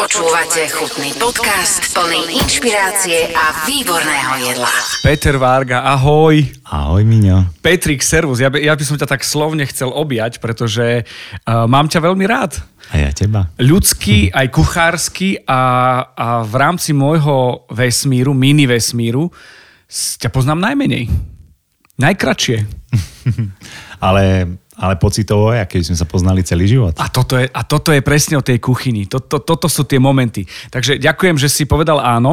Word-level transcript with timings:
Počúvate 0.00 0.64
chutný 0.72 1.12
podcast 1.20 1.92
plný 1.92 2.40
inšpirácie 2.40 3.36
a 3.36 3.68
výborného 3.68 4.48
jedla. 4.48 4.72
Peter 5.04 5.36
Varga, 5.36 5.84
ahoj. 5.84 6.40
Ahoj, 6.64 7.04
Miňo. 7.04 7.44
Petrik, 7.60 8.00
servus. 8.00 8.40
Ja 8.40 8.48
by, 8.48 8.64
ja 8.64 8.72
by 8.72 8.80
som 8.80 8.96
ťa 8.96 9.04
tak 9.04 9.20
slovne 9.28 9.68
chcel 9.68 9.92
objať, 9.92 10.40
pretože 10.40 11.04
uh, 11.04 11.68
mám 11.68 11.92
ťa 11.92 12.00
veľmi 12.00 12.24
rád. 12.24 12.64
A 12.96 12.96
ja 12.96 13.12
teba. 13.12 13.52
Ľudský, 13.60 14.32
aj 14.32 14.48
kuchársky 14.48 15.44
a, 15.44 15.60
a 16.16 16.48
v 16.48 16.54
rámci 16.56 16.96
môjho 16.96 17.68
vesmíru, 17.68 18.32
mini 18.32 18.64
vesmíru, 18.64 19.28
ťa 20.16 20.32
poznám 20.32 20.64
najmenej. 20.64 21.12
Najkračšie. 22.00 22.56
ale 24.08 24.56
ale 24.80 24.96
pocitovo 24.96 25.52
je, 25.52 25.60
keď 25.68 25.92
sme 25.92 25.96
sa 26.00 26.08
poznali 26.08 26.40
celý 26.40 26.64
život. 26.64 26.96
A 26.96 27.12
toto 27.12 27.36
je, 27.36 27.44
a 27.52 27.60
toto 27.68 27.92
je 27.92 28.00
presne 28.00 28.40
o 28.40 28.42
tej 28.42 28.56
kuchyni. 28.56 29.04
Toto, 29.04 29.44
toto 29.44 29.68
sú 29.68 29.84
tie 29.84 30.00
momenty. 30.00 30.48
Takže 30.72 30.96
ďakujem, 30.96 31.36
že 31.36 31.52
si 31.52 31.68
povedal 31.68 32.00
áno. 32.00 32.32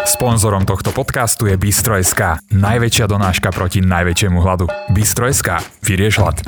Sponzorom 0.00 0.64
tohto 0.64 0.90
podcastu 0.90 1.46
je 1.46 1.54
Bistro.sk, 1.60 2.40
najväčšia 2.50 3.06
donáška 3.06 3.52
proti 3.52 3.84
najväčšiemu 3.84 4.40
hladu. 4.40 4.66
Bistro.sk, 4.90 5.60
vyrieš 5.84 6.18
hlad. 6.18 6.40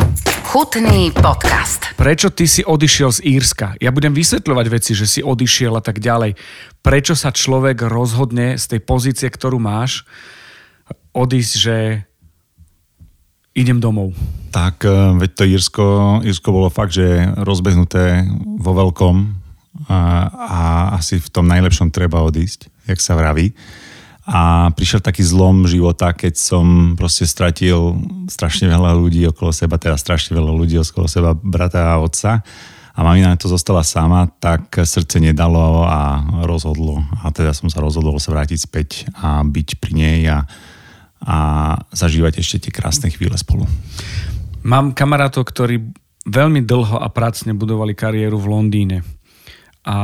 Chutný 0.48 1.14
podcast. 1.14 1.92
Prečo 1.94 2.32
ty 2.32 2.44
si 2.50 2.66
odišiel 2.66 3.08
z 3.14 3.20
Írska? 3.22 3.78
Ja 3.78 3.94
budem 3.94 4.12
vysvetľovať 4.12 4.66
veci, 4.68 4.92
že 4.92 5.06
si 5.06 5.20
odišiel 5.22 5.78
a 5.78 5.82
tak 5.84 6.02
ďalej. 6.02 6.36
Prečo 6.82 7.14
sa 7.14 7.30
človek 7.32 7.86
rozhodne 7.86 8.58
z 8.58 8.76
tej 8.76 8.80
pozície, 8.82 9.28
ktorú 9.30 9.62
máš, 9.62 10.04
odísť, 11.14 11.52
že 11.56 11.76
idem 13.52 13.80
domov. 13.80 14.16
Tak, 14.52 14.84
e, 14.84 15.16
veď 15.16 15.30
to 15.32 15.42
Írsko, 15.48 15.84
Írsko 16.24 16.48
bolo 16.52 16.68
fakt, 16.68 16.96
že 16.96 17.28
rozbehnuté 17.40 18.28
vo 18.60 18.72
veľkom 18.76 19.16
a, 19.88 19.98
a 20.28 20.60
asi 21.00 21.16
v 21.16 21.28
tom 21.32 21.48
najlepšom 21.48 21.88
treba 21.88 22.20
odísť, 22.20 22.68
jak 22.88 23.00
sa 23.00 23.16
vraví. 23.16 23.56
A 24.22 24.70
prišiel 24.70 25.02
taký 25.02 25.26
zlom 25.26 25.66
života, 25.66 26.14
keď 26.14 26.38
som 26.38 26.94
proste 26.94 27.26
stratil 27.26 27.98
strašne 28.30 28.70
veľa 28.70 28.94
ľudí 28.94 29.26
okolo 29.26 29.50
seba, 29.50 29.82
teda 29.82 29.98
strašne 29.98 30.38
veľa 30.38 30.52
ľudí 30.54 30.78
okolo 30.78 31.10
seba, 31.10 31.34
brata 31.34 31.90
a 31.90 31.98
otca. 31.98 32.46
A 32.92 33.00
mamina 33.00 33.34
to 33.40 33.48
zostala 33.48 33.80
sama, 33.82 34.28
tak 34.36 34.68
srdce 34.84 35.16
nedalo 35.16 35.82
a 35.88 36.22
rozhodlo. 36.44 37.00
A 37.24 37.32
teda 37.32 37.56
som 37.56 37.66
sa 37.72 37.80
rozhodol 37.80 38.20
sa 38.20 38.36
vrátiť 38.36 38.58
späť 38.60 39.08
a 39.16 39.42
byť 39.42 39.68
pri 39.80 39.92
nej 39.96 40.18
a 40.28 40.44
a 41.22 41.38
zažívať 41.94 42.42
ešte 42.42 42.68
tie 42.68 42.72
krásne 42.74 43.08
chvíle 43.10 43.38
spolu. 43.38 43.66
Mám 44.62 44.94
kamarátov, 44.94 45.46
ktorí 45.46 45.82
veľmi 46.26 46.62
dlho 46.62 47.02
a 47.02 47.10
pracne 47.10 47.54
budovali 47.54 47.94
kariéru 47.94 48.38
v 48.38 48.50
Londýne. 48.50 48.98
A 49.82 49.98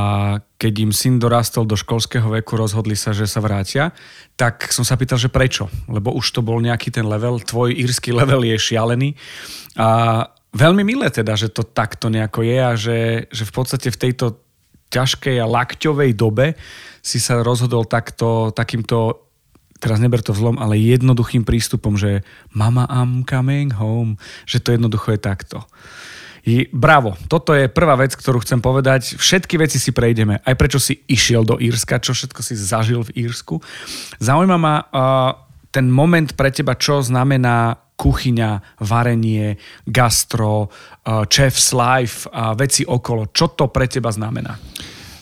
keď 0.59 0.91
im 0.91 0.91
syn 0.91 1.23
dorastol 1.23 1.63
do 1.63 1.79
školského 1.79 2.27
veku, 2.27 2.59
rozhodli 2.59 2.99
sa, 2.99 3.15
že 3.15 3.31
sa 3.31 3.39
vrátia, 3.39 3.95
tak 4.35 4.75
som 4.75 4.83
sa 4.83 4.99
pýtal, 4.99 5.23
že 5.23 5.31
prečo? 5.31 5.71
Lebo 5.87 6.11
už 6.19 6.35
to 6.35 6.43
bol 6.43 6.59
nejaký 6.59 6.91
ten 6.91 7.07
level, 7.07 7.39
tvoj 7.39 7.71
írsky 7.71 8.11
level 8.19 8.43
je 8.43 8.59
šialený. 8.59 9.15
A 9.79 10.27
veľmi 10.51 10.83
milé 10.83 11.07
teda, 11.15 11.39
že 11.39 11.55
to 11.55 11.63
takto 11.63 12.11
nejako 12.11 12.43
je 12.43 12.59
a 12.59 12.73
že, 12.75 12.99
že 13.31 13.47
v 13.47 13.53
podstate 13.55 13.95
v 13.95 14.01
tejto 14.11 14.43
ťažkej 14.91 15.37
a 15.39 15.47
lakťovej 15.47 16.11
dobe 16.17 16.59
si 17.05 17.23
sa 17.23 17.39
rozhodol 17.45 17.87
takto, 17.87 18.51
takýmto 18.51 19.28
teraz 19.79 20.03
neber 20.03 20.23
to 20.23 20.35
vzlom, 20.35 20.59
ale 20.59 20.79
jednoduchým 20.79 21.47
prístupom, 21.47 21.95
že 21.95 22.27
mama, 22.53 22.87
I'm 22.91 23.23
coming 23.23 23.75
home, 23.75 24.19
že 24.45 24.59
to 24.59 24.75
jednoducho 24.75 25.15
je 25.15 25.21
takto. 25.23 25.59
I, 26.49 26.65
bravo, 26.73 27.13
toto 27.29 27.53
je 27.53 27.69
prvá 27.69 27.93
vec, 27.99 28.17
ktorú 28.17 28.41
chcem 28.41 28.63
povedať. 28.63 29.21
Všetky 29.21 29.61
veci 29.61 29.77
si 29.77 29.93
prejdeme, 29.93 30.41
aj 30.41 30.55
prečo 30.57 30.81
si 30.81 30.97
išiel 31.05 31.45
do 31.45 31.61
Írska, 31.61 32.01
čo 32.01 32.17
všetko 32.17 32.41
si 32.41 32.57
zažil 32.57 33.05
v 33.05 33.29
Írsku. 33.29 33.61
Zaujíma 34.17 34.57
ma 34.57 34.75
uh, 34.81 34.87
ten 35.69 35.93
moment 35.93 36.33
pre 36.33 36.49
teba, 36.49 36.73
čo 36.79 37.05
znamená 37.05 37.77
kuchyňa, 37.99 38.81
varenie, 38.81 39.61
gastro, 39.85 40.71
uh, 40.71 41.27
chef's 41.29 41.77
life 41.77 42.25
a 42.33 42.57
veci 42.57 42.87
okolo. 42.87 43.29
Čo 43.29 43.53
to 43.53 43.69
pre 43.69 43.85
teba 43.85 44.09
znamená? 44.09 44.57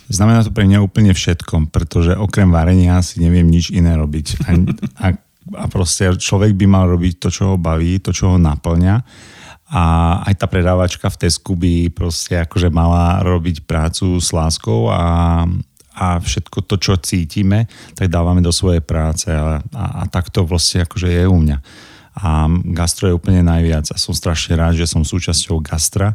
Znamená 0.06 0.46
to 0.46 0.54
pre 0.54 0.70
mňa 0.70 0.78
úplne 0.86 1.10
všetko, 1.10 1.74
pretože 1.74 2.14
okrem 2.14 2.46
varenia 2.54 3.02
si 3.02 3.18
neviem 3.18 3.46
nič 3.46 3.74
iné 3.74 3.98
robiť. 3.98 4.26
A, 4.46 4.50
a, 5.02 5.06
a 5.58 5.64
proste 5.66 6.14
človek 6.14 6.54
by 6.54 6.66
mal 6.70 6.86
robiť 6.86 7.18
to, 7.18 7.28
čo 7.30 7.54
ho 7.54 7.56
baví, 7.58 7.98
to, 7.98 8.14
čo 8.14 8.34
ho 8.34 8.38
naplňa. 8.38 9.02
A 9.66 9.82
aj 10.30 10.34
tá 10.38 10.46
predávačka 10.46 11.10
v 11.10 11.26
Tesku 11.26 11.58
by 11.58 11.90
proste 11.90 12.38
akože 12.38 12.70
mala 12.70 13.18
robiť 13.26 13.66
prácu 13.66 14.22
s 14.22 14.30
láskou 14.30 14.86
a, 14.94 15.42
a 15.98 16.06
všetko 16.22 16.70
to, 16.70 16.78
čo 16.78 16.94
cítime, 17.02 17.66
tak 17.98 18.06
dávame 18.06 18.38
do 18.38 18.54
svojej 18.54 18.78
práce 18.78 19.26
a, 19.26 19.58
a, 19.58 19.84
a 20.00 20.02
tak 20.06 20.30
to 20.30 20.46
vlastne 20.46 20.86
akože 20.86 21.10
je 21.10 21.24
u 21.26 21.34
mňa. 21.34 21.58
A 22.16 22.46
gastro 22.72 23.10
je 23.10 23.18
úplne 23.18 23.42
najviac 23.42 23.90
a 23.90 23.98
som 23.98 24.14
strašne 24.14 24.54
rád, 24.54 24.78
že 24.78 24.86
som 24.86 25.02
súčasťou 25.02 25.58
gastra 25.66 26.14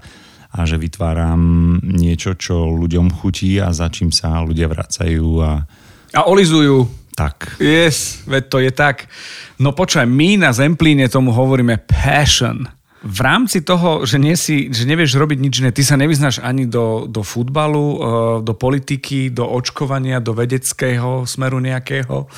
a 0.51 0.67
že 0.67 0.75
vytváram 0.75 1.79
niečo, 1.79 2.35
čo 2.35 2.67
ľuďom 2.67 3.11
chutí 3.23 3.55
a 3.63 3.71
za 3.71 3.87
čím 3.87 4.11
sa 4.11 4.43
ľudia 4.43 4.67
vracajú. 4.67 5.27
A, 5.39 5.63
a 6.11 6.21
olizujú. 6.27 7.01
Tak. 7.15 7.59
Yes, 7.59 8.23
veď 8.23 8.43
to 8.47 8.57
je 8.63 8.71
tak. 8.71 9.11
No 9.59 9.75
počkaj, 9.75 10.07
my 10.07 10.39
na 10.39 10.51
Zemplíne 10.55 11.11
tomu 11.11 11.35
hovoríme 11.35 11.79
passion. 11.83 12.67
V 13.01 13.19
rámci 13.25 13.65
toho, 13.65 14.05
že, 14.05 14.21
nie 14.21 14.37
si, 14.37 14.69
že 14.69 14.85
nevieš 14.85 15.17
robiť 15.17 15.37
nič 15.41 15.53
iné, 15.57 15.73
ty 15.73 15.81
sa 15.81 15.97
nevyznáš 15.97 16.37
ani 16.37 16.69
do, 16.69 17.09
do 17.09 17.25
futbalu, 17.25 17.87
eh, 17.97 17.97
do 18.45 18.53
politiky, 18.53 19.33
do 19.33 19.41
očkovania, 19.49 20.21
do 20.21 20.37
vedeckého 20.37 21.25
smeru 21.25 21.57
nejakého? 21.57 22.29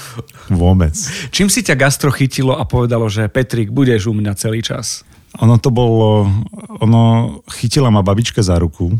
Vôbec. 0.48 0.96
Čím 1.36 1.52
si 1.52 1.68
ťa 1.68 1.76
gastro 1.76 2.16
chytilo 2.16 2.56
a 2.56 2.64
povedalo, 2.64 3.12
že 3.12 3.28
Petrik, 3.28 3.76
budeš 3.76 4.08
u 4.08 4.16
mňa 4.16 4.40
celý 4.40 4.64
čas? 4.64 5.04
Ono 5.42 5.58
to 5.58 5.74
bolo, 5.74 6.30
ono 6.78 7.02
chytila 7.50 7.90
ma 7.90 8.06
babička 8.06 8.46
za 8.46 8.62
ruku 8.62 8.94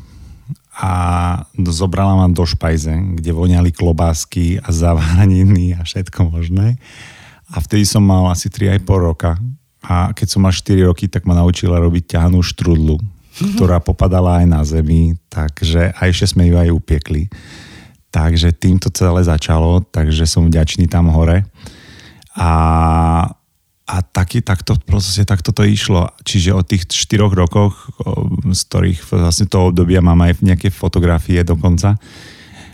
a 0.74 0.92
zobrala 1.70 2.18
ma 2.18 2.26
do 2.34 2.42
špajze, 2.42 3.22
kde 3.22 3.30
voňali 3.30 3.70
klobásky 3.70 4.58
a 4.58 4.74
zaváraniny 4.74 5.78
a 5.78 5.86
všetko 5.86 6.34
možné. 6.34 6.82
A 7.54 7.62
vtedy 7.62 7.86
som 7.86 8.02
mal 8.02 8.26
asi 8.34 8.50
3,5 8.50 8.82
roka 8.98 9.38
a 9.86 10.10
keď 10.16 10.28
som 10.34 10.42
mal 10.42 10.56
4 10.56 10.90
roky, 10.90 11.06
tak 11.06 11.30
ma 11.30 11.38
naučila 11.38 11.78
robiť 11.78 12.18
ťahanú 12.18 12.42
štrudlu, 12.42 12.98
ktorá 13.54 13.78
popadala 13.78 14.42
aj 14.42 14.46
na 14.50 14.62
zemi, 14.66 15.14
takže 15.30 15.94
a 15.94 16.00
ešte 16.10 16.34
sme 16.34 16.50
ju 16.50 16.58
aj 16.58 16.74
upiekli. 16.74 17.30
Takže 18.10 18.54
týmto 18.58 18.90
celé 18.90 19.22
začalo, 19.22 19.86
takže 19.86 20.26
som 20.26 20.50
vďačný 20.50 20.90
tam 20.90 21.14
hore. 21.14 21.46
A 22.34 22.50
a 23.84 24.00
taký, 24.00 24.40
takto, 24.40 24.80
proste 24.80 25.28
takto 25.28 25.52
to 25.52 25.68
išlo. 25.68 26.08
Čiže 26.24 26.56
od 26.56 26.66
tých 26.66 26.88
4 26.88 27.28
rokoch, 27.28 27.92
z 28.48 28.62
ktorých 28.72 29.00
vlastne 29.12 29.48
to 29.52 29.70
obdobia 29.72 30.00
mám 30.00 30.24
aj 30.24 30.40
nejaké 30.40 30.72
fotografie 30.72 31.44
dokonca, 31.44 32.00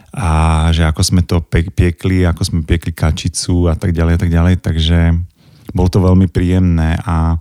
a 0.09 0.29
že 0.73 0.89
ako 0.89 1.01
sme 1.05 1.21
to 1.21 1.37
piekli, 1.49 2.25
ako 2.25 2.41
sme 2.41 2.59
piekli 2.65 2.93
kačicu 2.93 3.69
a 3.69 3.77
tak 3.77 3.93
ďalej 3.93 4.13
a 4.17 4.19
tak 4.19 4.31
ďalej, 4.33 4.55
takže 4.57 4.97
bolo 5.69 5.89
to 5.89 6.01
veľmi 6.01 6.25
príjemné. 6.25 6.97
A, 7.05 7.37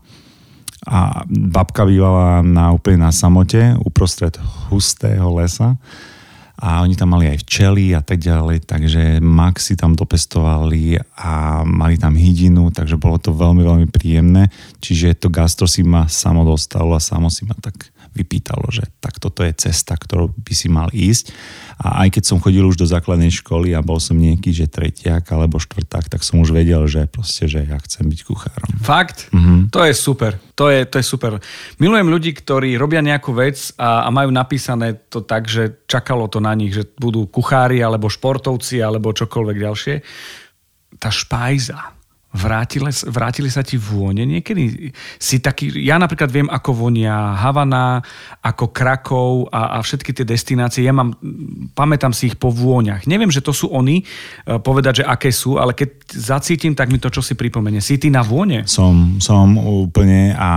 a 0.85 0.99
babka 1.29 1.89
bývala 1.89 2.45
na, 2.45 2.73
úplne 2.73 3.09
na 3.09 3.13
samote 3.13 3.73
uprostred 3.81 4.37
hustého 4.69 5.29
lesa 5.33 5.81
a 6.59 6.83
oni 6.83 6.99
tam 6.99 7.15
mali 7.15 7.31
aj 7.31 7.47
včely 7.47 7.95
a 7.95 8.03
tak 8.03 8.19
ďalej, 8.19 8.67
takže 8.67 9.23
maxi 9.23 9.79
tam 9.79 9.95
dopestovali 9.95 10.99
a 11.15 11.63
mali 11.63 11.95
tam 11.95 12.19
hydinu, 12.19 12.75
takže 12.75 12.99
bolo 12.99 13.23
to 13.23 13.31
veľmi, 13.31 13.63
veľmi 13.63 13.87
príjemné. 13.87 14.51
Čiže 14.83 15.23
to 15.23 15.31
gastro 15.31 15.71
si 15.71 15.87
ma 15.87 16.11
samo 16.11 16.43
dostalo 16.43 16.99
a 16.99 17.01
samo 17.03 17.31
si 17.31 17.47
ma 17.47 17.55
tak 17.63 17.95
vypýtalo, 18.19 18.67
že 18.75 18.91
tak 18.99 19.23
toto 19.23 19.47
je 19.47 19.55
cesta, 19.55 19.95
ktorou 19.95 20.35
by 20.35 20.55
si 20.55 20.67
mal 20.67 20.91
ísť. 20.91 21.31
A 21.79 22.03
aj 22.03 22.19
keď 22.19 22.25
som 22.27 22.43
chodil 22.43 22.67
už 22.67 22.75
do 22.75 22.91
základnej 22.91 23.31
školy 23.31 23.71
a 23.79 23.85
bol 23.87 24.03
som 24.03 24.19
nejaký, 24.19 24.51
že 24.51 24.67
tretiak 24.67 25.31
alebo 25.31 25.63
štvrták, 25.63 26.11
tak 26.11 26.27
som 26.27 26.43
už 26.43 26.51
vedel, 26.51 26.83
že 26.91 27.07
proste, 27.07 27.47
že 27.47 27.63
ja 27.63 27.79
chcem 27.79 28.11
byť 28.11 28.21
kuchárom. 28.27 28.71
Fakt? 28.83 29.31
Mm-hmm. 29.31 29.71
To 29.71 29.87
je 29.87 29.95
super. 29.95 30.35
To 30.59 30.67
je, 30.75 30.83
to 30.91 30.99
je 30.99 31.07
super. 31.07 31.39
Milujem 31.79 32.11
ľudí, 32.11 32.35
ktorí 32.35 32.75
robia 32.75 32.99
nejakú 32.99 33.31
vec 33.31 33.71
a, 33.79 34.07
a 34.07 34.09
majú 34.11 34.35
napísané 34.35 34.99
to 35.07 35.23
tak, 35.23 35.47
že 35.47 35.87
čakalo 35.87 36.27
to 36.27 36.43
na 36.43 36.51
nich, 36.59 36.75
že 36.75 36.83
budú 36.99 37.31
kuchári 37.31 37.79
alebo 37.79 38.11
športovci 38.11 38.83
alebo 38.83 39.15
čokoľvek 39.15 39.57
ďalšie. 39.63 39.95
Tá 40.99 41.15
špajza, 41.15 41.98
vrátili, 42.39 42.95
vrátili 43.11 43.51
sa 43.51 43.67
ti 43.67 43.75
vône 43.75 44.23
niekedy? 44.23 44.95
Si 45.19 45.43
taký, 45.43 45.75
ja 45.83 45.99
napríklad 45.99 46.31
viem, 46.31 46.47
ako 46.47 46.87
vonia 46.87 47.35
Havana, 47.35 47.99
ako 48.39 48.71
Krakov 48.71 49.51
a, 49.51 49.77
a 49.77 49.79
všetky 49.83 50.15
tie 50.15 50.23
destinácie. 50.23 50.87
Ja 50.87 50.95
mám, 50.95 51.19
pamätám 51.75 52.15
si 52.15 52.31
ich 52.31 52.39
po 52.39 52.55
vôňach. 52.55 53.11
Neviem, 53.11 53.35
že 53.35 53.43
to 53.43 53.51
sú 53.51 53.69
oni, 53.75 54.07
e, 54.47 54.59
povedať, 54.63 55.03
že 55.03 55.05
aké 55.05 55.35
sú, 55.35 55.59
ale 55.59 55.75
keď 55.75 56.15
zacítim, 56.15 56.79
tak 56.79 56.95
mi 56.95 57.03
to 57.03 57.11
čo 57.11 57.21
si 57.21 57.35
pripomenie. 57.35 57.83
Si 57.83 57.99
ty 57.99 58.09
na 58.09 58.23
vône? 58.23 58.63
Som, 58.71 59.19
som 59.19 59.59
úplne 59.59 60.39
a 60.39 60.51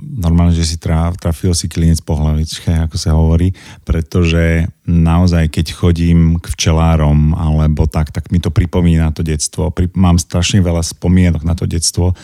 normálne, 0.00 0.56
že 0.56 0.64
si 0.64 0.76
traf, 0.80 1.20
trafil 1.20 1.52
si 1.52 1.68
klinec 1.68 2.00
po 2.00 2.16
hlavičke, 2.16 2.72
ako 2.88 2.96
sa 2.96 3.12
hovorí, 3.12 3.52
pretože 3.84 4.64
naozaj, 4.86 5.46
keď 5.50 5.66
chodím 5.72 6.42
k 6.42 6.46
včelárom 6.50 7.38
alebo 7.38 7.86
tak, 7.86 8.10
tak 8.10 8.34
mi 8.34 8.42
to 8.42 8.50
pripomína 8.50 9.14
to 9.14 9.22
detstvo. 9.22 9.70
Mám 9.94 10.18
strašne 10.18 10.58
veľa 10.58 10.82
spomienok 10.82 11.42
na 11.46 11.54
to 11.54 11.70
detstvo 11.70 12.14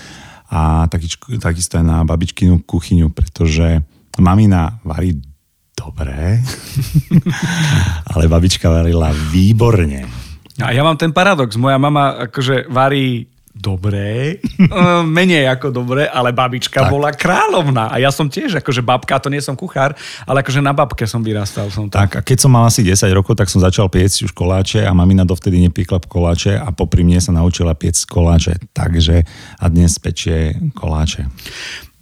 a 0.49 0.88
takisto 0.88 1.75
aj 1.78 1.84
na 1.84 2.02
babičkinu 2.02 2.64
kuchyňu, 2.64 3.12
pretože 3.12 3.84
mamina 4.19 4.81
varí 4.82 5.14
dobre, 5.78 6.43
ale 8.12 8.25
babička 8.26 8.66
varila 8.66 9.14
výborne. 9.31 10.08
A 10.58 10.75
ja 10.75 10.82
mám 10.82 10.99
ten 10.99 11.14
paradox. 11.14 11.54
Moja 11.54 11.78
mama 11.78 12.26
akože 12.26 12.66
varí 12.66 13.31
dobré, 13.58 14.38
eh, 14.62 15.02
menej 15.02 15.50
ako 15.50 15.75
dobré, 15.75 16.06
ale 16.06 16.31
babička 16.31 16.87
tak. 16.87 16.90
bola 16.94 17.10
kráľovná. 17.10 17.90
A 17.90 17.99
ja 17.99 18.14
som 18.14 18.31
tiež, 18.31 18.62
akože 18.62 18.81
babka, 18.81 19.19
to 19.19 19.28
nie 19.28 19.43
som 19.43 19.58
kuchár, 19.58 19.93
ale 20.25 20.46
akože 20.46 20.62
na 20.62 20.70
babke 20.70 21.05
som 21.05 21.20
vyrastal. 21.20 21.66
Som 21.75 21.90
tak. 21.90 22.08
tak, 22.08 22.10
a 22.14 22.20
keď 22.22 22.38
som 22.46 22.50
mal 22.55 22.70
asi 22.70 22.87
10 22.87 23.10
rokov, 23.10 23.34
tak 23.34 23.50
som 23.50 23.58
začal 23.58 23.90
piecť 23.90 24.31
už 24.31 24.32
koláče 24.32 24.87
a 24.87 24.94
mamina 24.94 25.26
dovtedy 25.26 25.58
nepiekla 25.66 25.99
koláče 26.06 26.55
a 26.55 26.70
popri 26.70 27.02
mne 27.02 27.19
sa 27.19 27.34
naučila 27.34 27.75
piecť 27.75 28.06
koláče. 28.06 28.55
Takže 28.70 29.26
a 29.58 29.64
dnes 29.66 29.99
pečie 29.99 30.54
koláče 30.78 31.26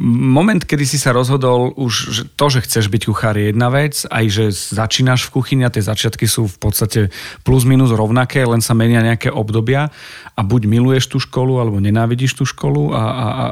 moment, 0.01 0.61
kedy 0.61 0.85
si 0.85 0.99
sa 1.01 1.17
rozhodol 1.17 1.73
už, 1.73 1.93
že 2.13 2.23
to, 2.37 2.47
že 2.53 2.69
chceš 2.69 2.93
byť 2.93 3.03
kuchár 3.09 3.33
je 3.41 3.49
jedna 3.49 3.73
vec, 3.73 4.05
aj 4.05 4.25
že 4.29 4.45
začínaš 4.53 5.25
v 5.29 5.41
kuchyni 5.41 5.63
a 5.65 5.73
tie 5.73 5.81
začiatky 5.81 6.29
sú 6.29 6.45
v 6.45 6.59
podstate 6.61 7.01
plus 7.49 7.65
minus 7.65 7.89
rovnaké, 7.89 8.45
len 8.45 8.61
sa 8.61 8.77
menia 8.77 9.01
nejaké 9.01 9.33
obdobia 9.33 9.89
a 10.37 10.41
buď 10.45 10.69
miluješ 10.69 11.09
tú 11.09 11.19
školu, 11.19 11.65
alebo 11.65 11.81
nenávidíš 11.81 12.37
tú 12.37 12.45
školu 12.45 12.93
a, 12.93 13.03
a, 13.03 13.27
a 13.27 13.45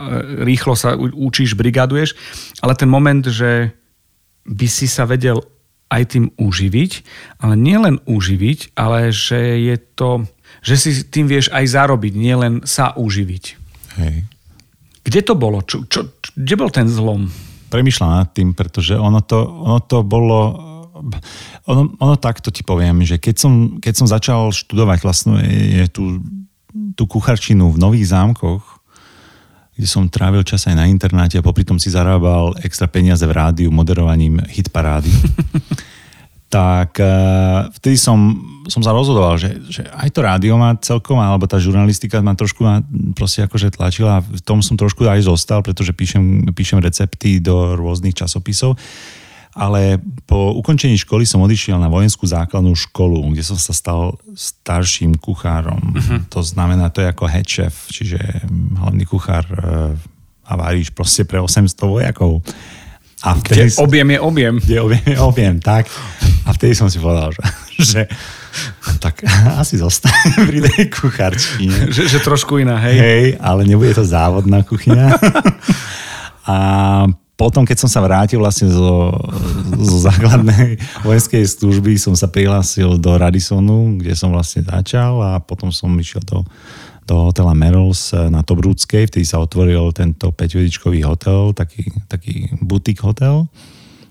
rýchlo 0.45 0.77
sa 0.77 1.01
učíš, 1.01 1.57
brigaduješ, 1.57 2.13
ale 2.61 2.77
ten 2.77 2.93
moment, 2.93 3.25
že 3.25 3.73
by 4.45 4.69
si 4.69 4.85
sa 4.85 5.09
vedel 5.09 5.41
aj 5.89 6.17
tým 6.17 6.29
uživiť, 6.37 6.93
ale 7.41 7.57
nielen 7.57 8.05
uživiť, 8.05 8.77
ale 8.77 9.09
že 9.17 9.65
je 9.65 9.77
to, 9.97 10.29
že 10.61 10.75
si 10.77 10.91
tým 11.09 11.25
vieš 11.25 11.49
aj 11.53 11.65
zarobiť, 11.73 12.13
nielen 12.13 12.55
sa 12.69 12.93
uživiť. 12.93 13.45
Hej. 13.97 14.17
Kde 15.05 15.21
to 15.21 15.35
bolo? 15.37 15.61
Čo, 15.61 15.85
čo, 15.85 16.01
kde 16.35 16.55
bol 16.59 16.71
ten 16.71 16.91
zlom? 16.91 17.31
Premýšľam 17.71 18.23
nad 18.23 18.31
tým, 18.31 18.55
pretože 18.55 18.95
ono 18.99 19.23
to, 19.23 19.39
ono 19.43 19.79
to 19.83 20.03
bolo... 20.03 20.39
Ono, 21.67 21.91
ono 21.99 22.15
takto 22.15 22.55
ti 22.55 22.63
poviem, 22.63 23.03
že 23.03 23.19
keď 23.19 23.35
som, 23.35 23.53
keď 23.83 23.95
som 23.99 24.07
začal 24.07 24.55
študovať 24.55 24.99
vlastne 25.03 25.43
je 25.43 25.87
tú, 25.91 26.23
tú 26.95 27.11
kucharčinu 27.11 27.67
v 27.75 27.81
Nových 27.83 28.15
zámkoch, 28.15 28.63
kde 29.75 29.89
som 29.91 30.07
trávil 30.07 30.47
čas 30.47 30.71
aj 30.71 30.79
na 30.79 30.87
internáte 30.87 31.35
a 31.35 31.43
popri 31.43 31.67
tom 31.67 31.83
si 31.83 31.91
zarábal 31.91 32.55
extra 32.63 32.87
peniaze 32.87 33.27
v 33.27 33.35
rádiu 33.35 33.75
moderovaním 33.75 34.39
hitparády. 34.47 35.11
tak 36.55 37.03
uh, 37.03 37.67
vtedy 37.83 37.99
som, 37.99 38.15
som 38.71 38.79
sa 38.79 38.95
rozhodoval, 38.95 39.35
že, 39.35 39.59
že 39.67 39.83
aj 39.91 40.15
to 40.15 40.23
rádio 40.23 40.55
má 40.55 40.79
celkom, 40.79 41.19
alebo 41.19 41.51
tá 41.51 41.59
žurnalistika 41.59 42.23
ma 42.23 42.39
trošku 42.39 42.63
ma 42.63 42.79
proste 43.19 43.43
akože 43.43 43.75
tlačila. 43.75 44.23
V 44.23 44.39
tom 44.39 44.63
som 44.63 44.79
trošku 44.79 45.03
aj 45.03 45.27
zostal, 45.27 45.67
pretože 45.67 45.91
píšem, 45.91 46.55
píšem 46.55 46.79
recepty 46.79 47.43
do 47.43 47.75
rôznych 47.75 48.15
časopisov. 48.15 48.79
Ale 49.55 49.99
po 50.31 50.55
ukončení 50.55 50.95
školy 50.95 51.27
som 51.27 51.43
odišiel 51.43 51.75
na 51.79 51.91
vojenskú 51.91 52.23
základnú 52.27 52.75
školu, 52.75 53.35
kde 53.35 53.43
som 53.43 53.59
sa 53.59 53.75
stal 53.75 54.15
starším 54.35 55.19
kuchárom. 55.19 55.79
Uh-huh. 55.79 56.23
To 56.39 56.43
znamená, 56.43 56.91
to 56.91 57.03
je 57.03 57.11
ako 57.11 57.31
head 57.31 57.47
chef, 57.51 57.91
čiže 57.91 58.19
hlavný 58.79 59.03
kuchár 59.07 59.47
uh, 59.51 59.95
a 60.47 60.53
varíš 60.55 60.95
proste 60.95 61.27
pre 61.27 61.43
800 61.43 61.71
vojakov. 61.83 62.47
A 63.25 63.41
vtedy, 63.41 63.73
kde 63.73 63.81
objem 63.81 64.09
je 64.11 64.21
objem. 64.21 64.55
Kde 64.61 64.77
objem 64.81 65.07
je 65.09 65.19
objem, 65.21 65.57
tak. 65.61 65.89
A 66.45 66.53
vtedy 66.53 66.77
som 66.77 66.93
si 66.93 67.01
povedal, 67.01 67.33
že, 67.33 67.43
že 67.81 68.01
tak 69.01 69.25
asi 69.57 69.81
zostane 69.81 70.45
pri 70.45 70.61
tej 70.61 70.93
kuchárčine. 70.93 71.89
Že, 71.89 72.03
že 72.05 72.19
trošku 72.21 72.61
iná, 72.61 72.77
hej? 72.85 72.97
Hej, 73.01 73.27
ale 73.41 73.65
nebude 73.65 73.97
to 73.97 74.05
závodná 74.05 74.61
kuchyňa. 74.61 75.09
A 76.45 76.57
potom, 77.35 77.65
keď 77.65 77.83
som 77.83 77.91
sa 77.91 78.05
vrátil 78.05 78.39
vlastne 78.39 78.69
zo, 78.69 79.11
zo 79.81 79.97
základnej 80.05 80.77
vojenskej 81.03 81.43
služby, 81.49 81.97
som 81.97 82.13
sa 82.13 82.29
prihlásil 82.29 83.01
do 83.01 83.17
Radisonu, 83.17 83.99
kde 83.99 84.13
som 84.15 84.31
vlastne 84.31 84.63
začal 84.63 85.19
a 85.25 85.31
potom 85.41 85.73
som 85.75 85.91
išiel 85.97 86.23
do 86.23 86.45
do 87.05 87.31
hotela 87.31 87.53
Merrills 87.53 88.13
eh, 88.13 88.33
na 88.33 88.41
Tobrúckej, 88.41 89.09
vtedy 89.09 89.25
sa 89.25 89.41
otvoril 89.41 89.93
tento 89.93 90.33
5 90.33 91.05
hotel, 91.05 91.53
taký, 91.53 91.89
taký 92.09 92.49
butik 92.61 93.05
hotel, 93.05 93.49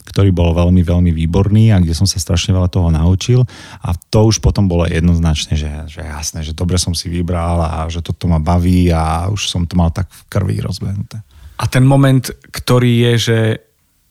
ktorý 0.03 0.29
bol 0.35 0.53
veľmi, 0.53 0.83
veľmi 0.83 1.11
výborný 1.15 1.73
a 1.73 1.81
kde 1.81 1.95
som 1.95 2.05
sa 2.05 2.21
strašne 2.21 2.53
veľa 2.53 2.69
toho 2.69 2.93
naučil 2.93 3.47
a 3.81 3.95
to 4.13 4.29
už 4.29 4.43
potom 4.43 4.69
bolo 4.69 4.85
jednoznačné, 4.85 5.57
že, 5.57 5.71
že 5.89 6.01
jasné, 6.03 6.45
že 6.45 6.53
dobre 6.53 6.77
som 6.77 6.93
si 6.93 7.09
vybral 7.09 7.63
a 7.63 7.87
že 7.89 8.03
toto 8.03 8.29
ma 8.29 8.37
baví 8.37 8.91
a 8.93 9.31
už 9.31 9.49
som 9.49 9.63
to 9.65 9.73
mal 9.73 9.89
tak 9.89 10.11
v 10.11 10.21
krvi 10.29 10.57
rozbehnuté. 10.61 11.23
A 11.57 11.65
ten 11.71 11.87
moment, 11.87 12.27
ktorý 12.51 13.09
je, 13.09 13.13
že 13.17 13.37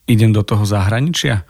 idem 0.09 0.33
do 0.33 0.43
toho 0.43 0.65
zahraničia? 0.65 1.45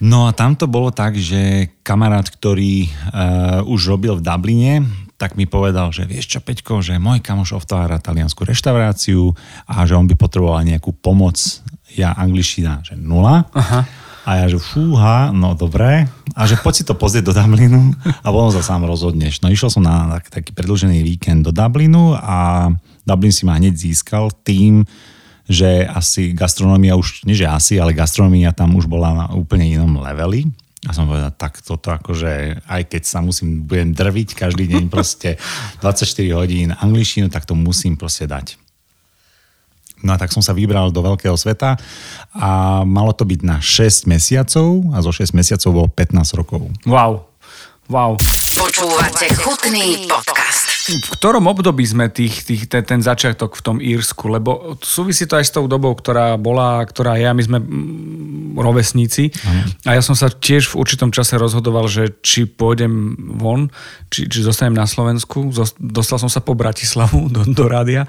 No 0.00 0.24
a 0.24 0.32
tam 0.32 0.56
to 0.56 0.64
bolo 0.64 0.88
tak, 0.94 1.18
že 1.18 1.74
kamarát, 1.84 2.24
ktorý 2.24 2.88
uh, 2.88 3.60
už 3.68 3.92
robil 3.92 4.16
v 4.16 4.24
Dubline, 4.24 5.09
tak 5.20 5.36
mi 5.36 5.44
povedal, 5.44 5.92
že 5.92 6.08
vieš 6.08 6.32
čo, 6.32 6.40
Peťko, 6.40 6.80
že 6.80 6.96
môj 6.96 7.20
kamoš 7.20 7.60
otvára 7.60 8.00
taliansku 8.00 8.40
reštauráciu 8.48 9.36
a 9.68 9.84
že 9.84 9.92
on 9.92 10.08
by 10.08 10.16
potreboval 10.16 10.64
nejakú 10.64 10.96
pomoc. 10.96 11.36
Ja 11.92 12.16
angličtina, 12.16 12.80
že 12.80 12.96
nula. 12.96 13.44
Aha. 13.52 13.84
A 14.24 14.30
ja, 14.40 14.46
že 14.48 14.56
fúha, 14.56 15.28
no 15.28 15.52
dobré. 15.52 16.08
A 16.32 16.48
že 16.48 16.56
poď 16.56 16.74
si 16.80 16.84
to 16.88 16.96
pozrieť 16.96 17.28
do 17.28 17.36
Dublinu 17.36 17.92
a 18.24 18.26
potom 18.32 18.48
sa 18.48 18.64
sám 18.64 18.88
rozhodneš. 18.88 19.44
No 19.44 19.52
išiel 19.52 19.68
som 19.68 19.84
na 19.84 20.16
taký 20.32 20.56
predlžený 20.56 21.04
víkend 21.04 21.44
do 21.44 21.52
Dublinu 21.52 22.16
a 22.16 22.72
Dublin 23.04 23.32
si 23.34 23.44
ma 23.44 23.60
hneď 23.60 23.76
získal 23.76 24.32
tým, 24.40 24.88
že 25.44 25.84
asi 25.84 26.32
gastronomia 26.32 26.96
už, 26.96 27.28
nie 27.28 27.36
že 27.36 27.44
asi, 27.44 27.76
ale 27.76 27.92
gastronomia 27.92 28.56
tam 28.56 28.72
už 28.72 28.88
bola 28.88 29.12
na 29.12 29.26
úplne 29.36 29.68
inom 29.68 30.00
leveli 30.00 30.48
a 30.88 30.96
som 30.96 31.04
povedal, 31.04 31.28
tak 31.36 31.60
toto 31.60 31.92
akože, 31.92 32.64
aj 32.64 32.82
keď 32.88 33.02
sa 33.04 33.20
musím, 33.20 33.68
budem 33.68 33.92
drviť 33.92 34.32
každý 34.32 34.64
deň 34.64 34.88
proste 34.88 35.36
24 35.84 36.08
hodín 36.32 36.72
angličtinu, 36.72 37.28
tak 37.28 37.44
to 37.44 37.52
musím 37.52 38.00
proste 38.00 38.24
dať. 38.24 38.56
No 40.00 40.16
a 40.16 40.16
tak 40.16 40.32
som 40.32 40.40
sa 40.40 40.56
vybral 40.56 40.88
do 40.88 41.04
veľkého 41.04 41.36
sveta 41.36 41.76
a 42.32 42.80
malo 42.88 43.12
to 43.12 43.28
byť 43.28 43.40
na 43.44 43.60
6 43.60 44.08
mesiacov 44.08 44.88
a 44.96 45.04
zo 45.04 45.12
6 45.12 45.36
mesiacov 45.36 45.70
bolo 45.76 45.88
15 45.92 46.40
rokov. 46.40 46.62
Wow, 46.88 47.28
wow. 47.92 48.16
Počúvate 48.56 49.28
chutný 49.36 50.08
podcast 50.08 50.69
v 50.88 51.08
ktorom 51.18 51.44
období 51.50 51.84
sme 51.84 52.08
tých, 52.08 52.46
tých, 52.46 52.62
ten, 52.70 52.80
ten 52.80 53.00
začiatok 53.04 53.58
v 53.58 53.62
tom 53.62 53.76
Írsku? 53.78 54.30
Lebo 54.30 54.80
súvisí 54.80 55.28
to 55.28 55.36
aj 55.36 55.44
s 55.44 55.52
tou 55.52 55.68
dobou, 55.68 55.92
ktorá 55.92 56.40
bola, 56.40 56.80
ktorá 56.86 57.20
je, 57.20 57.26
a 57.28 57.36
my 57.36 57.42
sme 57.44 57.58
mm, 57.60 58.56
rovesníci. 58.56 59.30
Ano. 59.44 59.60
A 59.86 59.90
ja 59.98 60.02
som 60.02 60.16
sa 60.16 60.32
tiež 60.32 60.72
v 60.72 60.78
určitom 60.80 61.12
čase 61.12 61.36
rozhodoval, 61.36 61.86
že 61.86 62.16
či 62.24 62.48
pôjdem 62.48 63.16
von, 63.36 63.68
či, 64.08 64.26
či 64.26 64.40
zostanem 64.40 64.74
na 64.74 64.88
Slovensku. 64.88 65.52
Dostal 65.78 66.18
som 66.18 66.32
sa 66.32 66.40
po 66.40 66.56
Bratislavu 66.56 67.28
do, 67.34 67.44
do 67.44 67.64
rádia. 67.68 68.08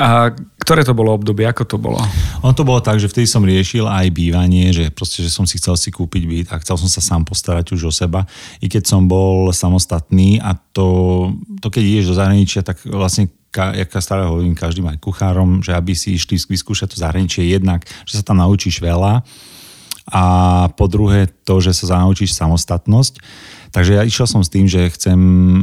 A 0.00 0.32
ktoré 0.64 0.80
to 0.80 0.96
bolo 0.96 1.12
obdobie? 1.12 1.44
Ako 1.44 1.68
to 1.68 1.76
bolo? 1.76 2.00
Ono 2.40 2.56
to 2.56 2.64
bolo 2.64 2.80
tak, 2.80 2.96
že 2.96 3.12
vtedy 3.12 3.28
som 3.28 3.44
riešil 3.44 3.84
aj 3.84 4.08
bývanie, 4.16 4.72
že 4.72 4.88
proste, 4.88 5.20
že 5.20 5.28
som 5.28 5.44
si 5.44 5.60
chcel 5.60 5.76
si 5.76 5.92
kúpiť 5.92 6.22
byt 6.24 6.46
a 6.56 6.60
chcel 6.64 6.80
som 6.80 6.88
sa 6.88 7.04
sám 7.04 7.28
postarať 7.28 7.76
už 7.76 7.82
o 7.84 7.92
seba. 7.92 8.24
I 8.64 8.72
keď 8.72 8.88
som 8.88 9.04
bol 9.04 9.52
samostatný 9.52 10.40
a 10.40 10.56
to, 10.56 11.28
to 11.60 11.68
keď 11.68 11.82
ideš 11.84 12.06
do 12.10 12.16
zahraničia, 12.16 12.64
tak 12.64 12.80
vlastne 12.88 13.28
ka, 13.52 13.76
jaká 13.76 14.00
stále 14.00 14.24
hovorím 14.24 14.56
každým 14.56 14.88
aj 14.88 15.02
kuchárom, 15.04 15.60
že 15.60 15.76
aby 15.76 15.92
si 15.92 16.16
išli 16.16 16.40
vyskúšať 16.40 16.94
to 16.94 16.96
zahraničie 16.96 17.44
jednak, 17.44 17.84
že 18.08 18.16
sa 18.16 18.24
tam 18.24 18.40
naučíš 18.40 18.80
veľa 18.80 19.20
a 20.10 20.22
po 20.74 20.90
druhé 20.90 21.30
to, 21.46 21.62
že 21.62 21.70
sa 21.70 22.02
naučíš 22.02 22.34
samostatnosť. 22.34 23.22
Takže 23.70 23.92
ja 23.96 24.02
išiel 24.02 24.26
som 24.26 24.42
s 24.42 24.50
tým, 24.50 24.66
že 24.66 24.90
chcem, 24.90 25.18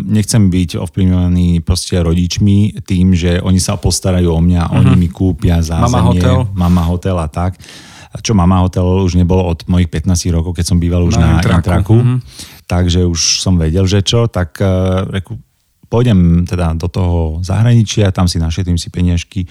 nechcem 0.08 0.48
byť 0.48 0.80
ovplyvňovaný 0.80 1.60
proste 1.60 2.00
rodičmi 2.00 2.80
tým, 2.88 3.12
že 3.12 3.44
oni 3.44 3.60
sa 3.60 3.76
postarajú 3.76 4.32
o 4.32 4.40
mňa, 4.40 4.64
uh-huh. 4.64 4.80
oni 4.80 4.94
mi 4.96 5.10
kúpia 5.12 5.60
zázemie, 5.60 5.92
mama 5.92 6.02
hotel. 6.08 6.38
mama 6.56 6.84
hotel 6.88 7.18
a 7.20 7.28
tak. 7.28 7.60
Čo 8.24 8.34
mama 8.34 8.64
hotel 8.64 8.88
už 9.04 9.20
nebolo 9.20 9.44
od 9.46 9.68
mojich 9.68 9.92
15 9.92 10.34
rokov, 10.34 10.56
keď 10.56 10.66
som 10.72 10.78
býval 10.80 11.04
už 11.04 11.20
na, 11.20 11.20
na 11.20 11.32
intraku. 11.44 11.60
intraku. 11.60 11.96
Uh-huh. 12.00 12.18
Takže 12.68 13.04
už 13.04 13.44
som 13.44 13.60
vedel, 13.60 13.84
že 13.84 14.00
čo, 14.00 14.32
tak 14.32 14.56
uh, 14.64 15.04
reku, 15.12 15.36
pôjdem 15.92 16.48
teda 16.48 16.76
do 16.80 16.88
toho 16.88 17.44
zahraničia, 17.44 18.16
tam 18.16 18.28
si 18.28 18.40
našetrím 18.40 18.80
si 18.80 18.88
peniažky 18.88 19.48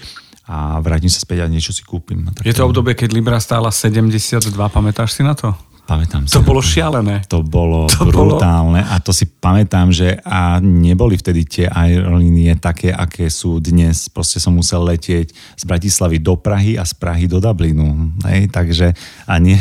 a 0.47 0.79
vrátim 0.79 1.11
sa 1.11 1.19
späť 1.19 1.43
a 1.43 1.51
niečo 1.51 1.75
si 1.75 1.83
kúpim. 1.83 2.23
Tak 2.31 2.47
je 2.47 2.55
to 2.55 2.63
obdobie, 2.63 2.95
keď 2.95 3.11
Libra 3.11 3.35
stála 3.37 3.67
72, 3.67 4.47
pamätáš 4.71 5.19
si 5.19 5.21
na 5.21 5.35
to? 5.35 5.51
Pamätám 5.87 6.27
si. 6.27 6.35
To 6.35 6.43
bolo 6.43 6.59
šialené. 6.59 7.23
To 7.31 7.39
bolo 7.39 7.87
to 7.87 8.03
brutálne 8.11 8.83
bolo... 8.83 8.91
a 8.91 8.99
to 8.99 9.15
si 9.15 9.23
pamätám, 9.23 9.95
že 9.95 10.19
a 10.19 10.59
neboli 10.59 11.15
vtedy 11.15 11.47
tie 11.47 11.65
aerolínie 11.71 12.59
také, 12.59 12.91
aké 12.91 13.31
sú 13.31 13.63
dnes. 13.63 14.11
Proste 14.11 14.43
som 14.43 14.51
musel 14.51 14.83
letieť 14.83 15.31
z 15.31 15.63
Bratislavy 15.63 16.19
do 16.19 16.35
Prahy 16.35 16.75
a 16.75 16.83
z 16.83 16.91
Prahy 16.91 17.31
do 17.31 17.39
Dublinu. 17.39 18.11
Hej, 18.27 18.51
takže 18.51 18.91
a 19.23 19.39
nie, 19.39 19.55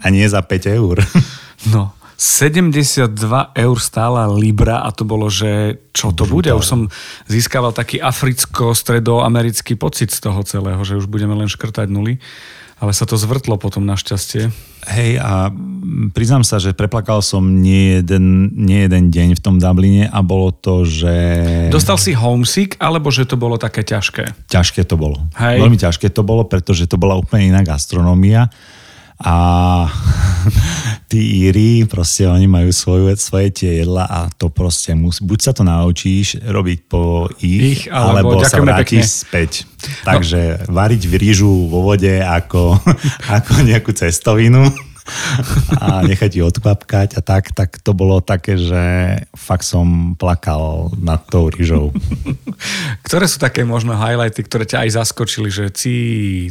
a 0.00 0.06
nie 0.08 0.24
za 0.24 0.40
5 0.40 0.78
eur. 0.80 0.96
No, 1.62 1.94
72 2.18 3.14
eur 3.54 3.76
stála 3.78 4.26
Libra 4.30 4.82
a 4.82 4.90
to 4.90 5.06
bolo, 5.06 5.30
že 5.30 5.78
čo 5.94 6.14
to 6.14 6.26
bude? 6.26 6.50
Už 6.50 6.66
som 6.66 6.80
získaval 7.26 7.70
taký 7.70 7.98
africko-stredoamerický 7.98 9.78
pocit 9.78 10.10
z 10.10 10.26
toho 10.26 10.42
celého, 10.42 10.78
že 10.82 10.98
už 10.98 11.06
budeme 11.06 11.38
len 11.38 11.46
škrtať 11.46 11.86
nuly. 11.86 12.18
Ale 12.82 12.90
sa 12.90 13.06
to 13.06 13.14
zvrtlo 13.14 13.62
potom 13.62 13.86
našťastie. 13.86 14.50
Hej, 14.90 15.22
a 15.22 15.54
priznám 16.10 16.42
sa, 16.42 16.58
že 16.58 16.74
preplakal 16.74 17.22
som 17.22 17.62
nie 17.62 18.02
jeden, 18.02 18.50
nie 18.58 18.82
jeden 18.82 19.14
deň 19.14 19.38
v 19.38 19.40
tom 19.40 19.62
Dubline 19.62 20.10
a 20.10 20.18
bolo 20.26 20.50
to, 20.50 20.82
že... 20.82 21.14
Dostal 21.70 21.94
si 21.94 22.10
homesick, 22.10 22.74
alebo 22.82 23.14
že 23.14 23.22
to 23.22 23.38
bolo 23.38 23.54
také 23.54 23.86
ťažké? 23.86 24.50
Ťažké 24.50 24.82
to 24.82 24.98
bolo. 24.98 25.22
Hej. 25.38 25.62
Veľmi 25.62 25.78
ťažké 25.78 26.10
to 26.10 26.26
bolo, 26.26 26.42
pretože 26.42 26.90
to 26.90 26.98
bola 26.98 27.14
úplne 27.14 27.54
iná 27.54 27.62
gastronómia 27.62 28.50
a 29.24 29.36
tí 31.10 31.46
Íri, 31.46 31.86
proste 31.86 32.26
oni 32.26 32.50
majú 32.50 32.70
svoju, 32.74 33.14
svoje 33.16 33.48
tie 33.54 33.70
jedla 33.82 34.04
a 34.06 34.20
to 34.30 34.50
proste 34.50 34.92
musí, 34.92 35.22
buď 35.22 35.38
sa 35.40 35.52
to 35.54 35.62
naučíš 35.62 36.42
robiť 36.42 36.78
po 36.90 37.30
ich, 37.40 37.86
ich 37.86 37.92
alebo, 37.92 38.36
alebo 38.36 38.44
sa 38.44 38.58
vrátiš 38.60 39.06
pekne. 39.06 39.22
späť. 39.26 39.50
Takže 40.06 40.40
no. 40.68 40.74
variť 40.74 41.02
v 41.06 41.14
rýžu 41.18 41.50
vo 41.70 41.86
vode 41.86 42.20
ako, 42.20 42.78
ako 43.40 43.52
nejakú 43.64 43.90
cestovinu 43.94 44.91
a 45.82 46.06
nechať 46.06 46.38
ju 46.38 46.42
odkvapkať 46.46 47.18
a 47.18 47.20
tak, 47.20 47.50
tak 47.52 47.82
to 47.82 47.90
bolo 47.92 48.22
také, 48.22 48.54
že 48.54 48.82
fakt 49.34 49.66
som 49.66 50.14
plakal 50.14 50.94
nad 50.98 51.18
tou 51.26 51.50
rýžou. 51.50 51.90
Ktoré 53.06 53.26
sú 53.26 53.42
také 53.42 53.66
možno 53.66 53.98
highlighty, 53.98 54.46
ktoré 54.46 54.64
ťa 54.64 54.86
aj 54.86 54.90
zaskočili, 55.02 55.50
že 55.50 55.74
cí, 55.74 55.96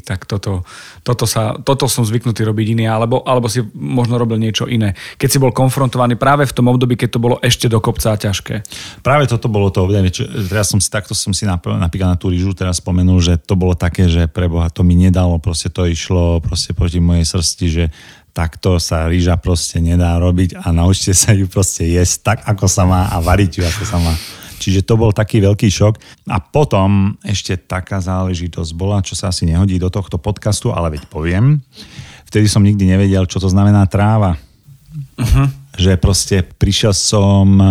tak 0.03 0.27
toto, 0.27 0.67
toto, 1.07 1.23
sa, 1.23 1.55
toto 1.63 1.87
som 1.87 2.03
zvyknutý 2.03 2.43
robiť 2.43 2.75
iný, 2.75 2.85
alebo, 2.91 3.23
alebo 3.23 3.47
si 3.47 3.63
možno 3.71 4.19
robil 4.19 4.35
niečo 4.35 4.67
iné. 4.67 4.99
Keď 5.15 5.29
si 5.31 5.39
bol 5.39 5.55
konfrontovaný 5.55 6.19
práve 6.19 6.43
v 6.43 6.55
tom 6.55 6.67
období, 6.67 6.99
keď 6.99 7.09
to 7.15 7.23
bolo 7.23 7.35
ešte 7.39 7.71
do 7.71 7.79
kopca 7.79 8.11
a 8.11 8.19
ťažké. 8.19 8.67
Práve 8.99 9.31
toto 9.31 9.47
bolo 9.47 9.71
to, 9.71 9.87
čo, 10.11 10.27
teraz 10.51 10.67
som 10.67 10.83
si 10.83 10.91
takto 10.91 11.15
som 11.15 11.31
si 11.31 11.47
napríklad 11.47 12.11
na 12.11 12.19
tú 12.19 12.27
rýžu 12.27 12.51
teraz 12.51 12.83
spomenul, 12.83 13.23
že 13.23 13.39
to 13.39 13.55
bolo 13.55 13.77
také, 13.77 14.11
že 14.11 14.27
preboha 14.27 14.67
to 14.73 14.83
mi 14.83 14.99
nedalo, 14.99 15.39
proste 15.39 15.71
to 15.71 15.87
išlo 15.87 16.43
proste 16.43 16.75
proti 16.75 16.99
mojej 16.99 17.23
srsti, 17.23 17.65
že 17.69 17.83
takto 18.31 18.79
sa 18.79 19.07
rýža 19.07 19.37
proste 19.39 19.79
nedá 19.83 20.15
robiť 20.19 20.59
a 20.59 20.71
naučte 20.71 21.11
sa 21.11 21.35
ju 21.35 21.47
proste 21.47 21.87
jesť 21.87 22.15
tak, 22.23 22.39
ako 22.47 22.65
sa 22.67 22.83
má 22.87 23.11
a 23.11 23.19
variť 23.19 23.51
ju, 23.59 23.63
ako 23.67 23.83
sa 23.83 23.97
má. 23.99 24.13
Čiže 24.61 24.85
to 24.85 24.93
bol 24.93 25.09
taký 25.09 25.41
veľký 25.41 25.67
šok. 25.73 25.97
A 26.29 26.37
potom 26.37 27.17
ešte 27.25 27.57
taká 27.57 27.97
záležitosť 27.97 28.71
bola, 28.77 29.01
čo 29.01 29.17
sa 29.17 29.33
asi 29.33 29.49
nehodí 29.49 29.81
do 29.81 29.89
tohto 29.89 30.21
podcastu, 30.21 30.69
ale 30.69 30.97
veď 30.97 31.09
poviem. 31.09 31.57
Vtedy 32.29 32.45
som 32.45 32.61
nikdy 32.61 32.85
nevedel, 32.85 33.25
čo 33.25 33.41
to 33.41 33.49
znamená 33.49 33.89
tráva. 33.89 34.37
Uh-huh 35.17 35.60
že 35.77 35.95
proste 35.95 36.43
prišiel 36.43 36.91
som 36.91 37.47
eh, 37.57 37.67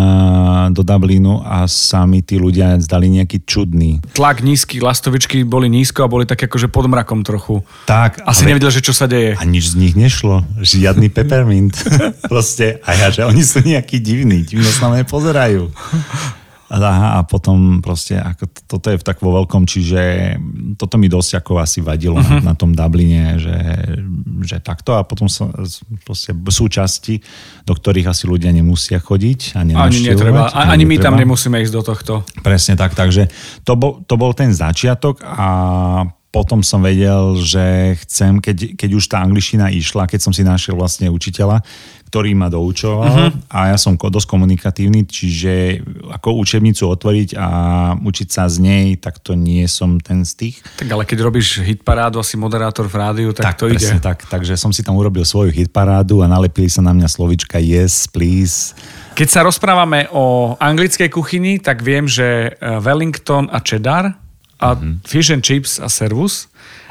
do 0.72 0.80
Dublinu 0.80 1.44
a 1.44 1.68
sa 1.68 2.08
mi 2.08 2.24
tí 2.24 2.40
ľudia 2.40 2.80
zdali 2.80 3.12
nejaký 3.12 3.44
čudný. 3.44 4.00
Tlak 4.16 4.40
nízky, 4.40 4.80
lastovičky 4.80 5.44
boli 5.44 5.68
nízko 5.68 6.06
a 6.06 6.12
boli 6.12 6.24
tak 6.24 6.40
akože 6.40 6.72
pod 6.72 6.88
mrakom 6.88 7.20
trochu. 7.20 7.60
Tak. 7.84 8.24
Asi 8.24 8.48
ale... 8.48 8.56
nevedel, 8.56 8.72
že 8.72 8.80
čo 8.80 8.96
sa 8.96 9.04
deje. 9.04 9.36
A 9.36 9.44
nič 9.44 9.76
z 9.76 9.78
nich 9.78 9.94
nešlo. 9.94 10.44
Žiadny 10.60 11.12
peppermint. 11.12 11.76
proste. 12.32 12.80
A 12.88 12.96
ja, 12.96 13.08
že 13.12 13.28
oni 13.28 13.44
sú 13.44 13.60
nejakí 13.60 14.00
divní. 14.00 14.48
Divno 14.48 14.70
sa 14.72 14.88
na 14.88 15.04
pozerajú. 15.04 15.68
Aha, 16.70 17.18
a 17.18 17.26
potom 17.26 17.82
proste, 17.82 18.14
ako 18.14 18.46
toto 18.70 18.94
je 18.94 19.02
tak 19.02 19.18
vo 19.18 19.34
veľkom, 19.42 19.66
čiže 19.66 20.34
toto 20.78 21.02
mi 21.02 21.10
dosť 21.10 21.42
ako 21.42 21.58
asi 21.58 21.82
vadilo 21.82 22.14
uh-huh. 22.14 22.30
na, 22.30 22.38
mhm. 22.38 22.46
na 22.46 22.54
tom 22.54 22.70
Dubline, 22.70 23.42
že, 23.42 23.58
že 24.46 24.62
takto 24.62 24.94
a 24.94 25.02
potom 25.02 25.26
sa, 25.26 25.50
proste 26.06 26.30
súčasti, 26.30 27.18
do 27.66 27.74
ktorých 27.74 28.06
asi 28.14 28.30
ľudia 28.30 28.54
nemusia 28.54 29.02
chodiť 29.02 29.58
a 29.58 29.66
Ani 29.66 29.98
netreba, 30.14 30.46
ani, 30.54 30.78
ani 30.78 30.84
my 30.86 30.96
tam 31.02 31.18
nemusíme 31.18 31.58
ísť 31.58 31.74
do 31.74 31.82
tohto. 31.82 32.12
Presne 32.46 32.78
tak, 32.78 32.94
takže 32.94 33.26
to 33.66 33.74
bol, 33.74 34.06
to 34.06 34.14
bol 34.14 34.30
ten 34.30 34.54
začiatok 34.54 35.26
a 35.26 35.48
potom 36.30 36.62
som 36.62 36.78
vedel, 36.78 37.42
že 37.42 37.98
chcem, 38.06 38.38
keď, 38.38 38.78
keď 38.78 38.90
už 38.94 39.04
tá 39.10 39.18
angličtina 39.18 39.66
išla, 39.74 40.06
keď 40.06 40.20
som 40.22 40.30
si 40.30 40.46
našiel 40.46 40.78
vlastne 40.78 41.10
učiteľa, 41.10 41.66
ktorý 42.10 42.34
ma 42.34 42.50
doučoval 42.50 43.06
uh-huh. 43.06 43.54
a 43.54 43.70
ja 43.70 43.78
som 43.78 43.94
dosť 43.94 44.26
komunikatívny, 44.26 45.06
čiže 45.06 45.78
ako 46.10 46.42
učebnicu 46.42 46.90
otvoriť 46.90 47.38
a 47.38 47.48
učiť 47.94 48.28
sa 48.34 48.50
z 48.50 48.58
nej, 48.58 48.86
tak 48.98 49.22
to 49.22 49.38
nie 49.38 49.62
som 49.70 50.02
ten 50.02 50.26
z 50.26 50.32
tých. 50.34 50.56
Tak 50.82 50.90
ale 50.90 51.06
keď 51.06 51.22
robíš 51.22 51.62
hitparádu, 51.62 52.18
asi 52.18 52.34
moderátor 52.34 52.90
v 52.90 52.98
rádiu, 52.98 53.30
tak, 53.30 53.54
tak 53.54 53.62
to 53.62 53.70
presne, 53.70 54.02
ide. 54.02 54.02
Tak, 54.02 54.26
takže 54.26 54.58
som 54.58 54.74
si 54.74 54.82
tam 54.82 54.98
urobil 54.98 55.22
svoju 55.22 55.54
hitparádu 55.54 56.18
a 56.18 56.26
nalepili 56.26 56.66
sa 56.66 56.82
na 56.82 56.90
mňa 56.90 57.06
slovička 57.06 57.62
yes, 57.62 58.10
please. 58.10 58.74
Keď 59.14 59.28
sa 59.30 59.46
rozprávame 59.46 60.10
o 60.10 60.58
anglickej 60.58 61.14
kuchyni, 61.14 61.62
tak 61.62 61.86
viem, 61.86 62.10
že 62.10 62.50
eh, 62.50 62.82
Wellington 62.82 63.46
a 63.54 63.62
cheddar 63.62 64.18
a 64.58 64.74
uh-huh. 64.74 64.98
fish 65.06 65.30
and 65.30 65.46
chips 65.46 65.78
a 65.78 65.86
servus 65.86 66.50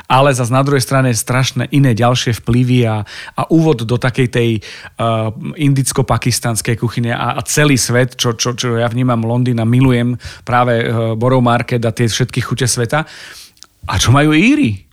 ale 0.09 0.33
zase 0.33 0.49
na 0.49 0.65
druhej 0.65 0.81
strane 0.81 1.13
strašné 1.13 1.69
iné 1.69 1.93
ďalšie 1.93 2.41
vplyvy 2.41 2.89
a, 2.89 3.05
a 3.37 3.41
úvod 3.53 3.85
do 3.85 4.01
takej 4.01 4.27
tej 4.33 4.49
uh, 4.97 5.29
indicko-pakistanskej 5.53 6.81
kuchyne 6.81 7.13
a, 7.13 7.37
a 7.37 7.41
celý 7.45 7.77
svet, 7.77 8.17
čo, 8.17 8.33
čo, 8.33 8.57
čo 8.57 8.81
ja 8.81 8.89
vnímam 8.89 9.21
Londýn 9.21 9.61
a 9.61 9.69
milujem 9.69 10.17
práve 10.41 10.81
uh, 10.81 11.13
Borough 11.13 11.45
Market 11.45 11.85
a 11.85 11.93
tie 11.93 12.09
všetky 12.09 12.41
chute 12.41 12.65
sveta. 12.65 13.05
A 13.85 13.93
čo 14.01 14.09
majú 14.09 14.33
Íry? 14.33 14.89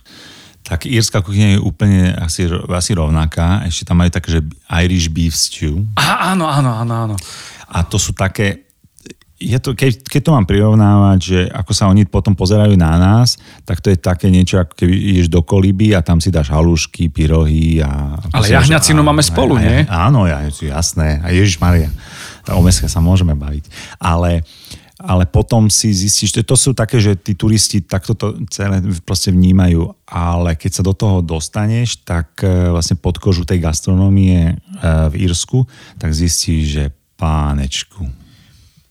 Tak 0.67 0.83
írska 0.83 1.23
kuchyňa 1.23 1.57
je 1.57 1.63
úplne 1.63 2.11
asi, 2.19 2.43
asi 2.51 2.91
rovnaká. 2.91 3.63
Ešte 3.63 3.87
tam 3.87 4.03
majú 4.03 4.11
také, 4.11 4.35
že 4.35 4.41
Irish 4.83 5.07
beef 5.07 5.31
stew. 5.31 5.87
Aha, 5.95 6.35
áno, 6.35 6.45
áno, 6.45 6.75
áno, 6.75 6.93
áno. 7.07 7.15
A 7.71 7.87
to 7.87 7.95
sú 7.95 8.11
také, 8.11 8.66
je 9.37 9.57
to, 9.61 9.77
keď, 9.77 10.01
keď 10.01 10.21
to 10.25 10.31
mám 10.33 10.49
prirovnávať, 10.49 11.19
že 11.21 11.39
ako 11.53 11.71
sa 11.71 11.85
oni 11.93 12.09
potom 12.09 12.33
pozerajú 12.33 12.73
na 12.73 12.97
nás, 12.97 13.37
tak 13.69 13.85
to 13.85 13.93
je 13.93 13.97
také 13.97 14.33
niečo, 14.33 14.57
ako 14.57 14.73
keď 14.73 14.89
ideš 14.89 15.27
do 15.29 15.45
koliby 15.45 15.93
a 15.93 16.01
tam 16.01 16.17
si 16.17 16.33
dáš 16.33 16.49
halušky, 16.49 17.13
pyrohy 17.13 17.85
a... 17.85 18.17
Ale 18.33 18.49
jahňacinu 18.49 19.05
máme 19.05 19.21
spolu, 19.21 19.61
a, 19.61 19.61
nie? 19.61 19.77
Áno, 19.85 20.25
ja, 20.25 20.41
jasné. 20.49 21.21
A 21.21 21.29
Ježiš 21.29 21.61
Maria, 21.61 21.93
o 22.49 22.61
meska 22.65 22.89
sa 22.89 22.97
môžeme 22.97 23.37
baviť. 23.37 23.69
Ale, 24.01 24.41
ale 24.97 25.29
potom 25.29 25.69
si 25.69 25.93
zistíš, 25.93 26.33
že 26.33 26.41
to 26.41 26.57
sú 26.57 26.73
také, 26.73 26.97
že 26.97 27.13
tí 27.13 27.37
turisti 27.37 27.85
takto 27.85 28.17
to 28.17 28.41
celé 28.49 28.81
proste 29.05 29.29
vnímajú, 29.29 29.93
ale 30.09 30.57
keď 30.57 30.81
sa 30.81 30.83
do 30.83 30.97
toho 30.97 31.21
dostaneš, 31.21 32.01
tak 32.01 32.41
e, 32.41 32.73
vlastne 32.73 32.97
pod 32.97 33.21
kožu 33.21 33.45
tej 33.45 33.61
gastronómie 33.61 34.37
e, 34.49 34.53
v 35.13 35.29
Írsku, 35.29 35.61
tak 36.01 36.09
zistíš, 36.09 36.63
že 36.65 36.83
pánečku, 37.21 38.26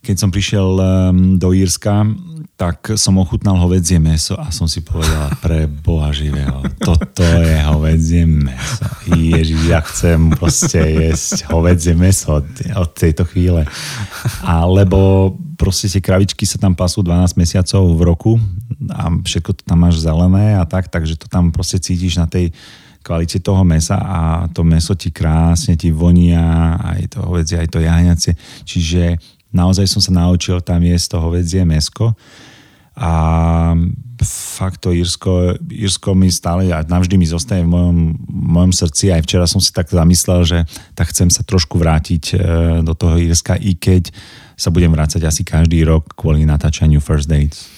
keď 0.06 0.16
som 0.22 0.30
prišiel 0.30 0.68
um, 0.78 1.34
do 1.34 1.50
Írska, 1.50 2.06
tak 2.56 2.94
som 2.96 3.18
ochutnal 3.20 3.58
hovedzie 3.58 4.00
meso 4.00 4.38
a 4.38 4.48
som 4.54 4.64
si 4.64 4.80
povedal, 4.80 5.28
pre 5.44 5.68
Boha 5.68 6.08
živého, 6.14 6.62
toto 6.80 7.26
je 7.26 7.58
hovedzie 7.66 8.24
meso. 8.24 8.86
Ježiš, 9.12 9.60
ja 9.66 9.82
chcem 9.84 10.32
proste 10.32 10.80
jesť 10.80 11.50
hovedzie 11.52 11.92
meso 11.92 12.40
od, 12.40 12.48
od 12.78 12.90
tejto 12.96 13.28
chvíle. 13.28 13.68
A 14.40 14.64
lebo 14.64 15.34
proste 15.58 15.90
tie 15.90 16.00
kravičky 16.00 16.48
sa 16.48 16.56
tam 16.56 16.72
pasú 16.72 17.04
12 17.04 17.36
mesiacov 17.36 17.82
v 17.92 18.00
roku 18.06 18.32
a 18.88 19.10
všetko 19.10 19.50
to 19.52 19.62
tam 19.66 19.84
máš 19.84 20.00
zelené 20.00 20.56
a 20.56 20.64
tak, 20.64 20.88
takže 20.88 21.20
to 21.20 21.26
tam 21.28 21.52
proste 21.52 21.76
cítiš 21.76 22.16
na 22.16 22.24
tej 22.24 22.56
kvalite 23.04 23.38
toho 23.38 23.62
mesa 23.62 24.00
a 24.02 24.18
to 24.50 24.66
meso 24.66 24.96
ti 24.98 25.14
krásne 25.14 25.78
ti 25.78 25.94
vonia, 25.94 26.74
aj 26.74 27.14
to 27.14 27.18
hovedzie, 27.22 27.60
aj 27.62 27.68
to 27.70 27.78
jahňacie. 27.78 28.32
Čiže 28.66 29.02
naozaj 29.56 29.88
som 29.88 30.04
sa 30.04 30.12
naučil 30.12 30.60
tam 30.60 30.84
jesť 30.84 31.16
to 31.16 31.18
hovedzie 31.24 31.64
mesko. 31.64 32.12
A 32.92 33.12
fakt 34.24 34.86
to 34.86 34.94
Írsko, 34.94 35.60
Írsko 35.68 36.16
mi 36.16 36.32
stále 36.32 36.72
a 36.72 36.80
navždy 36.80 37.20
mi 37.20 37.28
zostane 37.28 37.66
v 37.66 37.72
mojom, 37.74 37.98
mojom 38.28 38.72
srdci. 38.72 39.12
Aj 39.12 39.20
včera 39.20 39.44
som 39.44 39.60
si 39.60 39.74
tak 39.74 39.92
zamyslel, 39.92 40.46
že 40.46 40.58
tak 40.96 41.12
chcem 41.12 41.28
sa 41.28 41.44
trošku 41.44 41.76
vrátiť 41.76 42.24
e, 42.32 42.34
do 42.80 42.96
toho 42.96 43.20
Írska, 43.20 43.60
i 43.60 43.76
keď 43.76 44.14
sa 44.56 44.72
budem 44.72 44.88
vrácať 44.88 45.20
asi 45.28 45.44
každý 45.44 45.84
rok 45.84 46.16
kvôli 46.16 46.48
natáčaniu 46.48 46.96
First 47.04 47.28
Dates. 47.28 47.68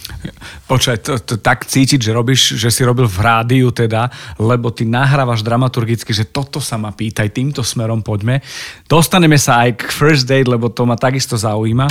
Počkaj, 0.71 0.97
to, 1.03 1.19
to 1.19 1.35
tak 1.43 1.67
cítiť, 1.67 1.99
že 1.99 2.15
robíš, 2.15 2.55
že 2.55 2.71
si 2.71 2.87
robil 2.87 3.11
v 3.11 3.19
rádiu 3.19 3.75
teda, 3.75 4.07
lebo 4.39 4.71
ty 4.71 4.87
nahrávaš 4.87 5.43
dramaturgicky, 5.43 6.15
že 6.15 6.31
toto 6.31 6.63
sa 6.63 6.79
ma 6.79 6.95
pýtaj, 6.95 7.35
týmto 7.35 7.67
smerom 7.67 8.07
poďme. 8.07 8.39
Dostaneme 8.87 9.43
sa 9.43 9.67
aj 9.67 9.75
k 9.75 9.91
first 9.91 10.31
date, 10.31 10.47
lebo 10.47 10.71
to 10.71 10.87
ma 10.87 10.95
takisto 10.95 11.35
zaujíma. 11.35 11.91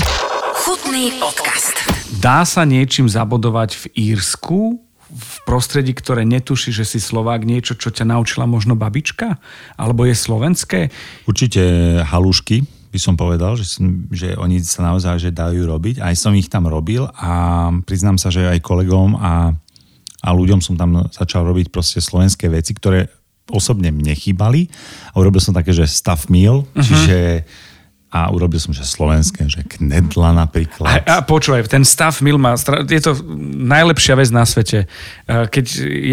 Chutný 0.63 1.11
podcast. 1.19 1.66
Dá 2.07 2.47
sa 2.47 2.63
niečím 2.63 3.11
zabodovať 3.11 3.75
v 3.75 3.85
Írsku, 4.15 4.79
v 5.07 5.35
prostredí, 5.47 5.95
ktoré 5.95 6.27
netuší, 6.27 6.75
že 6.75 6.83
si 6.83 6.99
Slovák, 6.99 7.47
niečo, 7.47 7.79
čo 7.79 7.91
ťa 7.91 8.07
naučila 8.07 8.43
možno 8.43 8.75
babička? 8.75 9.39
Alebo 9.79 10.03
je 10.03 10.15
slovenské? 10.15 10.91
Určite 11.23 11.63
halušky, 12.03 12.67
by 12.91 12.99
som 12.99 13.15
povedal, 13.15 13.55
že, 13.55 13.79
že 14.11 14.35
oni 14.35 14.59
sa 14.63 14.83
naozaj 14.83 15.19
že 15.19 15.31
dajú 15.31 15.63
robiť. 15.67 16.03
Aj 16.03 16.15
som 16.15 16.35
ich 16.35 16.51
tam 16.51 16.67
robil 16.67 17.07
a 17.15 17.69
priznám 17.87 18.19
sa, 18.19 18.31
že 18.31 18.47
aj 18.47 18.63
kolegom 18.63 19.15
a, 19.19 19.55
a 20.23 20.29
ľuďom 20.31 20.59
som 20.59 20.75
tam 20.75 21.07
začal 21.11 21.47
robiť 21.47 21.71
proste 21.71 22.03
slovenské 22.03 22.51
veci, 22.51 22.75
ktoré 22.75 23.07
osobne 23.47 23.95
mne 23.95 24.11
chýbali. 24.11 24.67
A 25.15 25.23
urobil 25.23 25.39
som 25.39 25.55
také, 25.55 25.71
že 25.71 25.87
staff 25.87 26.27
meal, 26.27 26.67
uh-huh. 26.67 26.83
čiže 26.83 27.47
a 28.07 28.31
urobil 28.31 28.55
som, 28.55 28.71
že 28.71 28.87
slovenské, 28.87 29.51
že 29.51 29.67
knedla 29.67 30.31
napríklad. 30.31 31.03
A, 31.03 31.19
a 31.19 31.27
počúvaj, 31.27 31.67
ten 31.67 31.83
stav 31.83 32.15
mil 32.23 32.39
má, 32.39 32.55
je 32.87 33.03
to 33.03 33.19
najlepšia 33.67 34.15
vec 34.15 34.31
na 34.31 34.47
svete. 34.47 34.87
E, 34.87 35.47
keď 35.51 35.65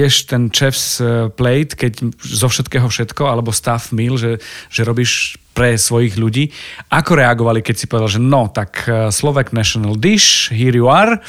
ješ 0.03 0.27
ten 0.27 0.51
chef's 0.51 0.99
e, 0.99 1.31
plate, 1.31 1.79
keď 1.79 2.11
zo 2.19 2.51
všetkého 2.51 2.91
všetko, 2.91 3.31
alebo 3.31 3.55
stav 3.55 3.95
mil, 3.95 4.19
že, 4.19 4.43
že 4.75 4.83
robíš 4.83 5.39
pre 5.55 5.79
svojich 5.79 6.19
ľudí. 6.19 6.51
Ako 6.91 7.15
reagovali, 7.15 7.63
keď 7.63 7.77
si 7.79 7.87
povedal, 7.87 8.11
že 8.11 8.19
no, 8.19 8.51
tak 8.51 8.91
e, 8.91 9.15
Slovak 9.15 9.55
National 9.55 9.95
Dish, 9.95 10.51
here 10.51 10.75
you 10.75 10.91
are 10.91 11.23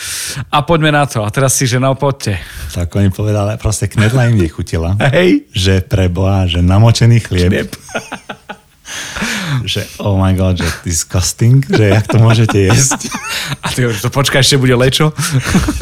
a 0.50 0.57
poďme 0.65 0.89
na 0.89 1.05
to. 1.05 1.22
A 1.22 1.29
teraz 1.29 1.53
si, 1.53 1.69
že 1.69 1.77
no, 1.77 1.93
poďte. 1.93 2.41
Tak 2.74 2.89
oni 2.98 3.13
povedali, 3.13 3.53
proste 3.62 3.86
knedla 3.86 4.34
im 4.34 4.41
vychutila. 4.41 4.98
Hej. 5.13 5.45
Že 5.53 5.86
preboha, 5.86 6.50
že 6.50 6.65
namočený 6.65 7.22
chlieb. 7.22 7.53
chlieb. 7.53 7.72
že 9.72 9.86
oh 9.98 10.18
my 10.18 10.34
god, 10.38 10.62
že 10.62 10.70
disgusting, 10.86 11.65
že 11.65 11.89
jak 11.89 12.06
to 12.08 12.18
môžete 12.22 12.58
jesť. 12.70 13.10
A 13.65 13.70
ty 13.74 13.86
to 13.86 14.10
počkaj, 14.10 14.42
ešte 14.42 14.62
bude 14.62 14.74
lečo? 14.77 15.12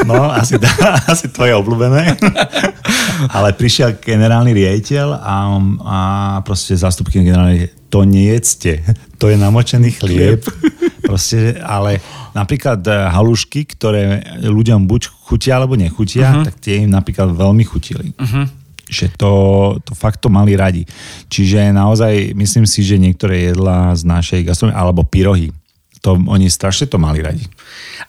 No, 0.04 0.28
asi, 0.28 0.60
asi 1.08 1.32
to 1.32 1.48
je 1.48 1.56
obľúbené. 1.56 2.20
Ale 3.32 3.56
prišiel 3.56 3.96
generálny 4.04 4.52
riaditeľ 4.52 5.16
a, 5.16 5.36
a 5.80 6.00
proste 6.44 6.76
zástupky 6.76 7.24
generálny 7.24 7.72
to 7.88 8.04
nejedzte, 8.04 8.84
to 9.16 9.32
je 9.32 9.38
namočený 9.40 9.96
chlieb. 9.96 10.44
Proste, 11.08 11.56
ale 11.62 12.04
napríklad 12.36 12.84
eh, 12.84 12.96
halušky, 13.16 13.64
ktoré 13.78 14.24
ľuďom 14.44 14.90
buď 14.90 15.02
chutia 15.24 15.62
alebo 15.62 15.80
nechutia, 15.80 16.36
uh-huh. 16.36 16.46
tak 16.52 16.60
tie 16.60 16.84
im 16.84 16.92
napríklad 16.92 17.32
veľmi 17.32 17.64
chutili. 17.64 18.12
Uh-huh 18.18 18.63
že 18.94 19.10
to, 19.18 19.76
to 19.82 19.98
fakt 19.98 20.22
to 20.22 20.30
mali 20.30 20.54
radi. 20.54 20.86
Čiže 21.28 21.74
naozaj 21.74 22.38
myslím 22.38 22.70
si, 22.70 22.86
že 22.86 23.02
niektoré 23.02 23.50
jedlá 23.50 23.98
z 23.98 24.06
našej 24.06 24.46
gastronomie, 24.46 24.78
alebo 24.78 25.02
pyrohy, 25.02 25.50
to, 26.04 26.20
oni 26.20 26.52
strašne 26.52 26.86
to 26.86 27.02
mali 27.02 27.24
radi. 27.24 27.48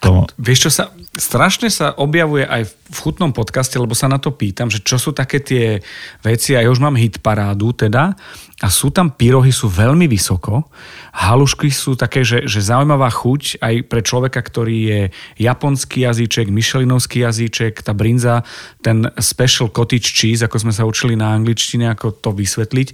To... 0.03 0.27
A 0.27 0.35
vieš 0.37 0.69
čo 0.69 0.71
sa, 0.71 0.85
strašne 1.15 1.71
sa 1.71 1.95
objavuje 1.95 2.43
aj 2.43 2.67
v 2.67 2.99
chutnom 2.99 3.31
podcaste, 3.31 3.79
lebo 3.79 3.95
sa 3.95 4.11
na 4.11 4.19
to 4.19 4.35
pýtam, 4.35 4.67
že 4.67 4.83
čo 4.83 4.99
sú 4.99 5.15
také 5.15 5.39
tie 5.39 5.79
veci, 6.27 6.59
a 6.59 6.63
ja 6.63 6.71
už 6.71 6.83
mám 6.83 6.99
hit 6.99 7.23
parádu 7.23 7.71
teda, 7.71 8.19
a 8.63 8.69
sú 8.71 8.91
tam 8.91 9.15
pyrohy, 9.15 9.51
sú 9.51 9.71
veľmi 9.71 10.11
vysoko, 10.11 10.67
halušky 11.15 11.71
sú 11.71 11.95
také, 11.95 12.27
že, 12.27 12.47
že 12.47 12.63
zaujímavá 12.63 13.11
chuť 13.11 13.63
aj 13.63 13.75
pre 13.87 14.01
človeka, 14.03 14.41
ktorý 14.43 14.79
je 14.87 15.01
japonský 15.39 16.07
jazyček, 16.07 16.51
myšelinovský 16.51 17.23
jazyček, 17.23 17.83
tá 17.83 17.95
brinza, 17.95 18.43
ten 18.83 19.07
special 19.19 19.71
cottage 19.71 20.11
cheese, 20.15 20.43
ako 20.43 20.67
sme 20.67 20.73
sa 20.75 20.87
učili 20.87 21.15
na 21.15 21.35
angličtine, 21.35 21.91
ako 21.95 22.15
to 22.19 22.31
vysvetliť, 22.35 22.89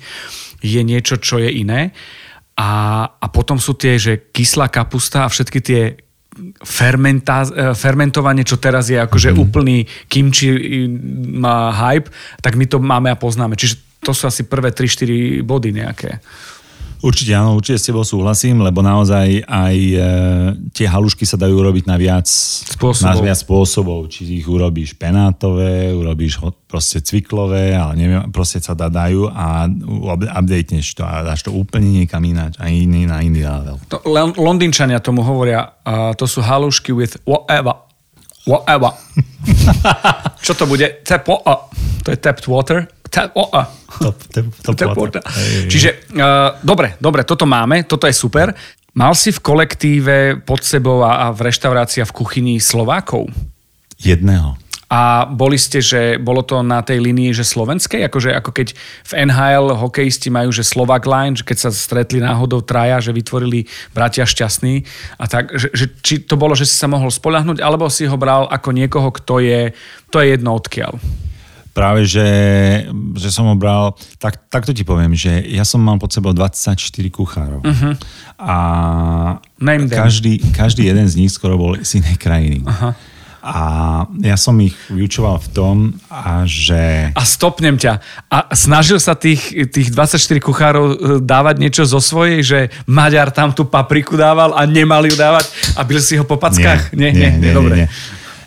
je 0.61 0.81
niečo, 0.85 1.17
čo 1.17 1.41
je 1.41 1.49
iné. 1.49 1.97
A, 2.61 3.05
a 3.09 3.27
potom 3.33 3.57
sú 3.57 3.73
tie, 3.73 3.97
že 3.97 4.29
kyslá 4.37 4.69
kapusta 4.69 5.25
a 5.25 5.33
všetky 5.33 5.61
tie 5.65 5.83
fermenta, 6.63 7.43
e, 7.43 7.75
fermentovanie, 7.75 8.47
čo 8.47 8.57
teraz 8.57 8.89
je 8.89 8.99
akože 8.99 9.35
mm-hmm. 9.35 9.45
úplný 9.45 9.79
kimči 10.07 10.49
má 11.37 11.75
hype, 11.75 12.11
tak 12.41 12.55
my 12.55 12.67
to 12.71 12.79
máme 12.79 13.11
a 13.11 13.19
poznáme. 13.19 13.59
Čiže 13.59 14.01
to 14.01 14.17
sú 14.17 14.31
asi 14.31 14.47
prvé 14.49 14.73
3-4 14.73 15.45
body 15.45 15.71
nejaké. 15.77 16.23
Určite 17.01 17.33
áno, 17.33 17.57
určite 17.57 17.81
s 17.81 17.89
tebou 17.89 18.05
súhlasím, 18.05 18.61
lebo 18.61 18.85
naozaj 18.85 19.49
aj 19.49 19.77
e, 19.77 19.97
tie 20.77 20.85
halušky 20.85 21.25
sa 21.25 21.41
dajú 21.41 21.57
urobiť 21.57 21.89
na 21.89 21.97
viac 21.97 22.29
spôsobov. 22.29 23.09
Na 23.09 23.17
viac 23.17 23.39
spôsobov. 23.41 24.01
Či 24.13 24.45
ich 24.45 24.45
urobíš 24.45 25.01
penátové, 25.01 25.97
urobíš 25.97 26.45
proste 26.69 27.01
cviklové, 27.01 27.73
ale 27.73 27.97
neviem, 27.97 28.29
proste 28.29 28.61
sa 28.61 28.77
dá, 28.77 28.93
dajú 28.93 29.33
a 29.33 29.65
updateneš 30.37 31.01
to 31.01 31.03
a 31.09 31.25
dáš 31.25 31.49
to 31.49 31.57
úplne 31.57 32.05
niekam 32.05 32.21
ináč 32.21 32.61
a 32.61 32.69
iný 32.69 33.09
na 33.09 33.25
iný 33.25 33.49
level. 33.49 33.81
To, 33.89 34.05
Londýnčania 34.37 35.01
tomu 35.01 35.25
hovoria, 35.25 35.73
uh, 35.89 36.13
to 36.13 36.29
sú 36.29 36.45
halušky 36.45 36.93
with 36.93 37.17
whatever. 37.25 37.81
Whatever. 38.45 38.93
Čo 40.45 40.53
to 40.53 40.65
bude? 40.69 41.01
Tap, 41.09 41.25
uh, 41.25 41.65
to 42.05 42.13
je 42.13 42.19
tapped 42.21 42.45
water 42.45 43.00
Top, 43.11 44.17
top, 44.31 44.47
top, 44.63 44.95
top 44.95 45.19
Čiže, 45.67 46.09
uh, 46.15 46.57
dobre, 46.63 46.95
dobre, 47.03 47.27
toto 47.27 47.45
máme, 47.45 47.83
toto 47.85 48.07
je 48.07 48.15
super. 48.15 48.55
Mal 48.95 49.13
si 49.19 49.35
v 49.35 49.43
kolektíve 49.43 50.17
pod 50.43 50.63
sebou 50.63 51.03
a, 51.03 51.27
a 51.27 51.35
v 51.35 51.51
reštaurácii 51.51 52.07
v 52.07 52.15
kuchyni 52.15 52.55
Slovákov? 52.63 53.27
Jedného. 53.99 54.59
A 54.91 55.23
boli 55.23 55.55
ste, 55.55 55.79
že 55.79 56.19
bolo 56.19 56.43
to 56.43 56.67
na 56.67 56.83
tej 56.83 56.99
linii, 56.99 57.31
že 57.31 57.47
slovenskej? 57.47 58.11
Akože, 58.11 58.35
ako 58.35 58.51
keď 58.51 58.75
v 59.07 59.13
NHL 59.23 59.79
hokejisti 59.79 60.35
majú, 60.35 60.51
že 60.51 60.67
Slovak 60.67 61.07
Line, 61.07 61.39
že 61.39 61.47
keď 61.47 61.57
sa 61.63 61.71
stretli 61.71 62.19
náhodou 62.19 62.59
traja, 62.59 62.99
že 62.99 63.15
vytvorili 63.15 63.71
bratia 63.95 64.27
šťastní 64.27 64.83
a 65.15 65.31
tak, 65.31 65.55
že, 65.55 65.71
že, 65.71 65.95
či 66.03 66.27
to 66.27 66.35
bolo, 66.35 66.59
že 66.59 66.67
si 66.67 66.75
sa 66.75 66.91
mohol 66.91 67.07
spolahnuť, 67.07 67.63
alebo 67.63 67.87
si 67.87 68.11
ho 68.11 68.19
bral 68.19 68.51
ako 68.51 68.75
niekoho, 68.75 69.15
kto 69.15 69.39
je, 69.39 69.71
to 70.11 70.19
je 70.19 70.35
jedno 70.35 70.59
odkiaľ? 70.59 70.99
Práve, 71.71 72.07
že, 72.07 72.29
že 73.15 73.29
som 73.31 73.47
ho 73.47 73.55
bral, 73.55 73.95
tak, 74.19 74.51
takto 74.51 74.75
ti 74.75 74.83
poviem, 74.83 75.15
že 75.15 75.31
ja 75.49 75.63
som 75.63 75.81
mal 75.81 75.97
pod 75.97 76.11
sebou 76.11 76.35
24 76.35 76.77
kuchárov. 77.11 77.63
Uh-huh. 77.63 77.95
A 78.39 78.57
každý, 79.91 80.43
každý 80.51 80.91
jeden 80.91 81.07
z 81.07 81.15
nich 81.17 81.33
skoro 81.33 81.55
bol 81.57 81.73
z 81.81 82.03
inej 82.03 82.17
krajiny. 82.19 82.61
Uh-huh. 82.67 82.93
A 83.41 83.57
ja 84.21 84.37
som 84.37 84.53
ich 84.61 84.77
vyučoval 84.93 85.41
v 85.41 85.49
tom, 85.57 85.77
a 86.13 86.45
že... 86.45 87.09
A 87.17 87.25
stopnem 87.25 87.81
ťa. 87.81 87.97
A 88.29 88.53
snažil 88.53 89.01
sa 89.01 89.17
tých, 89.17 89.57
tých 89.73 89.89
24 89.97 90.21
kuchárov 90.45 90.87
e, 90.93 90.97
dávať 91.25 91.57
niečo 91.57 91.89
zo 91.89 92.05
svojej, 92.05 92.45
že 92.45 92.59
Maďar 92.85 93.33
tam 93.33 93.57
tú 93.57 93.65
papriku 93.65 94.21
dával 94.21 94.53
a 94.53 94.69
nemal 94.69 95.09
ju 95.09 95.17
dávať 95.17 95.49
a 95.73 95.81
byl 95.89 96.05
si 96.05 96.21
ho 96.21 96.25
po 96.29 96.37
packách? 96.37 96.93
Nie, 96.93 97.17
nie, 97.17 97.17
nie, 97.17 97.31
nie, 97.33 97.49
nie, 97.49 97.53
dobre. 97.57 97.75
nie. 97.81 97.89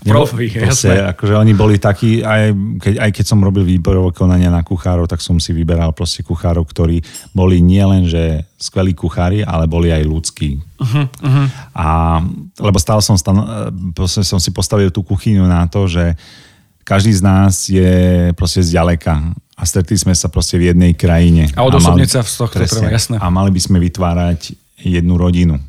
Profi, 0.03 0.51
proste. 0.51 0.91
Akože 1.15 1.33
oni 1.39 1.55
boli 1.55 1.79
takí, 1.79 2.19
aj 2.19 2.51
keď, 2.79 2.93
aj 2.99 3.11
keď 3.15 3.25
som 3.25 3.39
robil 3.39 3.63
výborové 3.63 4.11
konania 4.11 4.51
na 4.51 4.59
kuchárov, 4.59 5.07
tak 5.07 5.23
som 5.23 5.39
si 5.39 5.55
vyberal 5.55 5.95
proste 5.95 6.27
kuchárov, 6.27 6.67
ktorí 6.67 6.99
boli 7.31 7.63
nielen, 7.63 8.03
že 8.03 8.43
skvelí 8.59 8.91
kuchári, 8.91 9.47
ale 9.47 9.63
boli 9.65 9.95
aj 9.95 10.03
ľudskí. 10.03 10.59
Uh-huh, 10.59 11.07
uh-huh. 11.07 11.47
A, 11.71 12.19
lebo 12.59 12.77
stále 12.83 12.99
som, 12.99 13.15
stan, 13.15 13.39
proste 13.95 14.27
som 14.27 14.43
si 14.43 14.51
postavil 14.51 14.91
tú 14.91 15.07
kuchyňu 15.07 15.47
na 15.47 15.63
to, 15.71 15.87
že 15.87 16.19
každý 16.83 17.15
z 17.15 17.21
nás 17.23 17.71
je 17.71 17.91
proste 18.35 18.59
z 18.59 18.75
ďaleka 18.75 19.15
a 19.55 19.63
stretli 19.63 19.95
sme 19.95 20.11
sa 20.11 20.27
proste 20.27 20.59
v 20.59 20.75
jednej 20.75 20.91
krajine. 20.91 21.47
A 21.55 21.63
odosobniť 21.63 22.09
sa 22.11 22.19
z 22.27 22.35
tohto 22.35 22.59
presne, 22.59 22.91
jasné. 22.91 23.15
A 23.23 23.31
mali 23.31 23.55
by 23.55 23.61
sme 23.63 23.79
vytvárať 23.79 24.51
jednu 24.83 25.15
rodinu 25.15 25.63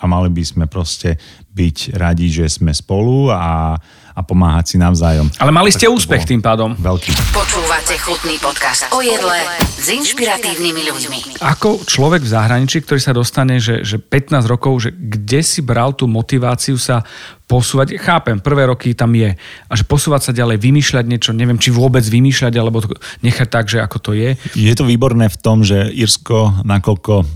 a 0.00 0.04
mali 0.08 0.32
by 0.32 0.42
sme 0.42 0.64
proste 0.64 1.20
byť 1.52 2.00
radi, 2.00 2.32
že 2.32 2.48
sme 2.48 2.72
spolu 2.72 3.28
a, 3.28 3.76
a 4.16 4.20
pomáhať 4.24 4.64
si 4.72 4.76
navzájom. 4.80 5.28
Ale 5.36 5.52
mali 5.52 5.68
ste 5.68 5.90
úspech 5.92 6.24
tým 6.24 6.40
pádom. 6.40 6.72
Veľký. 6.72 7.12
Počúvate 7.36 8.00
chutný 8.00 8.40
podcast 8.40 8.88
o 8.96 9.04
jedle 9.04 9.44
s 9.60 9.86
inšpiratívnymi 9.92 10.82
ľuďmi. 10.88 11.18
Ako 11.44 11.84
človek 11.84 12.24
v 12.24 12.32
zahraničí, 12.32 12.80
ktorý 12.80 13.00
sa 13.02 13.12
dostane, 13.12 13.60
že, 13.60 13.84
že 13.84 14.00
15 14.00 14.40
rokov, 14.48 14.88
že 14.88 14.90
kde 14.96 15.44
si 15.44 15.60
bral 15.60 15.92
tú 15.92 16.08
motiváciu 16.08 16.80
sa 16.80 17.04
posúvať, 17.50 17.98
chápem, 17.98 18.38
prvé 18.38 18.70
roky 18.70 18.94
tam 18.94 19.10
je, 19.10 19.34
a 19.66 19.72
že 19.74 19.82
posúvať 19.82 20.30
sa 20.30 20.32
ďalej, 20.32 20.62
vymýšľať 20.62 21.04
niečo, 21.04 21.34
neviem, 21.34 21.58
či 21.58 21.74
vôbec 21.74 22.06
vymýšľať, 22.06 22.54
alebo 22.54 22.78
to 22.78 22.94
nechať 23.26 23.48
tak, 23.50 23.66
že 23.66 23.82
ako 23.82 23.98
to 23.98 24.10
je. 24.14 24.38
Je 24.54 24.70
to 24.78 24.86
výborné 24.86 25.26
v 25.26 25.40
tom, 25.42 25.66
že 25.66 25.90
Irsko, 25.90 26.62
nakoľko, 26.62 27.26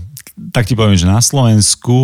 tak 0.55 0.71
ti 0.71 0.79
poviem, 0.79 0.95
že 0.95 1.11
na 1.11 1.19
Slovensku 1.19 1.99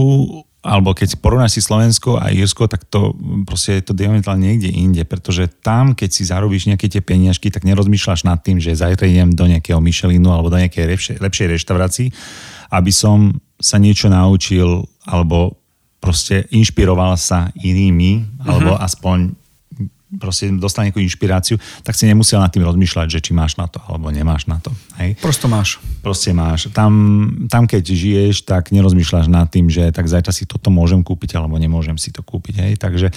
alebo 0.62 0.94
keď 0.94 1.18
porovnáš 1.18 1.58
si 1.58 1.62
Slovensko 1.66 2.22
a 2.22 2.30
Irsko, 2.30 2.70
tak 2.70 2.86
to 2.86 3.18
proste 3.50 3.82
je 3.82 3.84
to 3.90 3.98
diametrálne 3.98 4.46
niekde 4.46 4.70
inde, 4.70 5.02
pretože 5.10 5.50
tam, 5.66 5.98
keď 5.98 6.10
si 6.14 6.24
zarobíš 6.30 6.70
nejaké 6.70 6.86
tie 6.86 7.02
peniažky, 7.02 7.50
tak 7.50 7.66
nerozmýšľaš 7.66 8.30
nad 8.30 8.38
tým, 8.46 8.62
že 8.62 8.78
zajtra 8.78 9.10
idem 9.10 9.34
do 9.34 9.50
nejakého 9.50 9.82
Michelinu 9.82 10.30
alebo 10.30 10.54
do 10.54 10.62
nejakej 10.62 10.86
lepšej, 10.86 11.16
lepšej 11.18 11.48
reštaurácii, 11.58 12.08
aby 12.78 12.92
som 12.94 13.42
sa 13.58 13.82
niečo 13.82 14.06
naučil 14.06 14.86
alebo 15.10 15.58
proste 16.02 16.46
inšpiroval 16.54 17.18
sa 17.18 17.50
inými, 17.58 18.42
alebo 18.46 18.74
uh-huh. 18.74 18.86
aspoň 18.86 19.41
proste 20.20 20.52
dostal 20.60 20.84
nejakú 20.88 21.00
inšpiráciu, 21.00 21.56
tak 21.88 21.96
si 21.96 22.04
nemusel 22.04 22.44
nad 22.44 22.52
tým 22.52 22.68
rozmýšľať, 22.68 23.08
že 23.08 23.20
či 23.24 23.32
máš 23.32 23.56
na 23.56 23.72
to 23.72 23.80
alebo 23.88 24.12
nemáš 24.12 24.50
na 24.52 24.60
to. 24.60 24.74
Hej? 25.00 25.16
Prosto 25.24 25.48
máš. 25.48 25.80
Proste 26.04 26.36
máš. 26.36 26.68
Tam, 26.76 26.92
tam 27.48 27.64
keď 27.64 27.84
žiješ, 27.96 28.44
tak 28.44 28.76
nerozmýšľaš 28.76 29.32
nad 29.32 29.48
tým, 29.48 29.72
že 29.72 29.94
tak 29.96 30.12
zajtra 30.12 30.36
si 30.36 30.44
toto 30.44 30.68
môžem 30.68 31.00
kúpiť 31.00 31.40
alebo 31.40 31.56
nemôžem 31.56 31.96
si 31.96 32.12
to 32.12 32.20
kúpiť. 32.26 32.56
Hej? 32.60 32.74
Takže 32.82 33.08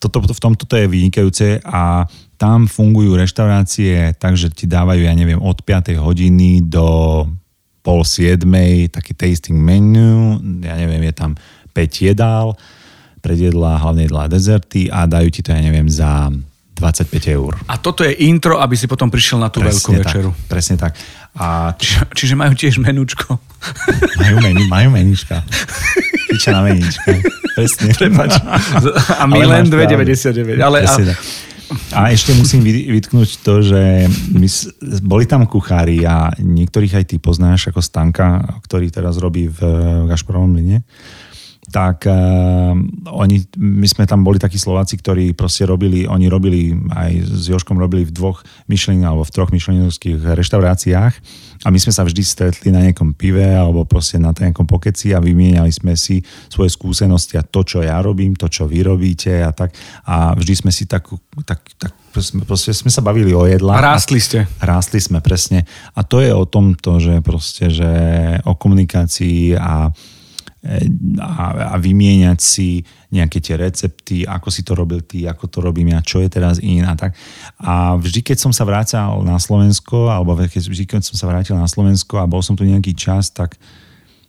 toto, 0.00 0.24
v 0.24 0.40
tomto 0.40 0.64
to 0.64 0.74
je 0.80 0.88
vynikajúce 0.88 1.60
a 1.68 2.08
tam 2.38 2.70
fungujú 2.70 3.18
reštaurácie 3.18 4.14
tak, 4.16 4.38
že 4.38 4.48
ti 4.54 4.70
dávajú, 4.70 5.04
ja 5.04 5.12
neviem, 5.12 5.42
od 5.42 5.58
5. 5.60 5.98
hodiny 5.98 6.62
do 6.64 7.26
pol 7.82 8.06
7. 8.06 8.46
taký 8.88 9.12
tasting 9.12 9.58
menu, 9.58 10.38
ja 10.62 10.78
neviem, 10.78 11.02
je 11.10 11.14
tam 11.18 11.34
5 11.74 12.06
jedál, 12.14 12.54
predjedlá, 13.18 13.82
hlavne 13.82 14.06
jedlá 14.06 14.26
a 14.26 14.32
dezerty 14.32 14.88
a 14.88 15.04
dajú 15.04 15.28
ti 15.30 15.40
to, 15.42 15.52
ja 15.52 15.60
neviem, 15.60 15.90
za 15.90 16.30
25 16.78 17.10
eur. 17.34 17.58
A 17.66 17.74
toto 17.76 18.06
je 18.06 18.14
intro, 18.22 18.62
aby 18.62 18.78
si 18.78 18.86
potom 18.86 19.10
prišiel 19.10 19.42
na 19.42 19.50
tú 19.50 19.58
Presne 19.58 19.74
veľkú 19.74 19.90
tak, 19.90 20.02
večeru. 20.06 20.30
Presne 20.46 20.76
tak. 20.78 20.92
A 21.34 21.74
Či, 21.74 22.06
čiže 22.14 22.34
majú 22.38 22.54
tiež 22.54 22.78
menúčko. 22.78 23.34
majú, 24.22 24.36
menu, 24.38 24.62
majú 24.70 24.88
menička. 24.94 25.42
Piča 26.30 26.54
na 26.54 26.62
menička. 26.62 27.18
Presne. 27.58 27.90
Prepač. 27.98 28.38
A 29.18 29.26
my 29.26 29.42
len 29.42 29.66
máš 29.66 29.74
pravdu. 29.74 30.06
2,99. 30.54 30.62
Ale 30.62 30.76
a, 30.78 30.82
Presne 30.86 31.04
tak. 31.12 31.18
A 31.92 32.00
ešte 32.08 32.32
musím 32.32 32.64
vy- 32.64 32.88
vytknúť 32.96 33.44
to, 33.44 33.60
že 33.60 34.08
my, 34.32 34.48
boli 35.04 35.28
tam 35.28 35.44
kuchári 35.44 36.00
a 36.06 36.32
niektorých 36.40 36.96
aj 36.96 37.04
ty 37.12 37.16
poznáš 37.20 37.68
ako 37.68 37.84
Stanka, 37.84 38.40
ktorý 38.64 38.88
teraz 38.88 39.20
robí 39.20 39.52
v 39.52 39.60
Gašporovom 40.08 40.48
mlyne 40.48 40.80
tak 41.68 42.08
uh, 42.08 42.72
oni, 43.12 43.36
my 43.60 43.86
sme 43.86 44.08
tam 44.08 44.24
boli 44.24 44.40
takí 44.40 44.56
Slováci, 44.56 44.96
ktorí 44.96 45.36
proste 45.36 45.68
robili, 45.68 46.08
oni 46.08 46.26
robili 46.26 46.72
aj 46.92 47.10
s 47.28 47.44
Joškom 47.52 47.76
robili 47.76 48.08
v 48.08 48.12
dvoch 48.12 48.40
Michelin 48.72 49.04
alebo 49.04 49.24
v 49.24 49.34
troch 49.34 49.52
Michelinovských 49.52 50.20
reštauráciách 50.32 51.14
a 51.64 51.68
my 51.68 51.78
sme 51.78 51.92
sa 51.92 52.06
vždy 52.06 52.22
stretli 52.24 52.68
na 52.72 52.80
nejakom 52.86 53.12
pive 53.12 53.44
alebo 53.44 53.84
proste 53.84 54.16
na 54.16 54.30
nejakom 54.32 54.64
pokeci 54.64 55.12
a 55.12 55.20
vymieniali 55.20 55.68
sme 55.68 55.98
si 55.98 56.22
svoje 56.48 56.72
skúsenosti 56.72 57.36
a 57.36 57.44
to, 57.44 57.60
čo 57.66 57.84
ja 57.84 57.98
robím, 58.00 58.32
to, 58.38 58.46
čo 58.48 58.64
vy 58.64 58.80
robíte 58.86 59.42
a 59.42 59.50
tak 59.50 59.74
a 60.06 60.32
vždy 60.38 60.54
sme 60.54 60.70
si 60.72 60.88
tak, 60.88 61.04
tak, 61.44 61.60
tak 61.76 61.92
proste 62.46 62.72
sme 62.72 62.88
sa 62.88 63.04
bavili 63.04 63.34
o 63.36 63.44
jedlách. 63.44 63.76
a 63.76 63.86
rástli 63.94 64.20
ste. 64.22 64.48
Rástli 64.62 64.98
sme, 65.02 65.18
presne. 65.20 65.68
A 65.94 66.00
to 66.06 66.22
je 66.24 66.32
o 66.32 66.48
tomto, 66.48 66.98
že 67.02 67.20
proste, 67.20 67.68
že 67.68 67.90
o 68.46 68.54
komunikácii 68.56 69.58
a, 69.58 69.92
a, 71.22 71.74
a 71.74 71.76
vymieňať 71.78 72.38
si 72.42 72.82
nejaké 73.14 73.38
tie 73.38 73.54
recepty, 73.54 74.26
ako 74.26 74.48
si 74.50 74.66
to 74.66 74.74
robil 74.74 75.00
ty, 75.06 75.24
ako 75.24 75.46
to 75.46 75.58
robím 75.62 75.94
ja, 75.94 76.02
čo 76.02 76.18
je 76.18 76.28
teraz 76.28 76.58
in 76.58 76.82
a 76.82 76.98
tak. 76.98 77.14
A 77.62 77.94
vždy, 77.94 78.26
keď 78.26 78.36
som 78.42 78.52
sa 78.52 78.66
vrácal 78.66 79.22
na 79.22 79.38
Slovensko, 79.38 80.10
alebo 80.10 80.34
vždy, 80.34 80.84
keď 80.84 81.06
som 81.06 81.14
sa 81.14 81.30
vrátil 81.30 81.54
na 81.54 81.70
Slovensko 81.70 82.18
a 82.18 82.26
bol 82.26 82.42
som 82.42 82.58
tu 82.58 82.66
nejaký 82.66 82.92
čas, 82.98 83.30
tak 83.30 83.54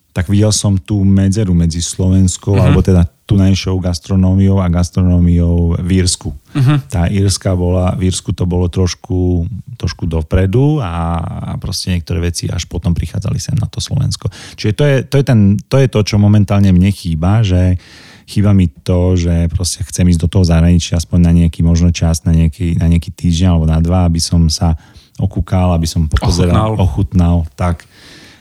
tak 0.09 0.25
videl 0.27 0.49
som 0.49 0.75
tú 0.75 1.05
medzeru 1.05 1.53
medzi 1.53 1.79
Slovenskou, 1.79 2.57
mm-hmm. 2.57 2.65
alebo 2.65 2.79
teda 2.81 3.05
tunajšou 3.29 3.77
gastronómiou 3.77 4.57
a 4.57 4.65
gastronómiou 4.73 5.77
v 5.77 6.01
Írsku. 6.01 6.33
Mm-hmm. 6.33 6.77
Tá 6.89 7.05
Írska 7.05 7.53
bola, 7.53 7.93
v 7.93 8.09
Írsku 8.09 8.33
to 8.33 8.49
bolo 8.49 8.65
trošku, 8.73 9.45
trošku 9.77 10.09
dopredu 10.09 10.81
a, 10.81 11.21
a 11.21 11.51
proste 11.61 11.93
niektoré 11.93 12.25
veci 12.25 12.49
až 12.49 12.65
potom 12.65 12.97
prichádzali 12.97 13.37
sem 13.37 13.53
na 13.53 13.69
to 13.69 13.77
Slovensko. 13.77 14.33
Čiže 14.57 14.73
to 14.73 14.83
je 14.83 14.95
to, 15.05 15.15
je 15.21 15.25
ten, 15.29 15.39
to, 15.61 15.77
je 15.77 15.87
to 15.93 15.99
čo 16.01 16.17
momentálne 16.17 16.73
mne 16.73 16.89
chýba, 16.89 17.45
že 17.45 17.77
chýba 18.25 18.49
mi 18.53 18.65
to, 18.65 19.13
že 19.13 19.45
proste 19.53 19.85
chcem 19.85 20.09
ísť 20.09 20.25
do 20.25 20.29
toho 20.29 20.45
zahraničia 20.45 20.97
aspoň 20.97 21.19
na 21.21 21.31
nejaký 21.33 21.61
možno 21.61 21.93
čas, 21.93 22.25
na 22.25 22.33
nejaký, 22.33 22.81
na 22.81 22.89
nejaký 22.89 23.13
týždeň 23.13 23.47
alebo 23.53 23.65
na 23.69 23.77
dva, 23.77 24.09
aby 24.09 24.17
som 24.17 24.49
sa 24.49 24.73
okúkal, 25.19 25.75
aby 25.75 25.85
som 25.89 26.05
popozeral, 26.05 26.73
Ochutnal. 26.73 26.85
ochutnal, 26.85 27.35
tak 27.53 27.88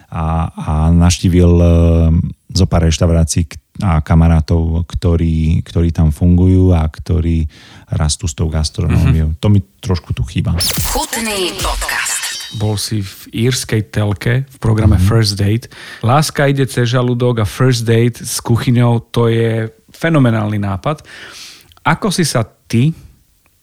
a, 0.08 0.48
a 0.48 0.72
naštívil 0.88 1.52
e, 1.60 1.68
zo 2.56 2.64
pár 2.64 2.88
reštaurácií 2.88 3.44
a 3.78 4.02
kamarátov, 4.02 4.88
ktorí, 4.90 5.62
ktorí 5.62 5.94
tam 5.94 6.10
fungujú 6.10 6.74
a 6.74 6.82
ktorí 6.82 7.46
rastú 7.94 8.26
s 8.26 8.34
tou 8.34 8.50
gastronómiou. 8.50 9.38
To 9.38 9.46
mi 9.52 9.62
trošku 9.78 10.10
tu 10.16 10.26
chýba. 10.26 10.56
Chutný 10.90 11.54
podcast. 11.62 12.18
Bol 12.58 12.80
si 12.80 13.04
v 13.04 13.46
írskej 13.46 13.92
telke 13.92 14.48
v 14.48 14.56
programe 14.58 14.96
mm-hmm. 14.96 15.10
First 15.12 15.36
Date. 15.36 15.70
Láska 16.02 16.48
ide 16.48 16.64
cez 16.66 16.90
žalúdok 16.90 17.44
a 17.44 17.46
First 17.46 17.84
Date 17.84 18.24
s 18.24 18.40
kuchyňou, 18.40 19.12
to 19.12 19.28
je 19.30 19.68
fenomenálny 19.92 20.58
nápad. 20.58 21.04
Ako 21.84 22.08
si 22.08 22.24
sa 22.24 22.42
ty 22.42 22.96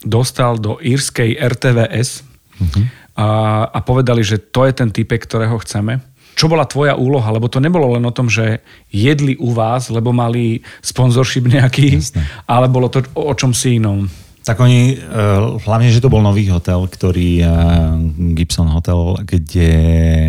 dostal 0.05 0.61
do 0.61 0.77
írskej 0.77 1.35
RTVS 1.41 2.21
mm-hmm. 2.61 2.85
a, 3.17 3.27
a 3.73 3.79
povedali, 3.81 4.21
že 4.21 4.37
to 4.37 4.69
je 4.69 4.73
ten 4.77 4.93
typek, 4.93 5.25
ktorého 5.25 5.57
chceme? 5.65 6.14
Čo 6.35 6.51
bola 6.51 6.67
tvoja 6.67 6.99
úloha? 6.99 7.31
Lebo 7.31 7.47
to 7.47 7.63
nebolo 7.63 7.95
len 7.95 8.03
o 8.03 8.11
tom, 8.11 8.27
že 8.27 8.59
jedli 8.91 9.39
u 9.39 9.55
vás, 9.55 9.87
lebo 9.87 10.11
mali 10.11 10.59
sponsorship 10.83 11.47
nejaký, 11.47 11.95
Jasné. 11.95 12.21
ale 12.43 12.67
bolo 12.67 12.91
to 12.91 13.07
o, 13.15 13.31
o 13.31 13.33
čom 13.33 13.55
si 13.55 13.79
inom. 13.79 14.05
Tak 14.45 14.61
oni, 14.61 14.93
eh, 14.93 14.99
hlavne, 15.65 15.89
že 15.89 16.03
to 16.03 16.13
bol 16.13 16.21
nový 16.21 16.45
hotel, 16.53 16.85
ktorý, 16.85 17.41
eh, 17.41 17.49
Gibson 18.37 18.69
Hotel, 18.69 19.17
kde, 19.25 19.71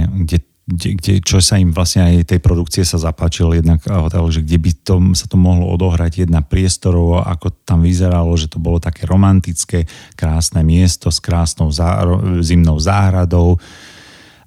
kde, 0.09 0.37
kde, 0.65 0.89
kde 0.97 1.13
čo 1.21 1.37
sa 1.45 1.61
im 1.61 1.69
vlastne 1.69 2.09
aj 2.09 2.33
tej 2.33 2.41
produkcie 2.41 2.81
sa 2.81 2.97
zapáčil 2.97 3.53
jednak 3.53 3.85
eh, 3.85 3.93
hotel, 3.93 4.25
že 4.33 4.41
kde 4.41 4.57
by 4.57 4.71
to, 4.81 4.95
sa 5.13 5.29
to 5.29 5.37
mohlo 5.37 5.69
odohrať 5.69 6.25
jedna 6.25 6.41
priestorov, 6.41 7.29
ako 7.29 7.53
tam 7.69 7.85
vyzeralo, 7.85 8.33
že 8.41 8.49
to 8.49 8.57
bolo 8.57 8.81
také 8.81 9.05
romantické, 9.05 9.85
krásne 10.17 10.65
miesto 10.65 11.13
s 11.13 11.21
krásnou 11.21 11.69
záro, 11.69 12.41
zimnou 12.41 12.81
záhradou 12.81 13.61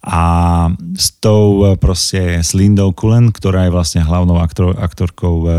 a 0.10 0.24
s 0.98 1.22
tou 1.22 1.70
e, 1.70 1.78
proste 1.78 2.42
s 2.42 2.58
Lindou 2.58 2.90
Cullen, 2.98 3.30
ktorá 3.30 3.70
je 3.70 3.76
vlastne 3.76 4.02
hlavnou 4.02 4.42
aktor, 4.42 4.74
aktorkou, 4.74 5.46
e, 5.46 5.50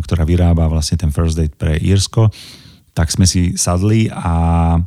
ktorá 0.00 0.24
vyrába 0.24 0.72
vlastne 0.72 0.96
ten 0.96 1.12
First 1.12 1.36
Date 1.36 1.52
pre 1.52 1.76
Írsko, 1.76 2.32
tak 2.96 3.12
sme 3.12 3.28
si 3.28 3.52
sadli 3.60 4.08
a, 4.08 4.80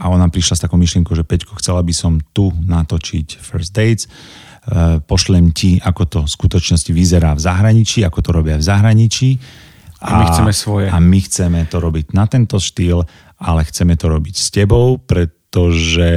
a 0.00 0.04
ona 0.08 0.32
prišla 0.32 0.56
s 0.56 0.64
takou 0.64 0.80
myšlienkou, 0.80 1.12
že 1.12 1.28
Peťko, 1.28 1.60
chcela 1.60 1.84
by 1.84 1.92
som 1.92 2.16
tu 2.32 2.48
natočiť 2.64 3.36
First 3.36 3.76
Dates, 3.76 4.08
E, 4.66 4.98
pošlem 4.98 5.54
ti, 5.54 5.78
ako 5.78 6.02
to 6.10 6.18
v 6.26 6.30
skutočnosti 6.30 6.90
vyzerá 6.90 7.38
v 7.38 7.40
zahraničí, 7.46 8.02
ako 8.02 8.18
to 8.18 8.30
robia 8.34 8.58
v 8.58 8.66
zahraničí. 8.66 9.38
A 10.02 10.18
my 10.18 10.24
chceme 10.26 10.50
svoje. 10.52 10.86
A 10.90 10.98
my 10.98 11.18
chceme 11.22 11.62
to 11.70 11.78
robiť 11.78 12.10
na 12.10 12.26
tento 12.26 12.58
štýl, 12.58 13.06
ale 13.38 13.62
chceme 13.62 13.94
to 13.94 14.10
robiť 14.10 14.34
s 14.34 14.50
tebou, 14.50 14.98
pretože 14.98 16.10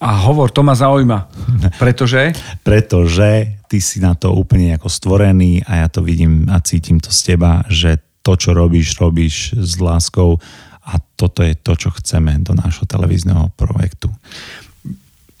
A 0.00 0.16
hovor, 0.24 0.48
to 0.48 0.64
ma 0.64 0.72
zaujíma. 0.72 1.28
Pretože 1.76 2.32
pretože 2.66 3.60
ty 3.70 3.78
si 3.78 4.02
na 4.02 4.18
to 4.18 4.34
úplne 4.34 4.74
ako 4.74 4.90
stvorený 4.90 5.62
a 5.68 5.84
ja 5.84 5.88
to 5.92 6.02
vidím 6.02 6.50
a 6.50 6.58
cítim 6.58 6.98
to 6.98 7.14
z 7.14 7.36
teba, 7.36 7.62
že 7.70 8.02
to, 8.24 8.34
čo 8.34 8.50
robíš, 8.56 8.98
robíš 8.98 9.54
s 9.54 9.78
láskou 9.78 10.42
a 10.84 10.98
toto 11.14 11.46
je 11.46 11.54
to, 11.54 11.78
čo 11.78 11.94
chceme 11.94 12.42
do 12.42 12.56
nášho 12.56 12.88
televízneho 12.88 13.52
projektu. 13.54 14.10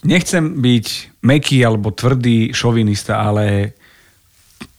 nechcem 0.06 0.62
byť 0.62 0.86
meký 1.20 1.60
alebo 1.66 1.92
tvrdý 1.92 2.54
šovinista, 2.54 3.20
ale 3.20 3.76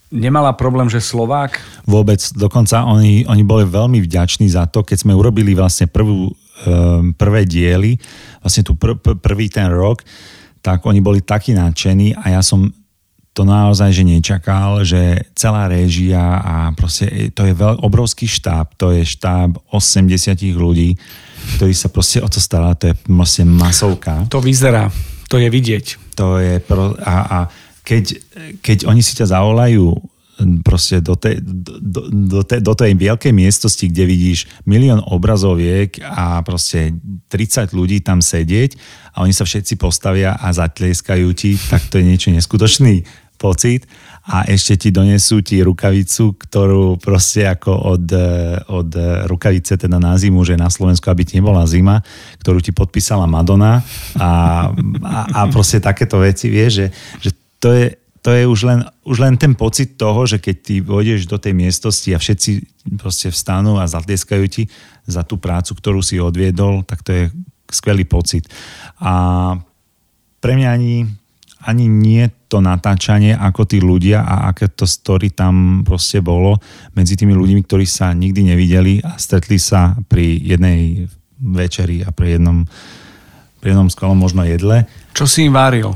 nemala 0.10 0.56
problém, 0.58 0.90
že 0.90 1.04
Slovák 1.04 1.62
Vôbec, 1.86 2.20
dokonca 2.34 2.88
oni, 2.88 3.26
oni 3.26 3.44
boli 3.46 3.68
veľmi 3.68 4.02
vďační 4.02 4.50
za 4.50 4.66
to, 4.66 4.82
keď 4.82 5.06
sme 5.06 5.14
urobili 5.14 5.54
vlastne 5.54 5.86
prvú, 5.86 6.34
um, 6.66 7.14
prvé 7.16 7.48
diely, 7.48 7.98
vlastne 8.42 8.64
tu 8.66 8.76
pr- 8.76 8.98
pr- 8.98 9.18
prvý 9.18 9.48
ten 9.50 9.70
rok, 9.72 10.04
tak 10.62 10.86
oni 10.86 11.02
boli 11.02 11.26
takí 11.26 11.58
nadšení 11.58 12.14
a 12.18 12.38
ja 12.38 12.42
som 12.46 12.70
to 13.32 13.48
naozaj 13.48 13.96
že 13.96 14.04
nečakal, 14.04 14.84
že 14.84 15.24
celá 15.32 15.72
réžia 15.72 16.20
a 16.44 16.76
proste 16.76 17.32
to 17.32 17.48
je 17.48 17.56
veľ, 17.56 17.80
obrovský 17.80 18.28
štáb, 18.28 18.76
to 18.76 18.92
je 18.92 19.08
štáb 19.08 19.56
80 19.72 20.36
ľudí, 20.52 21.00
ktorí 21.56 21.72
sa 21.72 21.88
proste 21.88 22.20
o 22.20 22.28
to 22.28 22.44
stará, 22.44 22.76
to 22.76 22.92
je 22.92 22.96
proste 23.08 23.48
masovka. 23.48 24.28
to 24.28 24.44
vyzerá, 24.44 24.92
to 25.32 25.40
je 25.40 25.48
vidieť. 25.48 26.12
To 26.20 26.44
je 26.44 26.60
pro, 26.60 26.92
a, 27.00 27.16
a 27.24 27.40
keď, 27.88 28.20
keď 28.60 28.78
oni 28.92 29.00
si 29.00 29.16
ťa 29.16 29.32
zavolajú 29.32 29.96
proste 30.62 31.02
do, 31.02 31.16
tej, 31.16 31.42
do, 31.42 32.10
do, 32.10 32.42
tej, 32.42 32.60
do 32.62 32.74
tej 32.74 32.92
veľkej 32.98 33.34
miestnosti, 33.34 33.86
kde 33.86 34.04
vidíš 34.06 34.40
milión 34.66 35.02
obrazoviek 35.04 36.02
a 36.04 36.42
proste 36.42 36.96
30 37.30 37.72
ľudí 37.74 38.02
tam 38.02 38.20
sedieť 38.20 38.76
a 39.16 39.24
oni 39.24 39.34
sa 39.36 39.44
všetci 39.44 39.76
postavia 39.76 40.38
a 40.38 40.52
zatlieskajú 40.52 41.28
ti, 41.36 41.56
tak 41.58 41.88
to 41.92 42.00
je 42.00 42.06
niečo 42.08 42.30
neskutočný 42.32 43.04
pocit. 43.42 43.90
A 44.22 44.46
ešte 44.46 44.78
ti 44.78 44.90
donesú 44.94 45.42
ti 45.42 45.66
rukavicu, 45.66 46.38
ktorú 46.38 47.02
proste 47.02 47.50
ako 47.50 47.98
od, 47.98 48.06
od 48.70 48.90
rukavice 49.26 49.82
teda 49.82 49.98
na 49.98 50.14
zimu, 50.14 50.46
že 50.46 50.54
na 50.54 50.70
Slovensku, 50.70 51.10
aby 51.10 51.26
ti 51.26 51.42
nebola 51.42 51.66
zima, 51.66 52.06
ktorú 52.38 52.62
ti 52.62 52.70
podpísala 52.70 53.26
Madonna. 53.26 53.82
A, 54.22 54.70
a, 55.02 55.18
a 55.26 55.40
proste 55.50 55.82
takéto 55.82 56.22
veci, 56.22 56.54
vieš, 56.54 56.86
že, 56.86 56.88
že 57.18 57.30
to 57.58 57.74
je, 57.74 57.86
to 58.22 58.30
je 58.30 58.46
už 58.46 58.60
len, 58.70 58.80
už 59.02 59.18
len 59.18 59.34
ten 59.34 59.58
pocit 59.58 59.98
toho, 59.98 60.30
že 60.30 60.38
keď 60.38 60.56
ty 60.62 60.76
vojdeš 60.78 61.26
do 61.26 61.42
tej 61.42 61.58
miestnosti 61.58 62.06
a 62.14 62.22
všetci 62.22 62.52
proste 63.02 63.34
vstanú 63.34 63.82
a 63.82 63.90
zatlieskajú 63.90 64.46
ti 64.46 64.70
za 65.10 65.26
tú 65.26 65.42
prácu, 65.42 65.74
ktorú 65.74 66.06
si 66.06 66.22
odviedol, 66.22 66.86
tak 66.86 67.02
to 67.02 67.10
je 67.12 67.24
skvelý 67.74 68.06
pocit. 68.06 68.46
A 69.02 69.58
pre 70.38 70.54
mňa 70.54 70.70
ani, 70.70 71.10
ani 71.66 71.86
nie 71.90 72.30
to 72.46 72.62
natáčanie, 72.62 73.34
ako 73.34 73.66
tí 73.66 73.82
ľudia 73.82 74.22
a 74.22 74.54
aké 74.54 74.70
to 74.70 74.86
story 74.86 75.34
tam 75.34 75.82
proste 75.82 76.22
bolo 76.22 76.62
medzi 76.94 77.18
tými 77.18 77.34
ľuďmi, 77.34 77.66
ktorí 77.66 77.90
sa 77.90 78.14
nikdy 78.14 78.54
nevideli 78.54 79.02
a 79.02 79.18
stretli 79.18 79.58
sa 79.58 79.98
pri 80.06 80.38
jednej 80.38 81.10
večeri 81.42 82.06
a 82.06 82.14
pri 82.14 82.38
jednom, 82.38 82.70
pri 83.66 83.74
jednom 83.74 83.90
skvelom 83.90 84.18
možno 84.20 84.46
jedle. 84.46 84.86
Čo 85.18 85.26
si 85.26 85.50
im 85.50 85.58
váril? 85.58 85.90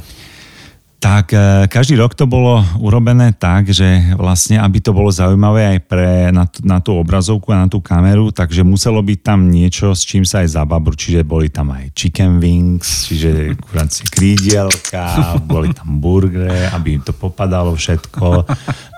Tak 1.06 1.38
e, 1.38 1.70
každý 1.70 2.02
rok 2.02 2.18
to 2.18 2.26
bolo 2.26 2.66
urobené 2.82 3.30
tak, 3.38 3.70
že 3.70 4.18
vlastne, 4.18 4.58
aby 4.58 4.82
to 4.82 4.90
bolo 4.90 5.14
zaujímavé 5.14 5.78
aj 5.78 5.80
pre, 5.86 6.34
na, 6.34 6.50
na 6.66 6.82
tú 6.82 6.98
obrazovku 6.98 7.54
a 7.54 7.62
na 7.62 7.70
tú 7.70 7.78
kameru, 7.78 8.34
takže 8.34 8.66
muselo 8.66 9.06
byť 9.06 9.20
tam 9.22 9.54
niečo, 9.54 9.94
s 9.94 10.02
čím 10.02 10.26
sa 10.26 10.42
aj 10.42 10.58
zababru, 10.58 10.98
čiže 10.98 11.22
boli 11.22 11.54
tam 11.54 11.78
aj 11.78 11.94
chicken 11.94 12.42
wings, 12.42 13.06
čiže 13.06 13.54
kurancie 13.70 14.10
krídielka, 14.10 15.38
boli 15.46 15.78
tam 15.78 16.02
burgery, 16.02 16.74
aby 16.74 16.98
to 16.98 17.14
popadalo 17.14 17.78
všetko. 17.78 18.50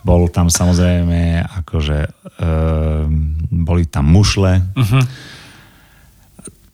Bol 0.07 0.31
tam 0.31 0.47
samozrejme 0.47 1.43
akože 1.43 1.97
e, 2.07 2.09
boli 3.51 3.83
tam 3.83 4.07
mušle. 4.07 4.63
Uh-huh 4.79 5.35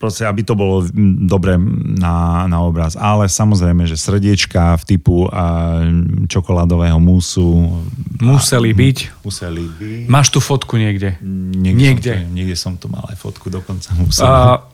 proste, 0.04 0.28
aby 0.28 0.44
to 0.44 0.60
bolo 0.60 0.84
dobre 1.24 1.56
na, 1.96 2.44
na 2.52 2.60
obraz. 2.60 3.00
Ale 3.00 3.32
samozrejme, 3.32 3.88
že 3.88 3.96
srdiečka 3.96 4.76
v 4.76 4.84
typu 4.84 5.32
a, 5.32 5.80
čokoládového 6.28 7.00
musu. 7.00 7.80
Museli 8.20 8.76
a, 8.76 8.80
byť. 8.84 8.98
Museli 9.24 9.64
byť. 9.64 10.06
Máš 10.12 10.36
tu 10.36 10.44
fotku 10.44 10.76
niekde? 10.76 11.16
Niekde. 11.24 11.80
Niekde 11.80 12.12
som, 12.12 12.20
tu, 12.20 12.36
niekde 12.36 12.56
som 12.60 12.74
tu 12.76 12.86
mal 12.92 13.08
aj 13.08 13.16
fotku, 13.16 13.48
dokonca 13.48 13.96
musel. 13.96 14.28
A, 14.28 14.68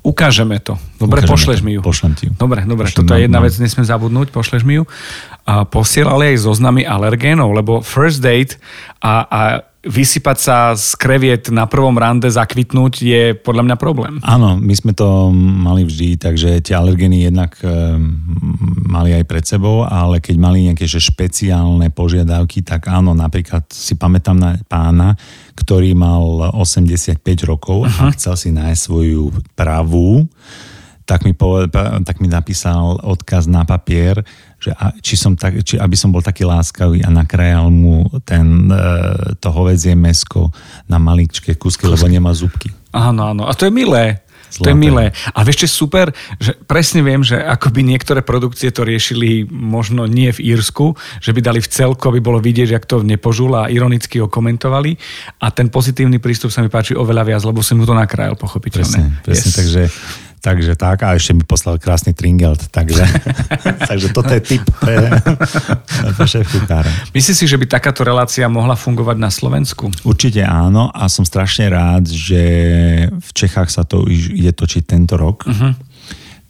ukážeme 0.00 0.58
to. 0.58 0.80
Dobre, 0.96 1.22
ukážeme 1.22 1.32
pošleš 1.36 1.58
to. 1.60 1.64
mi 1.68 1.72
ju. 1.76 1.80
Pošlem 1.84 2.12
ti 2.16 2.24
ju. 2.26 2.32
Dobre, 2.34 2.64
dobre, 2.64 2.88
Pošlem, 2.88 2.98
toto 3.04 3.12
je 3.12 3.20
jedna 3.28 3.38
vec, 3.44 3.54
nesmiem 3.60 3.86
zabudnúť, 3.86 4.32
pošleš 4.32 4.64
mi 4.64 4.80
ju. 4.80 4.88
A 5.42 5.66
posielali 5.66 6.34
aj 6.34 6.46
zoznamy 6.46 6.86
alergénov, 6.86 7.50
lebo 7.50 7.82
first 7.82 8.22
date 8.22 8.56
a, 9.02 9.26
a 9.26 9.40
vysypať 9.82 10.38
sa 10.38 10.56
z 10.78 10.94
kreviet 10.94 11.50
na 11.50 11.66
prvom 11.66 11.98
rande, 11.98 12.30
zakvitnúť 12.30 12.94
je 13.02 13.22
podľa 13.34 13.66
mňa 13.66 13.76
problém. 13.76 14.22
Áno, 14.22 14.54
my 14.54 14.74
sme 14.78 14.94
to 14.94 15.34
mali 15.34 15.82
vždy, 15.82 16.22
takže 16.22 16.62
tie 16.62 16.78
alergény 16.78 17.26
jednak 17.26 17.58
e, 17.58 17.98
mali 18.86 19.10
aj 19.18 19.24
pred 19.26 19.42
sebou, 19.42 19.82
ale 19.82 20.22
keď 20.22 20.36
mali 20.38 20.70
nejaké 20.70 20.86
že 20.86 21.02
špeciálne 21.02 21.90
požiadavky, 21.90 22.62
tak 22.62 22.86
áno, 22.86 23.10
napríklad 23.10 23.66
si 23.74 23.98
pamätám 23.98 24.38
na 24.38 24.50
pána, 24.70 25.18
ktorý 25.58 25.98
mal 25.98 26.54
85 26.54 27.18
rokov 27.42 27.82
uh-huh. 27.82 28.06
a 28.06 28.14
chcel 28.14 28.38
si 28.38 28.48
nájsť 28.54 28.80
svoju 28.86 29.34
pravú, 29.58 30.30
tak 31.02 31.26
mi, 31.26 31.34
povedal, 31.34 32.06
tak 32.06 32.22
mi 32.22 32.30
napísal 32.30 33.02
odkaz 33.02 33.50
na 33.50 33.66
papier, 33.66 34.22
že 34.62 34.70
a, 34.70 34.94
či 35.02 35.18
som 35.18 35.34
tak, 35.34 35.58
či, 35.66 35.74
aby 35.74 35.98
som 35.98 36.14
bol 36.14 36.22
taký 36.22 36.46
láskavý 36.46 37.02
a 37.02 37.10
nakrajal 37.10 37.66
mu 37.66 38.06
ten, 38.22 38.70
e, 38.70 39.34
to 39.42 39.50
hovedzie 39.50 39.98
mesko 39.98 40.54
na 40.86 41.02
maličké 41.02 41.58
kusky, 41.58 41.90
lebo 41.90 42.06
nemá 42.06 42.30
zubky. 42.30 42.70
Áno, 42.94 43.34
áno. 43.34 43.50
A 43.50 43.52
to 43.58 43.66
je 43.66 43.74
milé. 43.74 44.22
Zlaté. 44.52 44.62
To 44.62 44.68
je 44.68 44.76
milé. 44.76 45.04
A 45.32 45.38
vieš, 45.48 45.64
čo 45.64 45.88
super, 45.88 46.12
že 46.36 46.52
presne 46.68 47.00
viem, 47.00 47.24
že 47.24 47.40
akoby 47.40 47.80
niektoré 47.80 48.20
produkcie 48.20 48.68
to 48.68 48.84
riešili 48.84 49.48
možno 49.48 50.04
nie 50.04 50.28
v 50.28 50.52
Írsku, 50.52 50.92
že 51.24 51.32
by 51.32 51.40
dali 51.40 51.64
v 51.64 51.72
celku, 51.72 52.04
aby 52.12 52.20
bolo 52.20 52.36
vidieť, 52.36 52.68
jak 52.68 52.84
to 52.84 53.00
nepožula 53.00 53.64
a 53.66 53.72
ironicky 53.72 54.20
ho 54.20 54.28
komentovali. 54.28 55.00
A 55.40 55.48
ten 55.56 55.72
pozitívny 55.72 56.20
prístup 56.20 56.52
sa 56.52 56.60
mi 56.60 56.68
páči 56.68 56.92
oveľa 56.92 57.32
viac, 57.32 57.42
lebo 57.48 57.64
som 57.64 57.80
mu 57.80 57.88
to 57.88 57.96
nakrájal, 57.96 58.36
pochopiteľne. 58.36 59.24
Presne, 59.24 59.24
presne 59.24 59.50
yes. 59.50 59.56
takže 59.56 59.82
Takže 60.42 60.74
tak, 60.74 61.06
a 61.06 61.14
ešte 61.14 61.38
mi 61.38 61.46
poslal 61.46 61.78
krásny 61.78 62.18
tringelt, 62.18 62.66
takže, 62.74 63.06
takže 63.90 64.10
toto 64.10 64.34
je 64.34 64.42
tip 64.42 64.66
pre, 64.82 65.22
pre 66.18 66.26
šéf 66.26 66.50
kuchára. 66.50 66.90
Myslíš 67.14 67.36
si, 67.38 67.46
že 67.46 67.54
by 67.54 67.70
takáto 67.70 68.02
relácia 68.02 68.50
mohla 68.50 68.74
fungovať 68.74 69.22
na 69.22 69.30
Slovensku? 69.30 69.94
Určite 70.02 70.42
áno 70.42 70.90
a 70.90 71.06
som 71.06 71.22
strašne 71.22 71.70
rád, 71.70 72.10
že 72.10 72.42
v 73.14 73.30
Čechách 73.30 73.70
sa 73.70 73.86
to 73.86 74.02
ide 74.10 74.50
točiť 74.50 74.82
tento 74.82 75.14
rok. 75.14 75.46
Uh-huh 75.46 75.78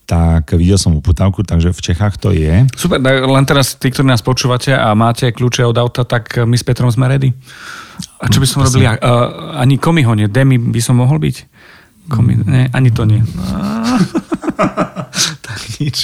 tak 0.03 0.53
videl 0.59 0.77
som 0.77 0.93
uputavku, 0.99 1.41
takže 1.41 1.73
v 1.73 1.81
Čechách 1.81 2.21
to 2.21 2.37
je. 2.37 2.69
Super, 2.77 3.01
len 3.01 3.45
teraz 3.49 3.81
tí, 3.81 3.89
ktorí 3.89 4.05
nás 4.05 4.21
počúvate 4.21 4.75
a 4.77 4.93
máte 4.93 5.33
kľúče 5.33 5.65
od 5.65 5.79
auta, 5.81 6.05
tak 6.05 6.37
my 6.37 6.53
s 6.53 6.61
Petrom 6.61 6.93
sme 6.93 7.09
ready. 7.09 7.33
A 8.21 8.29
čo 8.29 8.43
by 8.43 8.47
som 8.47 8.61
robil? 8.61 8.85
Uh, 8.85 9.57
ani 9.57 9.81
komiho 9.81 10.13
nie, 10.13 10.29
Demi 10.29 10.61
by 10.61 10.81
som 10.85 11.01
mohol 11.01 11.17
byť? 11.17 11.37
Komi- 12.11 12.47
ne, 12.47 12.71
ani 12.73 12.91
to 12.91 13.05
nie. 13.05 13.23
tak 15.47 15.61
nič. 15.79 15.99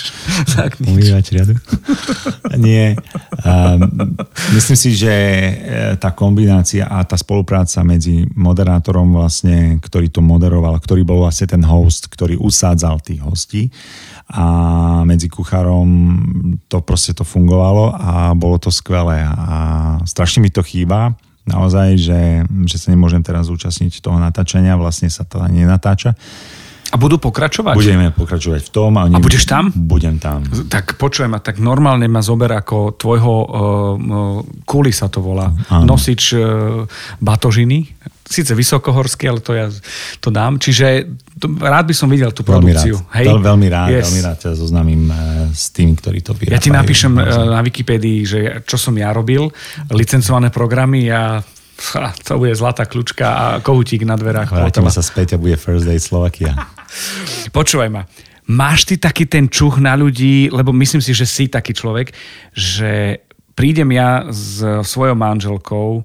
Tak 0.54 0.78
nič. 0.78 0.87
Umývať 0.87 1.24
riadu? 1.34 1.54
nie. 2.58 2.94
Um, 3.42 4.14
myslím 4.54 4.78
si, 4.78 4.94
že 4.94 5.11
e, 5.11 5.52
tá 5.98 6.14
kombinácia 6.14 6.87
a 6.87 7.02
tá 7.02 7.18
spolupráca 7.18 7.82
medzi 7.82 8.26
moderátorom 8.34 9.14
vlastne, 9.14 9.82
ktorý 9.82 10.11
to 10.11 10.22
moderoval, 10.22 10.78
ktorý 10.78 11.02
bol 11.02 11.26
vlastne 11.26 11.50
ten 11.50 11.62
host, 11.66 12.06
ktorý 12.11 12.38
usádzal 12.38 13.02
tých 13.02 13.22
hostí 13.22 13.62
a 14.28 14.44
medzi 15.08 15.32
kuchárom 15.32 15.88
to 16.68 16.84
proste 16.84 17.16
to 17.16 17.24
fungovalo 17.24 17.96
a 17.96 18.37
bolo 18.37 18.61
to 18.61 18.68
skvelé 18.68 19.24
a 19.24 19.56
strašne 20.04 20.44
mi 20.44 20.52
to 20.52 20.61
chýba 20.61 21.16
naozaj, 21.48 21.96
že, 21.96 22.20
že 22.68 22.76
sa 22.76 22.92
nemôžem 22.92 23.24
teraz 23.24 23.48
zúčastniť 23.48 24.04
toho 24.04 24.20
natáčania, 24.20 24.76
vlastne 24.76 25.08
sa 25.08 25.24
to 25.24 25.40
ani 25.40 25.64
nenatáča. 25.64 26.12
A 26.88 26.96
budú 26.96 27.20
pokračovať? 27.20 27.76
Budeme 27.76 28.08
pokračovať 28.16 28.64
v 28.64 28.70
tom. 28.72 28.96
A, 28.96 29.04
a 29.12 29.18
budeš 29.20 29.44
tam? 29.44 29.68
Budem 29.76 30.16
tam. 30.16 30.40
Tak 30.72 30.96
počujem, 30.96 31.37
a 31.37 31.40
tak 31.40 31.61
normálne 31.61 32.08
ma 32.08 32.24
zober 32.24 32.48
ako 32.48 32.96
tvojho 32.96 33.34
uh, 33.44 33.48
kuli 34.64 34.88
sa 34.88 35.12
to 35.12 35.20
volá. 35.20 35.52
Áno. 35.68 35.84
Nosič 35.84 36.32
uh, 36.32 36.88
batožiny. 37.20 37.92
Síce 38.28 38.52
vysokohorský, 38.52 39.24
ale 39.32 39.40
to 39.40 39.56
ja 39.56 39.72
to 40.20 40.28
dám. 40.28 40.60
Čiže 40.60 41.08
to, 41.40 41.48
rád 41.56 41.88
by 41.88 41.94
som 41.96 42.12
videl 42.12 42.28
tú 42.36 42.44
produkciu. 42.44 43.00
Veľmi 43.00 43.08
rád, 43.08 43.16
Hej? 43.16 43.26
Veľ, 43.32 43.40
veľmi 43.40 43.68
rád, 43.72 43.88
yes. 43.88 44.04
veľmi 44.04 44.20
rád 44.20 44.36
ťa 44.44 44.50
zoznamím 44.52 45.02
s 45.48 45.72
tými, 45.72 45.96
ktorí 45.96 46.20
to 46.20 46.36
vyrábajú. 46.36 46.54
Ja 46.54 46.60
ti 46.60 46.68
napíšem 46.68 47.12
na 47.48 47.60
Wikipédii, 47.64 48.18
že 48.28 48.38
čo 48.68 48.76
som 48.76 48.92
ja 49.00 49.08
robil, 49.16 49.48
licencované 49.88 50.52
programy, 50.52 51.08
ja 51.08 51.40
Ha, 51.78 52.10
to 52.26 52.42
bude 52.42 52.58
zlatá 52.58 52.90
kľúčka 52.90 53.26
a 53.30 53.44
kohutík 53.62 54.02
na 54.02 54.18
dverách. 54.18 54.50
Vrátime 54.50 54.90
sa 54.90 54.98
späť 54.98 55.38
a 55.38 55.40
bude 55.40 55.54
First 55.54 55.86
Day 55.86 56.02
Slovakia. 56.02 56.58
Počúvaj 57.54 57.86
ma. 57.86 58.02
Máš 58.50 58.82
ty 58.88 58.98
taký 58.98 59.30
ten 59.30 59.46
čuch 59.46 59.78
na 59.78 59.94
ľudí, 59.94 60.50
lebo 60.50 60.74
myslím 60.74 60.98
si, 60.98 61.14
že 61.14 61.22
si 61.22 61.46
taký 61.46 61.70
človek, 61.70 62.10
že 62.50 63.22
prídem 63.54 63.94
ja 63.94 64.26
s 64.26 64.58
svojou 64.64 65.14
manželkou 65.14 66.02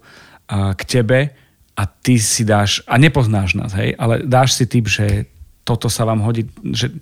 k 0.77 0.81
tebe 0.85 1.33
a 1.73 1.83
ty 1.89 2.21
si 2.21 2.45
dáš, 2.45 2.85
a 2.85 3.01
nepoznáš 3.01 3.57
nás, 3.57 3.73
hej, 3.73 3.97
ale 3.97 4.21
dáš 4.21 4.53
si 4.53 4.69
typ, 4.69 4.85
že 4.85 5.25
toto 5.65 5.89
sa 5.89 6.05
vám 6.05 6.21
hodí, 6.21 6.45
že 6.69 6.93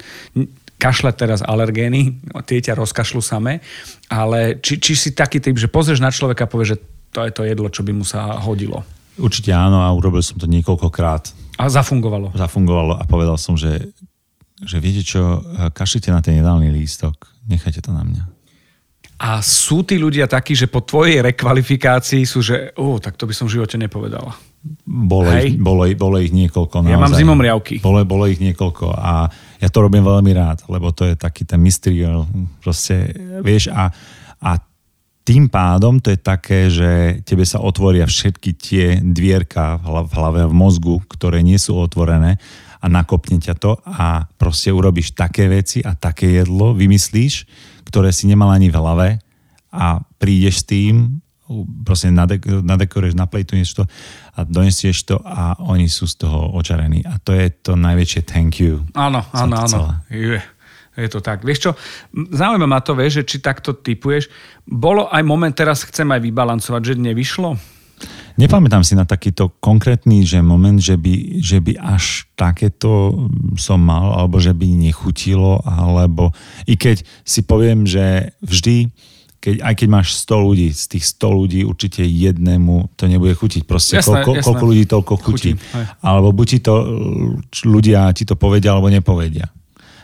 kašľať 0.82 1.16
teraz 1.18 1.40
alergény, 1.46 2.18
tie 2.50 2.58
ťa 2.64 2.74
rozkašľú 2.80 3.22
samé, 3.22 3.62
ale 4.10 4.58
či, 4.64 4.82
či 4.82 4.98
si 4.98 5.10
taký 5.14 5.38
typ, 5.38 5.54
že 5.60 5.70
pozrieš 5.70 6.02
na 6.02 6.10
človeka 6.10 6.48
a 6.48 6.52
povieš, 6.52 6.70
že 6.74 6.82
to 7.12 7.20
je 7.28 7.32
to 7.36 7.44
jedlo, 7.46 7.68
čo 7.70 7.86
by 7.86 7.92
mu 7.94 8.02
sa 8.08 8.40
hodilo. 8.42 8.82
Určite 9.20 9.52
áno 9.54 9.84
a 9.84 9.92
urobil 9.94 10.24
som 10.24 10.40
to 10.40 10.50
niekoľkokrát. 10.50 11.36
A 11.60 11.70
zafungovalo. 11.70 12.34
Zafungovalo 12.34 12.98
a 12.98 13.04
povedal 13.06 13.38
som, 13.38 13.60
že, 13.60 13.94
že 14.64 14.82
viete 14.82 15.06
čo, 15.06 15.44
kašlite 15.76 16.10
na 16.10 16.24
ten 16.24 16.40
jedálny 16.42 16.74
lístok, 16.74 17.30
nechajte 17.46 17.84
to 17.86 17.92
na 17.94 18.02
mňa. 18.02 18.24
A 19.22 19.38
sú 19.46 19.86
tí 19.86 20.02
ľudia 20.02 20.26
takí, 20.26 20.58
že 20.58 20.66
po 20.66 20.82
tvojej 20.82 21.22
rekvalifikácii 21.22 22.26
sú, 22.26 22.42
že 22.42 22.74
uh, 22.74 22.98
tak 22.98 23.22
to 23.22 23.30
by 23.30 23.38
som 23.38 23.46
v 23.46 23.62
živote 23.62 23.78
nepovedal. 23.78 24.34
Bolo, 24.86 25.34
ich, 25.42 25.58
bolo, 25.58 25.90
bolo 25.98 26.22
ich 26.22 26.30
niekoľko. 26.30 26.86
Ja 26.86 26.94
naozaj. 26.94 27.02
mám 27.02 27.18
zimom 27.18 27.40
riavky. 27.42 27.82
Bolo, 27.82 28.06
bolo 28.06 28.30
ich 28.30 28.38
niekoľko 28.38 28.94
a 28.94 29.26
ja 29.58 29.68
to 29.74 29.82
robím 29.82 30.06
veľmi 30.06 30.32
rád, 30.38 30.70
lebo 30.70 30.94
to 30.94 31.10
je 31.10 31.18
taký 31.18 31.50
ten 31.50 31.58
mystery, 31.58 32.06
proste, 32.62 33.10
vieš, 33.42 33.74
a, 33.74 33.90
a 34.38 34.62
tým 35.22 35.50
pádom 35.50 36.02
to 36.02 36.14
je 36.14 36.20
také, 36.22 36.70
že 36.70 37.22
tebe 37.26 37.46
sa 37.46 37.62
otvoria 37.62 38.06
všetky 38.06 38.52
tie 38.58 38.86
dvierka 39.02 39.82
v 39.82 40.14
hlave, 40.14 40.42
v 40.50 40.54
mozgu, 40.54 41.02
ktoré 41.10 41.46
nie 41.46 41.62
sú 41.62 41.78
otvorené 41.78 42.42
a 42.82 42.86
nakopne 42.90 43.38
ťa 43.38 43.56
to 43.58 43.78
a 43.86 44.26
proste 44.42 44.74
urobíš 44.74 45.14
také 45.14 45.46
veci 45.46 45.86
a 45.86 45.94
také 45.94 46.42
jedlo, 46.42 46.74
vymyslíš, 46.74 47.46
ktoré 47.86 48.10
si 48.10 48.26
nemal 48.26 48.50
ani 48.50 48.74
v 48.74 48.78
hlave 48.78 49.08
a 49.70 50.02
prídeš 50.18 50.66
s 50.66 50.70
tým, 50.70 51.22
proste 51.86 52.10
nadek- 52.10 52.64
nadekoruješ, 52.64 53.16
naplejtuješ 53.16 53.70
to 53.78 53.84
a 54.36 54.40
donesieš 54.48 54.98
to 55.08 55.16
a 55.22 55.60
oni 55.60 55.92
sú 55.92 56.08
z 56.08 56.26
toho 56.26 56.52
očarení. 56.56 57.04
A 57.06 57.20
to 57.22 57.36
je 57.36 57.52
to 57.52 57.76
najväčšie 57.78 58.22
thank 58.26 58.60
you. 58.60 58.84
Áno, 58.96 59.24
áno, 59.36 59.56
áno. 59.56 59.80
Je 60.92 61.08
to 61.08 61.24
tak. 61.24 61.48
Vieš 61.48 61.60
čo, 61.64 61.72
zaujíma 62.12 62.68
ma 62.68 62.84
to, 62.84 62.92
vieš, 63.00 63.24
že 63.24 63.24
či 63.24 63.38
takto 63.40 63.80
typuješ. 63.80 64.28
Bolo 64.68 65.08
aj 65.08 65.24
moment, 65.24 65.56
teraz 65.56 65.88
chcem 65.88 66.08
aj 66.12 66.20
vybalancovať, 66.20 66.82
že 66.84 66.94
nevyšlo? 67.00 67.56
Nepamätám 68.40 68.82
si 68.82 68.98
na 68.98 69.06
takýto 69.06 69.54
konkrétny 69.62 70.26
že 70.26 70.42
moment, 70.42 70.80
že 70.80 70.98
by, 70.98 71.44
že 71.44 71.62
by 71.62 71.78
až 71.78 72.26
takéto 72.34 73.14
som 73.60 73.78
mal, 73.84 74.18
alebo 74.18 74.42
že 74.42 74.56
by 74.56 74.68
nechutilo, 74.68 75.62
alebo 75.62 76.34
i 76.66 76.80
keď 76.80 77.04
si 77.28 77.46
poviem, 77.46 77.86
že 77.86 78.34
vždy 78.42 78.90
keď, 79.42 79.56
aj 79.66 79.74
keď 79.74 79.88
máš 79.90 80.08
100 80.22 80.48
ľudí, 80.48 80.68
z 80.70 80.86
tých 80.86 81.06
100 81.18 81.40
ľudí 81.42 81.60
určite 81.66 82.06
jednému 82.06 82.94
to 82.94 83.10
nebude 83.10 83.34
chutiť. 83.34 83.66
Proste 83.66 83.98
jasné, 83.98 84.22
koľko, 84.22 84.32
jasné. 84.38 84.46
koľko 84.46 84.66
ľudí 84.70 84.84
toľko 84.86 85.14
chutí. 85.18 85.52
Chutí, 85.58 85.76
alebo 86.06 86.30
buď 86.30 86.48
ti 86.48 86.60
to 86.62 86.74
ľudia 87.66 88.14
ti 88.14 88.24
to 88.30 88.38
povedia, 88.38 88.78
alebo 88.78 88.94
nepovedia. 88.94 89.50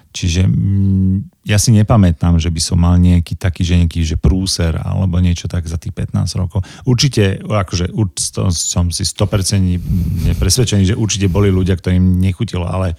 Čiže 0.09 0.49
mm, 0.49 1.45
ja 1.45 1.61
si 1.61 1.69
nepamätám, 1.69 2.41
že 2.41 2.49
by 2.49 2.61
som 2.63 2.81
mal 2.81 2.97
nejaký 2.97 3.37
taký, 3.37 3.61
že 3.61 3.77
nejaký 3.77 4.01
že 4.01 4.17
prúser 4.17 4.73
alebo 4.73 5.21
niečo 5.21 5.45
tak 5.45 5.69
za 5.69 5.77
tých 5.77 5.93
15 5.93 6.41
rokov. 6.41 6.65
Určite, 6.89 7.37
akože 7.45 7.93
som 8.57 8.89
si 8.89 9.03
100% 9.05 10.33
presvedčený, 10.41 10.83
že 10.89 10.95
určite 10.97 11.29
boli 11.29 11.53
ľudia, 11.53 11.77
ktorým 11.77 12.17
nechutilo, 12.17 12.65
ale 12.65 12.97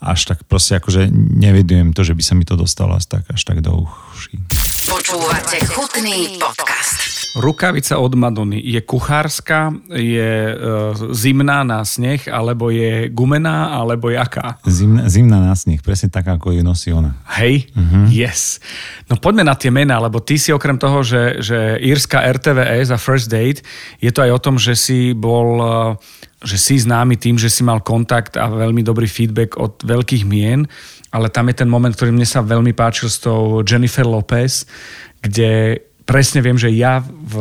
až 0.00 0.20
tak 0.28 0.44
proste 0.44 0.76
akože 0.76 1.08
nevedujem 1.12 1.96
to, 1.96 2.04
že 2.04 2.12
by 2.12 2.22
sa 2.22 2.34
mi 2.36 2.44
to 2.44 2.56
dostalo 2.56 2.96
až 2.96 3.08
tak, 3.08 3.24
až 3.32 3.42
tak 3.44 3.64
do 3.64 3.88
uší. 3.88 4.36
Počúvate 4.86 5.56
chutný 5.72 6.36
podcast. 6.36 7.15
Rukavica 7.36 8.00
od 8.00 8.16
Madony 8.16 8.56
je 8.64 8.80
kuchárska, 8.80 9.68
je 9.92 10.30
e, 10.48 10.54
zimná 11.12 11.68
na 11.68 11.84
sneh, 11.84 12.24
alebo 12.32 12.72
je 12.72 13.12
gumená, 13.12 13.76
alebo 13.76 14.08
jaká? 14.08 14.56
Zimná, 14.64 15.04
zimná 15.12 15.44
na 15.44 15.52
sneh, 15.52 15.84
presne 15.84 16.08
tak, 16.08 16.24
ako 16.24 16.56
ju 16.56 16.64
nosí 16.64 16.88
ona. 16.96 17.12
Hej, 17.36 17.68
uh-huh. 17.76 18.08
yes. 18.08 18.56
No 19.12 19.20
poďme 19.20 19.44
na 19.44 19.52
tie 19.52 19.68
mená, 19.68 20.00
lebo 20.00 20.24
ty 20.24 20.40
si 20.40 20.48
okrem 20.48 20.80
toho, 20.80 21.04
že, 21.04 21.44
že 21.44 21.76
írska 21.76 22.24
RTVE 22.24 22.80
za 22.88 22.96
First 22.96 23.28
Date, 23.28 23.60
je 24.00 24.08
to 24.08 24.24
aj 24.24 24.30
o 24.32 24.40
tom, 24.40 24.56
že 24.56 24.72
si 24.72 25.12
bol 25.12 25.60
že 26.36 26.60
si 26.60 26.76
známy 26.76 27.16
tým, 27.16 27.40
že 27.40 27.48
si 27.48 27.64
mal 27.64 27.80
kontakt 27.80 28.36
a 28.36 28.46
veľmi 28.46 28.84
dobrý 28.84 29.08
feedback 29.08 29.56
od 29.56 29.80
veľkých 29.82 30.28
mien, 30.28 30.68
ale 31.10 31.32
tam 31.32 31.48
je 31.48 31.64
ten 31.64 31.68
moment, 31.68 31.90
ktorý 31.90 32.12
mne 32.12 32.28
sa 32.28 32.44
veľmi 32.44 32.76
páčil 32.76 33.08
s 33.08 33.18
tou 33.24 33.64
Jennifer 33.64 34.04
Lopez, 34.04 34.68
kde 35.24 35.80
presne 36.06 36.38
viem, 36.38 36.54
že 36.54 36.70
ja 36.70 37.02
v, 37.02 37.34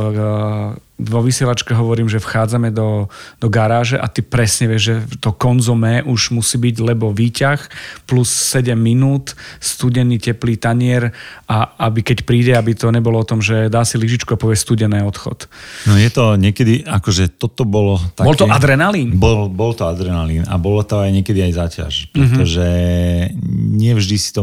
vo 0.96 1.20
vysielačke 1.22 1.76
hovorím, 1.78 2.10
že 2.10 2.24
vchádzame 2.24 2.74
do, 2.74 3.12
do 3.38 3.48
garáže 3.52 4.00
a 4.00 4.10
ty 4.10 4.26
presne 4.26 4.74
vieš, 4.74 4.84
že 4.90 4.96
to 5.22 5.36
konzomé 5.38 6.02
už 6.02 6.34
musí 6.34 6.58
byť, 6.58 6.76
lebo 6.82 7.14
výťah 7.14 7.62
plus 8.10 8.32
7 8.32 8.74
minút, 8.74 9.38
studený 9.62 10.18
teplý 10.18 10.58
tanier 10.58 11.14
a 11.46 11.78
aby 11.86 12.02
keď 12.02 12.26
príde, 12.26 12.52
aby 12.58 12.74
to 12.74 12.90
nebolo 12.90 13.22
o 13.22 13.28
tom, 13.28 13.44
že 13.44 13.70
dá 13.70 13.86
si 13.86 14.02
lyžičku 14.02 14.34
a 14.34 14.42
povie 14.42 14.58
studené 14.58 15.06
odchod. 15.06 15.46
No 15.86 16.00
je 16.00 16.10
to 16.10 16.40
niekedy, 16.40 16.82
akože 16.88 17.38
toto 17.38 17.70
bolo 17.70 18.02
také... 18.18 18.26
Bol 18.26 18.40
to 18.40 18.50
adrenalín? 18.50 19.14
Bol, 19.14 19.52
bol 19.52 19.78
to 19.78 19.86
adrenalín 19.86 20.42
a 20.50 20.58
bolo 20.58 20.82
to 20.82 21.06
aj 21.06 21.14
niekedy 21.14 21.46
aj 21.46 21.54
záťaž, 21.54 21.94
pretože 22.10 22.66
mm-hmm. 22.66 23.78
nevždy, 23.78 24.16
si 24.18 24.30
to, 24.34 24.42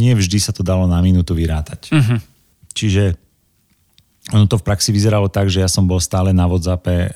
nevždy 0.00 0.38
sa 0.40 0.56
to 0.56 0.64
dalo 0.64 0.88
na 0.88 1.02
minútu 1.04 1.36
vyrátať. 1.36 1.92
Mm-hmm. 1.92 2.18
Čiže 2.72 3.29
ono 4.30 4.46
to 4.46 4.58
v 4.58 4.66
praxi 4.66 4.94
vyzeralo 4.94 5.26
tak, 5.26 5.50
že 5.50 5.62
ja 5.62 5.68
som 5.70 5.90
bol 5.90 5.98
stále 5.98 6.30
na 6.30 6.46
WhatsAppe 6.46 6.94
e, 6.94 7.08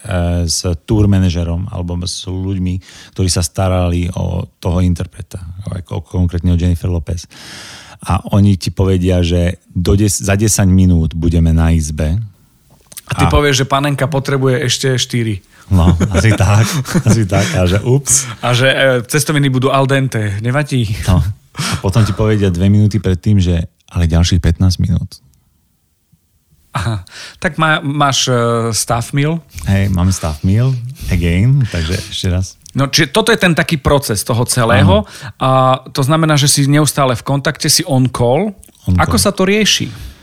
s 0.50 0.66
tour 0.82 1.06
manažerom 1.06 1.70
alebo 1.70 1.94
s 2.02 2.26
ľuďmi, 2.26 2.74
ktorí 3.14 3.28
sa 3.30 3.42
starali 3.42 4.10
o 4.18 4.46
toho 4.58 4.82
interpreta, 4.82 5.38
ako 5.70 6.02
konkrétne 6.02 6.50
o 6.54 6.58
Jennifer 6.58 6.90
Lopez. 6.90 7.30
A 8.04 8.20
oni 8.34 8.58
ti 8.58 8.74
povedia, 8.74 9.22
že 9.22 9.62
do 9.70 9.94
des- 9.96 10.20
za 10.20 10.34
10 10.34 10.68
minút 10.68 11.14
budeme 11.14 11.54
na 11.54 11.72
izbe. 11.72 12.18
A 13.08 13.12
ty 13.16 13.24
a... 13.24 13.32
povieš, 13.32 13.64
že 13.64 13.70
panenka 13.70 14.10
potrebuje 14.10 14.66
ešte 14.66 14.88
4. 14.98 15.72
No, 15.72 15.96
asi 16.12 16.36
tak, 16.36 16.66
asi 17.08 17.24
tak. 17.24 17.46
A 17.56 17.64
že 17.64 17.80
ups. 17.80 18.28
A 18.44 18.52
že 18.52 18.68
e, 18.68 19.00
cestoviny 19.08 19.48
budú 19.48 19.72
al 19.72 19.88
dente, 19.88 20.36
nevadí. 20.44 20.84
No. 21.08 21.22
A 21.54 21.78
potom 21.78 22.02
ti 22.02 22.10
povedia 22.10 22.50
dve 22.50 22.66
minúty 22.66 22.98
pred 22.98 23.16
tým, 23.16 23.38
že 23.38 23.70
ale 23.86 24.10
ďalších 24.10 24.42
15 24.42 24.82
minút 24.82 25.22
Aha. 26.74 27.06
Tak 27.38 27.54
má, 27.54 27.78
máš 27.78 28.26
uh, 28.26 28.74
staff 28.74 29.14
meal? 29.14 29.38
Hej, 29.70 29.94
máme 29.94 30.10
staff 30.10 30.42
meal, 30.42 30.74
again, 31.06 31.62
takže 31.70 31.94
ešte 32.10 32.26
raz. 32.28 32.58
No, 32.74 32.90
čiže 32.90 33.14
toto 33.14 33.30
je 33.30 33.38
ten 33.38 33.54
taký 33.54 33.78
proces 33.78 34.26
toho 34.26 34.42
celého 34.42 35.06
Aha. 35.06 35.38
a 35.38 35.50
to 35.94 36.02
znamená, 36.02 36.34
že 36.34 36.50
si 36.50 36.66
neustále 36.66 37.14
v 37.14 37.22
kontakte, 37.22 37.70
si 37.70 37.86
on 37.86 38.10
call. 38.10 38.50
On 38.90 38.98
Ako 38.98 39.14
call. 39.14 39.22
sa 39.22 39.30
to 39.30 39.46
rieši? 39.46 40.13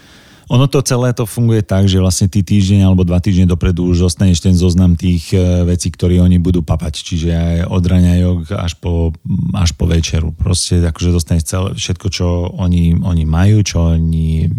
Ono 0.52 0.68
to 0.68 0.84
celé 0.84 1.16
to 1.16 1.24
funguje 1.24 1.64
tak, 1.64 1.88
že 1.88 2.04
vlastne 2.04 2.28
ty 2.28 2.44
týždeň 2.44 2.92
alebo 2.92 3.08
dva 3.08 3.24
týždne 3.24 3.48
dopredu 3.48 3.88
už 3.88 4.12
zostaneš 4.12 4.44
ten 4.44 4.52
zoznam 4.52 5.00
tých 5.00 5.32
e, 5.32 5.64
vecí, 5.64 5.88
ktoré 5.88 6.20
oni 6.20 6.44
budú 6.44 6.60
papať. 6.60 6.94
Čiže 7.00 7.30
aj 7.32 7.58
od 7.72 7.84
raňajok 7.88 8.40
až 8.60 8.76
po, 8.76 9.16
až 9.56 9.72
po 9.80 9.88
večeru. 9.88 10.36
Proste 10.36 10.84
akože 10.84 11.16
dostaneš 11.16 11.44
celé, 11.48 11.70
všetko, 11.80 12.08
čo 12.12 12.28
oni, 12.52 13.00
oni 13.00 13.24
majú, 13.24 13.64
čo 13.64 13.96
oni 13.96 14.52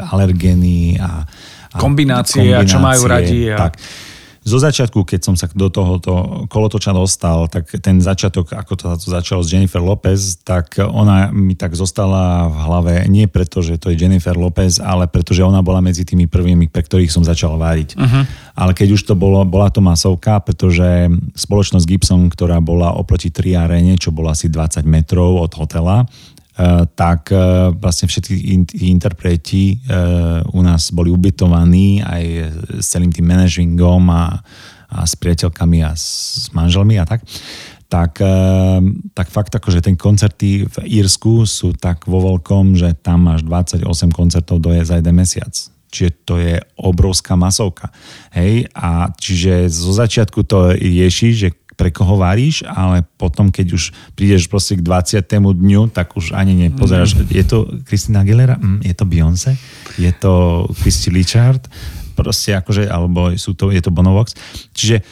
alergény 0.00 0.96
a, 0.96 1.28
a 1.28 1.76
kombinácie, 1.76 2.48
kombinácie 2.48 2.56
a 2.56 2.60
čo 2.64 2.78
majú 2.80 3.02
radi. 3.04 3.52
A... 3.52 3.68
Tak 3.68 3.72
zo 4.42 4.58
začiatku, 4.58 5.06
keď 5.06 5.20
som 5.22 5.34
sa 5.38 5.46
do 5.54 5.70
tohoto 5.70 6.44
kolotoča 6.50 6.90
dostal, 6.90 7.46
tak 7.46 7.70
ten 7.78 8.02
začiatok, 8.02 8.50
ako 8.58 8.72
to, 8.74 8.86
to 8.98 9.08
začalo 9.14 9.38
s 9.38 9.54
Jennifer 9.54 9.78
Lopez, 9.78 10.42
tak 10.42 10.82
ona 10.82 11.30
mi 11.30 11.54
tak 11.54 11.78
zostala 11.78 12.50
v 12.50 12.56
hlave 12.58 12.92
nie 13.06 13.30
preto, 13.30 13.62
že 13.62 13.78
to 13.78 13.94
je 13.94 14.02
Jennifer 14.02 14.34
Lopez, 14.34 14.82
ale 14.82 15.06
preto, 15.06 15.30
že 15.30 15.46
ona 15.46 15.62
bola 15.62 15.78
medzi 15.78 16.02
tými 16.02 16.26
prvými, 16.26 16.66
pre 16.66 16.82
ktorých 16.82 17.14
som 17.14 17.22
začal 17.22 17.54
váriť. 17.54 17.94
Uh-huh. 17.94 18.22
Ale 18.58 18.74
keď 18.74 18.98
už 18.98 19.02
to 19.06 19.14
bolo, 19.14 19.46
bola 19.46 19.70
to 19.70 19.78
masovka, 19.78 20.42
pretože 20.42 21.06
spoločnosť 21.38 21.86
Gibson, 21.86 22.26
ktorá 22.26 22.58
bola 22.58 22.98
oproti 22.98 23.30
tri 23.30 23.54
aréne, 23.54 23.94
čo 23.94 24.10
bola 24.10 24.34
asi 24.34 24.50
20 24.50 24.82
metrov 24.90 25.38
od 25.38 25.52
hotela, 25.54 26.10
tak 26.94 27.32
eh, 27.32 27.70
vlastne 27.76 28.06
všetci 28.08 28.32
interpreti 28.84 29.76
eh, 29.76 30.42
u 30.52 30.60
nás 30.60 30.90
boli 30.90 31.10
ubytovaní 31.10 32.02
aj 32.02 32.24
s 32.82 32.86
celým 32.92 33.12
tým 33.12 33.26
manažingom 33.26 34.02
a, 34.10 34.40
a 34.92 34.98
s 35.06 35.14
priateľkami 35.16 35.78
a 35.84 35.92
s 35.94 36.48
manželmi 36.54 36.98
a 36.98 37.04
tak 37.06 37.24
tak, 37.92 38.24
tak 39.12 39.28
fakt 39.28 39.52
akože 39.52 39.84
ten 39.84 40.00
koncerty 40.00 40.64
v 40.64 40.76
Írsku 40.88 41.44
sú 41.44 41.76
tak 41.76 42.08
vo 42.08 42.24
veľkom, 42.24 42.72
že 42.72 42.96
tam 42.96 43.28
máš 43.28 43.44
28 43.44 43.84
koncertov 44.16 44.64
do 44.64 44.72
za 44.72 44.96
jeden 44.96 45.12
mesiac. 45.12 45.52
Čiže 45.92 46.10
to 46.24 46.40
je 46.40 46.56
obrovská 46.80 47.36
masovka. 47.36 47.92
Hej, 48.32 48.72
a 48.72 49.12
čiže 49.12 49.68
zo 49.68 49.92
začiatku 49.92 50.40
to 50.48 50.72
rieši, 50.72 51.36
že 51.36 51.48
pre 51.76 51.88
koho 51.90 52.20
varíš, 52.20 52.62
ale 52.68 53.04
potom, 53.16 53.48
keď 53.48 53.66
už 53.74 53.82
prídeš 54.12 54.46
proste 54.48 54.76
k 54.76 54.84
20. 54.84 55.24
dňu, 55.32 55.88
tak 55.92 56.14
už 56.16 56.36
ani 56.36 56.68
nepozeráš. 56.68 57.16
Mm. 57.16 57.28
Je 57.32 57.44
to 57.44 57.58
Kristina 57.88 58.20
Aguilera? 58.22 58.60
Mm, 58.60 58.84
je 58.84 58.94
to 58.94 59.04
Beyoncé? 59.08 59.50
Je 59.96 60.12
to 60.12 60.64
Christy 60.80 61.08
Richard? 61.08 61.64
Proste 62.12 62.52
akože, 62.52 62.92
alebo 62.92 63.32
sú 63.40 63.56
to, 63.56 63.72
je 63.72 63.80
to 63.80 63.88
Bonovox. 63.88 64.36
Čiže 64.76 65.00
e, 65.00 65.02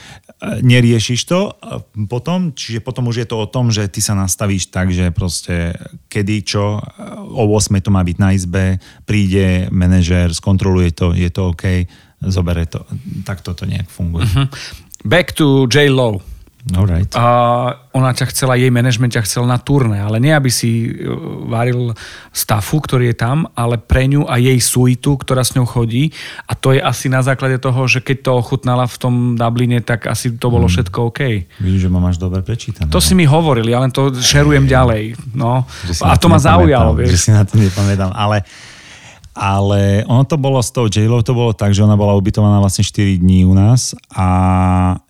neriešiš 0.60 1.20
to 1.24 1.56
potom, 2.12 2.52
čiže 2.52 2.84
potom 2.84 3.08
už 3.08 3.24
je 3.24 3.26
to 3.26 3.40
o 3.40 3.48
tom, 3.48 3.72
že 3.72 3.88
ty 3.88 4.04
sa 4.04 4.12
nastavíš 4.12 4.68
tak, 4.68 4.92
že 4.92 5.08
proste 5.08 5.72
kedy, 6.12 6.44
čo, 6.44 6.76
e, 6.76 6.80
o 7.24 7.48
8 7.56 7.72
to 7.80 7.88
má 7.88 8.04
byť 8.04 8.16
na 8.20 8.36
izbe, 8.36 8.76
príde 9.08 9.72
manažér, 9.72 10.36
skontroluje 10.36 10.92
to, 10.92 11.16
je 11.16 11.32
to 11.32 11.56
OK, 11.56 11.88
zobere 12.20 12.68
to. 12.68 12.84
Tak 13.24 13.40
toto 13.40 13.64
nejak 13.64 13.88
funguje. 13.88 14.28
Uh-huh. 14.28 14.44
Back 15.08 15.32
to 15.32 15.64
J. 15.64 15.88
Lowe. 15.88 16.29
Alright. 16.68 17.16
A 17.16 17.24
ona 17.96 18.12
ťa 18.12 18.28
chcela, 18.28 18.52
jej 18.52 18.68
management 18.68 19.16
ťa 19.16 19.24
chcel 19.24 19.48
na 19.48 19.56
turné, 19.56 19.96
ale 19.96 20.20
nie 20.20 20.28
aby 20.28 20.52
si 20.52 20.92
e, 20.92 21.08
varil 21.48 21.96
stafu, 22.36 22.84
ktorý 22.84 23.10
je 23.10 23.16
tam, 23.16 23.48
ale 23.56 23.80
pre 23.80 24.04
ňu 24.04 24.28
a 24.28 24.36
jej 24.36 24.60
suitu, 24.60 25.16
ktorá 25.16 25.40
s 25.40 25.56
ňou 25.56 25.64
chodí. 25.64 26.12
A 26.44 26.52
to 26.52 26.76
je 26.76 26.80
asi 26.84 27.08
na 27.08 27.24
základe 27.24 27.56
toho, 27.56 27.88
že 27.88 28.04
keď 28.04 28.28
to 28.28 28.30
ochutnala 28.36 28.84
v 28.84 28.96
tom 29.00 29.14
Dubline, 29.40 29.80
tak 29.80 30.04
asi 30.04 30.36
to 30.36 30.52
bolo 30.52 30.68
hmm. 30.68 30.74
všetko 30.76 30.98
OK. 31.08 31.20
Vidíš, 31.64 31.88
že 31.88 31.90
ma 31.90 31.98
máš 31.98 32.20
dobre 32.20 32.44
prečítané. 32.44 32.92
To 32.92 33.00
si 33.00 33.16
mi 33.16 33.24
hovoril, 33.24 33.64
ja 33.64 33.80
len 33.80 33.88
to 33.88 34.12
šerujem 34.12 34.68
ďalej. 34.68 35.16
No. 35.32 35.64
A 36.04 36.14
to 36.20 36.28
ma 36.28 36.36
zaujalo. 36.36 36.92
Vieš. 36.92 37.16
Že 37.16 37.20
si 37.24 37.30
na 37.32 37.42
to 37.48 37.56
nepamätám, 37.56 38.12
ale 38.12 38.44
ale 39.30 40.02
ono 40.10 40.26
to 40.26 40.34
bolo 40.34 40.58
s 40.58 40.74
tou 40.74 40.90
j 40.90 41.06
to 41.06 41.32
bolo 41.32 41.54
tak, 41.54 41.70
že 41.70 41.86
ona 41.86 41.94
bola 41.94 42.18
ubytovaná 42.18 42.58
vlastne 42.58 42.82
4 42.82 43.22
dní 43.22 43.46
u 43.46 43.54
nás 43.54 43.94
a 44.10 44.26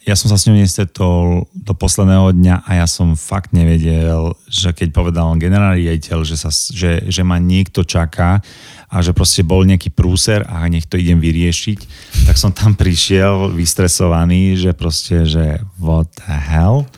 ja 0.05 0.13
som 0.13 0.29
sa 0.29 0.37
s 0.37 0.45
ňou 0.45 0.61
nestretol 0.61 1.49
do 1.57 1.73
posledného 1.73 2.37
dňa 2.37 2.69
a 2.69 2.71
ja 2.85 2.87
som 2.87 3.17
fakt 3.17 3.57
nevedel, 3.57 4.37
že 4.45 4.77
keď 4.77 4.89
povedal 4.93 5.41
generálny 5.41 5.89
riaditeľ, 5.89 6.19
že, 6.29 6.37
sa, 6.37 6.53
že, 6.53 7.09
že 7.09 7.23
ma 7.25 7.41
niekto 7.41 7.81
čaká 7.81 8.45
a 8.91 8.97
že 9.01 9.15
proste 9.15 9.47
bol 9.47 9.63
nejaký 9.63 9.95
prúser 9.95 10.43
a 10.51 10.67
nech 10.67 10.91
to 10.91 10.99
idem 10.99 11.23
vyriešiť, 11.23 11.79
tak 12.27 12.35
som 12.35 12.51
tam 12.51 12.75
prišiel 12.75 13.55
vystresovaný, 13.55 14.59
že 14.59 14.75
proste, 14.75 15.23
že 15.25 15.63
what 15.79 16.11
the 16.19 16.35
hell? 16.35 16.91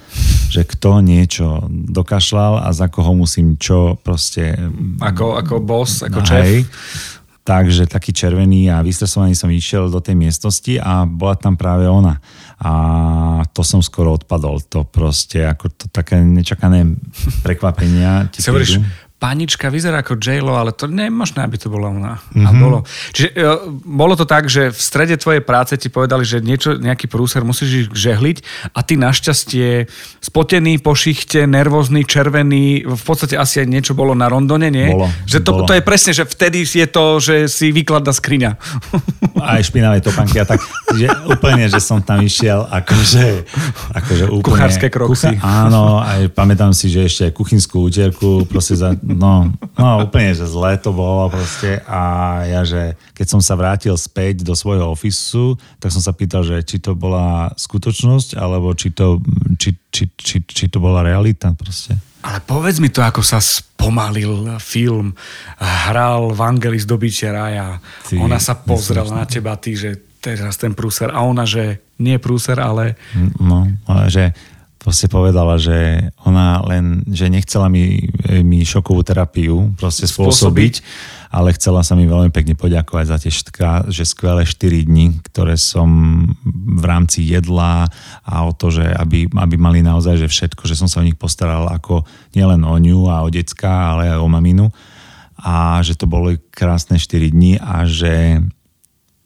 že 0.53 0.69
kto 0.69 1.01
niečo 1.01 1.65
dokašľal 1.73 2.61
a 2.61 2.69
za 2.77 2.93
koho 2.93 3.17
musím 3.17 3.57
čo 3.57 3.97
proste... 3.97 4.53
Ako, 5.01 5.41
ako 5.41 5.65
boss, 5.65 6.05
ako 6.05 6.21
Hej. 6.21 6.29
šéf. 6.29 6.69
Takže 7.43 7.91
taký 7.91 8.15
červený 8.15 8.71
a 8.71 8.85
vystresovaný 8.87 9.35
som 9.35 9.51
išiel 9.51 9.91
do 9.91 9.99
tej 9.99 10.15
miestnosti 10.15 10.79
a 10.79 11.09
bola 11.09 11.35
tam 11.35 11.59
práve 11.59 11.91
ona. 11.91 12.23
A 12.63 12.73
to 13.51 13.67
som 13.67 13.83
skoro 13.83 14.15
odpadol. 14.15 14.63
To 14.71 14.87
proste 14.87 15.43
ako 15.43 15.73
to 15.75 15.85
také 15.91 16.23
nečakané 16.23 16.87
prekvapenia. 17.43 18.31
ti 18.31 18.45
Si 18.45 18.47
hovoríš. 18.47 18.79
Panička 19.23 19.71
vyzerá 19.71 20.03
ako 20.03 20.19
J-Lo, 20.19 20.59
ale 20.59 20.75
to 20.75 20.91
nie 20.91 21.07
je 21.07 21.15
možné, 21.15 21.47
aby 21.47 21.55
to 21.55 21.71
bola 21.71 21.95
ona. 21.95 22.19
Mm-hmm. 22.35 22.43
A 22.43 22.51
Mhm. 22.51 22.59
bolo. 22.59 22.79
Čiže 23.15 23.29
e, 23.31 23.55
bolo 23.87 24.19
to 24.19 24.27
tak, 24.27 24.51
že 24.51 24.75
v 24.75 24.81
strede 24.83 25.15
tvojej 25.15 25.39
práce 25.39 25.79
ti 25.79 25.87
povedali, 25.87 26.27
že 26.27 26.43
niečo, 26.43 26.75
nejaký 26.75 27.07
prúser 27.07 27.47
musíš 27.47 27.87
ich 27.87 27.89
žehliť 27.95 28.43
a 28.75 28.83
ty 28.83 28.99
našťastie 28.99 29.87
spotený, 30.19 30.83
po 30.83 30.99
šichte, 30.99 31.47
nervózny, 31.47 32.03
červený, 32.03 32.83
v 32.83 33.03
podstate 33.07 33.39
asi 33.39 33.63
aj 33.63 33.69
niečo 33.71 33.93
bolo 33.95 34.19
na 34.19 34.27
rondone, 34.27 34.67
nie? 34.67 34.91
Bolo, 34.91 35.07
že 35.23 35.39
to, 35.39 35.55
bolo. 35.55 35.71
to 35.71 35.79
je 35.79 35.83
presne, 35.87 36.11
že 36.11 36.27
vtedy 36.27 36.67
je 36.67 36.87
to, 36.91 37.05
že 37.23 37.35
si 37.47 37.71
výkladná 37.71 38.11
skriňa. 38.11 38.51
aj 39.55 39.63
špinavé 39.63 40.03
topánky 40.03 40.43
a 40.43 40.47
tak. 40.49 40.59
Že 40.91 41.31
úplne, 41.31 41.71
že 41.71 41.79
som 41.79 42.03
tam 42.03 42.19
išiel 42.19 42.67
akože, 42.67 43.47
akože 43.95 44.25
úplne... 44.27 44.51
Kuchárske 44.51 44.89
kroksy. 44.91 45.39
áno, 45.39 46.03
aj 46.03 46.33
pamätám 46.33 46.75
si, 46.75 46.91
že 46.91 47.07
ešte 47.07 47.23
aj 47.29 47.33
kuchynskú 47.37 47.87
úterku, 47.87 48.31
proste 48.49 48.75
za, 48.75 48.97
no, 49.15 49.53
no 49.79 49.89
úplne, 50.03 50.33
že 50.33 50.49
zlé 50.49 50.81
to 50.81 50.91
bolo 50.91 51.29
proste 51.31 51.81
a 51.87 52.01
ja, 52.49 52.63
že 52.65 52.99
keď 53.13 53.27
som 53.29 53.41
sa 53.45 53.55
vrátil 53.55 53.95
späť 53.95 54.43
do 54.43 54.57
svojho 54.57 54.91
ofisu, 54.91 55.55
tak 55.79 55.93
som 55.93 56.03
sa 56.03 56.17
pýtal, 56.17 56.43
že 56.43 56.61
či 56.65 56.83
to 56.83 56.97
bola 56.97 57.53
skutočnosť, 57.55 58.37
alebo 58.37 58.73
či 58.73 58.91
to, 58.91 59.23
či, 59.61 59.77
či, 59.93 60.05
či, 60.17 60.37
či 60.43 60.65
to 60.73 60.81
bola 60.81 61.05
realita 61.05 61.53
proste. 61.55 61.95
Ale 62.23 62.39
povedz 62.39 62.79
mi 62.79 62.87
to, 62.87 63.03
ako 63.03 63.19
sa 63.19 63.43
spomalil 63.43 64.47
film. 64.63 65.11
Hral 65.59 66.31
Vangelis 66.39 66.87
do 66.87 66.95
bytia 66.95 67.35
raja. 67.35 67.67
Ty, 68.07 68.15
ona 68.23 68.39
sa 68.39 68.55
pozrela 68.55 69.11
na 69.11 69.27
teba, 69.27 69.59
ty, 69.59 69.75
že 69.75 69.99
teraz 70.23 70.55
ten 70.55 70.71
prúser. 70.71 71.11
A 71.11 71.27
ona, 71.27 71.43
že 71.43 71.83
nie 71.99 72.15
prúser, 72.23 72.63
ale 72.63 72.95
No, 73.43 73.67
ale 73.91 74.07
že 74.07 74.25
proste 74.83 75.07
povedala, 75.07 75.63
že 75.63 76.11
ona 76.27 76.59
len, 76.67 77.07
že 77.07 77.31
nechcela 77.31 77.71
mi, 77.71 78.11
mi 78.43 78.67
šokovú 78.67 79.07
terapiu 79.07 79.79
proste 79.79 80.11
spôsobiť, 80.11 80.83
ale 81.31 81.55
chcela 81.55 81.87
sa 81.87 81.95
mi 81.95 82.05
veľmi 82.05 82.35
pekne 82.35 82.59
poďakovať 82.59 83.05
za 83.07 83.17
tie 83.23 83.33
štka, 83.33 83.71
že 83.95 84.03
skvelé 84.03 84.43
4 84.43 84.91
dni, 84.91 85.23
ktoré 85.31 85.55
som 85.55 85.89
v 86.53 86.85
rámci 86.85 87.23
jedla 87.23 87.87
a 88.27 88.35
o 88.43 88.51
to, 88.51 88.75
že 88.75 88.83
aby, 88.83 89.31
aby 89.31 89.55
mali 89.55 89.87
naozaj 89.87 90.19
že 90.19 90.29
všetko, 90.29 90.67
že 90.67 90.75
som 90.75 90.91
sa 90.91 90.99
o 90.99 91.07
nich 91.07 91.17
postaral 91.17 91.71
ako 91.71 92.03
nielen 92.35 92.67
o 92.67 92.75
ňu 92.75 93.07
a 93.07 93.23
o 93.23 93.31
decka, 93.31 93.97
ale 93.97 94.11
aj 94.11 94.19
o 94.19 94.29
maminu. 94.29 94.67
A 95.43 95.79
že 95.83 95.95
to 95.95 96.11
boli 96.11 96.43
krásne 96.51 96.99
4 96.99 97.31
dni 97.31 97.63
a 97.63 97.87
že 97.87 98.43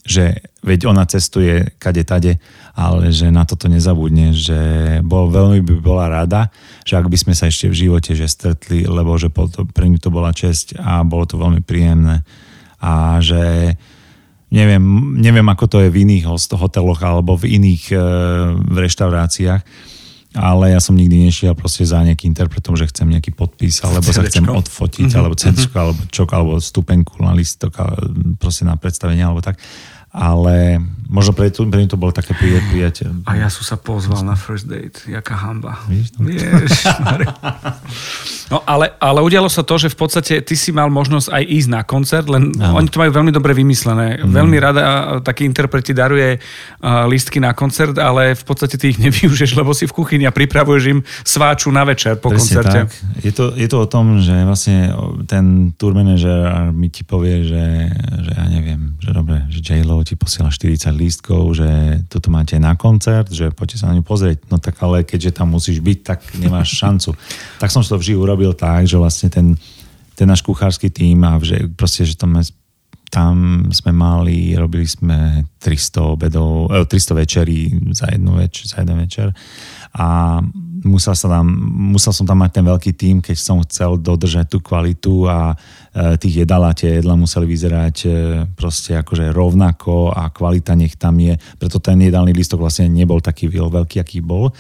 že 0.06 0.38
veď 0.62 0.86
ona 0.86 1.02
cestuje 1.04 1.74
kade 1.82 2.06
tade, 2.06 2.38
ale 2.78 3.10
že 3.10 3.34
na 3.34 3.42
toto 3.42 3.66
nezabudne, 3.66 4.30
že 4.30 4.60
bol, 5.02 5.28
veľmi 5.28 5.60
by 5.66 5.74
bola 5.82 6.06
rada, 6.06 6.54
že 6.86 6.94
ak 6.94 7.10
by 7.10 7.18
sme 7.18 7.34
sa 7.34 7.50
ešte 7.50 7.66
v 7.66 7.78
živote 7.86 8.14
že 8.14 8.30
stretli, 8.30 8.86
lebo 8.86 9.18
že 9.18 9.28
to, 9.34 9.66
pre 9.74 9.90
ňu 9.90 9.98
to 9.98 10.14
bola 10.14 10.30
česť 10.30 10.78
a 10.78 11.02
bolo 11.02 11.26
to 11.26 11.36
veľmi 11.36 11.60
príjemné. 11.66 12.22
A 12.78 13.18
že 13.18 13.74
neviem, 14.54 15.18
neviem 15.18 15.46
ako 15.50 15.64
to 15.66 15.76
je 15.82 15.90
v 15.90 16.06
iných 16.06 16.30
hoteloch 16.54 17.02
alebo 17.02 17.34
v 17.34 17.58
iných 17.58 17.84
e, 17.90 17.98
v 18.54 18.76
reštauráciách, 18.78 19.62
ale 20.36 20.76
ja 20.76 20.80
som 20.84 20.92
nikdy 20.92 21.26
nešiel 21.26 21.56
proste 21.56 21.88
za 21.88 22.04
nejakým 22.04 22.36
interpretom, 22.36 22.76
že 22.76 22.84
chcem 22.92 23.08
nejaký 23.08 23.32
podpis, 23.32 23.80
alebo 23.80 24.04
sa 24.12 24.20
chcem 24.20 24.44
odfotiť, 24.44 25.08
alebo 25.16 25.32
CD, 25.32 25.64
alebo 25.72 25.96
čo, 26.12 26.28
alebo 26.28 26.60
stupenku 26.60 27.16
na 27.24 27.32
listok, 27.32 27.72
proste 28.36 28.68
na 28.68 28.76
predstavenie, 28.76 29.24
alebo 29.24 29.40
tak. 29.40 29.56
Ale 30.16 30.80
možno 31.06 31.36
pre, 31.36 31.52
to, 31.52 31.68
pre 31.68 31.84
to 31.84 31.94
bolo 31.94 32.10
také 32.10 32.32
prija- 32.32 32.64
priateľ. 32.72 33.28
a 33.28 33.36
ja 33.36 33.52
som 33.52 33.62
sa 33.62 33.76
pozval 33.76 34.24
na 34.24 34.34
first 34.34 34.66
date. 34.66 35.04
Jaká 35.06 35.36
hamba. 35.36 35.76
Ježišmarja. 36.16 37.30
No 38.46 38.62
ale, 38.62 38.94
ale 39.02 39.26
udialo 39.26 39.50
sa 39.50 39.66
to, 39.66 39.74
že 39.74 39.90
v 39.90 39.98
podstate 39.98 40.38
ty 40.38 40.54
si 40.54 40.70
mal 40.70 40.86
možnosť 40.86 41.34
aj 41.34 41.42
ísť 41.50 41.66
na 41.66 41.82
koncert, 41.82 42.30
len 42.30 42.54
Áno. 42.54 42.78
oni 42.78 42.86
to 42.86 43.02
majú 43.02 43.10
veľmi 43.10 43.34
dobre 43.34 43.50
vymyslené. 43.58 44.22
Mhm. 44.22 44.30
Veľmi 44.30 44.56
rada 44.62 44.82
taký 45.18 45.42
interpret 45.42 45.82
ti 45.82 45.90
daruje 45.90 46.38
uh, 46.38 47.10
lístky 47.10 47.42
na 47.42 47.50
koncert, 47.58 47.98
ale 47.98 48.38
v 48.38 48.44
podstate 48.46 48.78
ty 48.78 48.94
ich 48.94 49.02
nevyužiješ, 49.10 49.58
lebo 49.58 49.74
si 49.74 49.90
v 49.90 49.96
kuchyni 49.98 50.30
a 50.30 50.34
pripravuješ 50.34 50.82
im 50.86 51.02
sváču 51.26 51.74
na 51.74 51.82
večer 51.82 52.22
po 52.22 52.30
Presne 52.30 52.62
koncerte. 52.62 52.78
tak. 52.86 52.88
Je 53.18 53.32
to, 53.34 53.50
je 53.50 53.66
to 53.66 53.82
o 53.82 53.88
tom, 53.90 54.22
že 54.22 54.46
vlastne 54.46 54.94
ten 55.26 55.74
tour 55.74 55.98
manager 55.98 56.70
mi 56.70 56.86
ti 56.86 57.02
povie, 57.02 57.50
že, 57.50 57.90
že 58.22 58.30
ja 58.30 58.46
neviem, 58.46 58.94
že 59.02 59.10
dobre, 59.10 59.42
že 59.50 59.58
J-Lo 59.58 60.05
ti 60.06 60.14
posiela 60.14 60.54
40 60.54 60.94
lístkov, 60.94 61.58
že 61.58 61.66
toto 62.06 62.30
máte 62.30 62.54
na 62.62 62.78
koncert, 62.78 63.26
že 63.26 63.50
poďte 63.50 63.82
sa 63.82 63.90
na 63.90 63.98
ňu 63.98 64.06
pozrieť. 64.06 64.46
No 64.46 64.62
tak 64.62 64.78
ale 64.78 65.02
keďže 65.02 65.42
tam 65.42 65.50
musíš 65.50 65.82
byť, 65.82 65.98
tak 66.06 66.18
nemáš 66.38 66.76
šancu. 66.82 67.18
tak 67.58 67.74
som 67.74 67.82
to 67.82 67.98
vždy 67.98 68.14
urobil 68.14 68.54
tak, 68.54 68.86
že 68.86 68.94
vlastne 68.94 69.26
ten, 69.26 69.58
ten 70.14 70.30
náš 70.30 70.46
kuchársky 70.46 70.86
tým 70.88 71.26
a 71.26 71.42
že 71.42 71.66
proste, 71.74 72.06
že 72.06 72.14
tam 72.14 72.38
tam 73.06 73.62
sme 73.70 73.94
mali, 73.94 74.58
robili 74.58 74.82
sme 74.82 75.46
300 75.62 76.18
obedov, 76.18 76.68
eh, 76.74 76.82
300 76.84 77.14
večerí 77.14 77.58
za, 77.94 78.10
jednu 78.10 78.34
več, 78.34 78.66
za 78.66 78.82
jeden 78.82 78.98
večer 78.98 79.30
a 79.94 80.42
musel, 80.86 81.18
sa 81.18 81.26
tam, 81.26 81.46
musel 81.92 82.14
som 82.14 82.22
tam 82.22 82.40
mať 82.40 82.62
ten 82.62 82.64
veľký 82.64 82.92
tým, 82.94 83.16
keď 83.18 83.36
som 83.36 83.58
chcel 83.66 83.98
dodržať 83.98 84.46
tú 84.54 84.58
kvalitu 84.62 85.26
a 85.26 85.52
e, 85.52 86.14
tých 86.16 86.46
jedál 86.46 86.62
a 86.62 86.72
tie 86.72 87.02
jedla 87.02 87.18
museli 87.18 87.44
vyzerať 87.44 87.96
e, 88.06 88.08
proste 88.54 88.94
akože 88.96 89.34
rovnako 89.34 90.14
a 90.14 90.30
kvalita 90.30 90.78
nech 90.78 90.94
tam 90.94 91.18
je. 91.18 91.34
Preto 91.58 91.82
ten 91.82 91.98
jedálny 91.98 92.30
listok 92.30 92.62
vlastne 92.62 92.86
nebol 92.86 93.18
taký 93.18 93.50
veľký, 93.50 93.98
aký 93.98 94.22
bol 94.22 94.54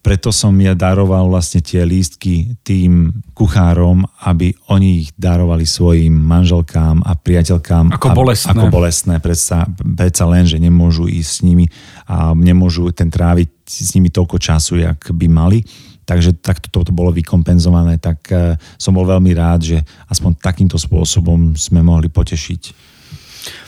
preto 0.00 0.32
som 0.32 0.56
ja 0.56 0.72
daroval 0.72 1.28
vlastne 1.28 1.60
tie 1.60 1.84
lístky 1.84 2.56
tým 2.64 3.12
kuchárom, 3.36 4.08
aby 4.24 4.56
oni 4.72 5.04
ich 5.04 5.10
darovali 5.12 5.68
svojim 5.68 6.16
manželkám 6.16 7.04
a 7.04 7.12
priateľkám. 7.20 7.92
Ako 8.00 8.16
bolestné. 8.16 8.56
Ako 8.56 8.72
bolestné, 8.72 9.20
predsa, 9.20 9.68
predsa 9.76 10.24
len, 10.24 10.48
že 10.48 10.56
nemôžu 10.56 11.04
ísť 11.04 11.30
s 11.30 11.38
nimi 11.44 11.68
a 12.08 12.32
nemôžu 12.32 12.88
ten 12.96 13.12
tráviť 13.12 13.59
s 13.70 13.94
nimi 13.94 14.10
toľko 14.10 14.36
času, 14.42 14.82
jak 14.82 15.14
by 15.14 15.26
mali. 15.30 15.62
Takže 16.02 16.42
takto 16.42 16.66
toto 16.74 16.90
bolo 16.90 17.14
vykompenzované, 17.14 18.02
tak 18.02 18.18
eh, 18.34 18.58
som 18.74 18.98
bol 18.98 19.06
veľmi 19.06 19.30
rád, 19.30 19.60
že 19.62 19.78
aspoň 20.10 20.42
takýmto 20.42 20.74
spôsobom 20.74 21.54
sme 21.54 21.86
mohli 21.86 22.10
potešiť 22.10 22.62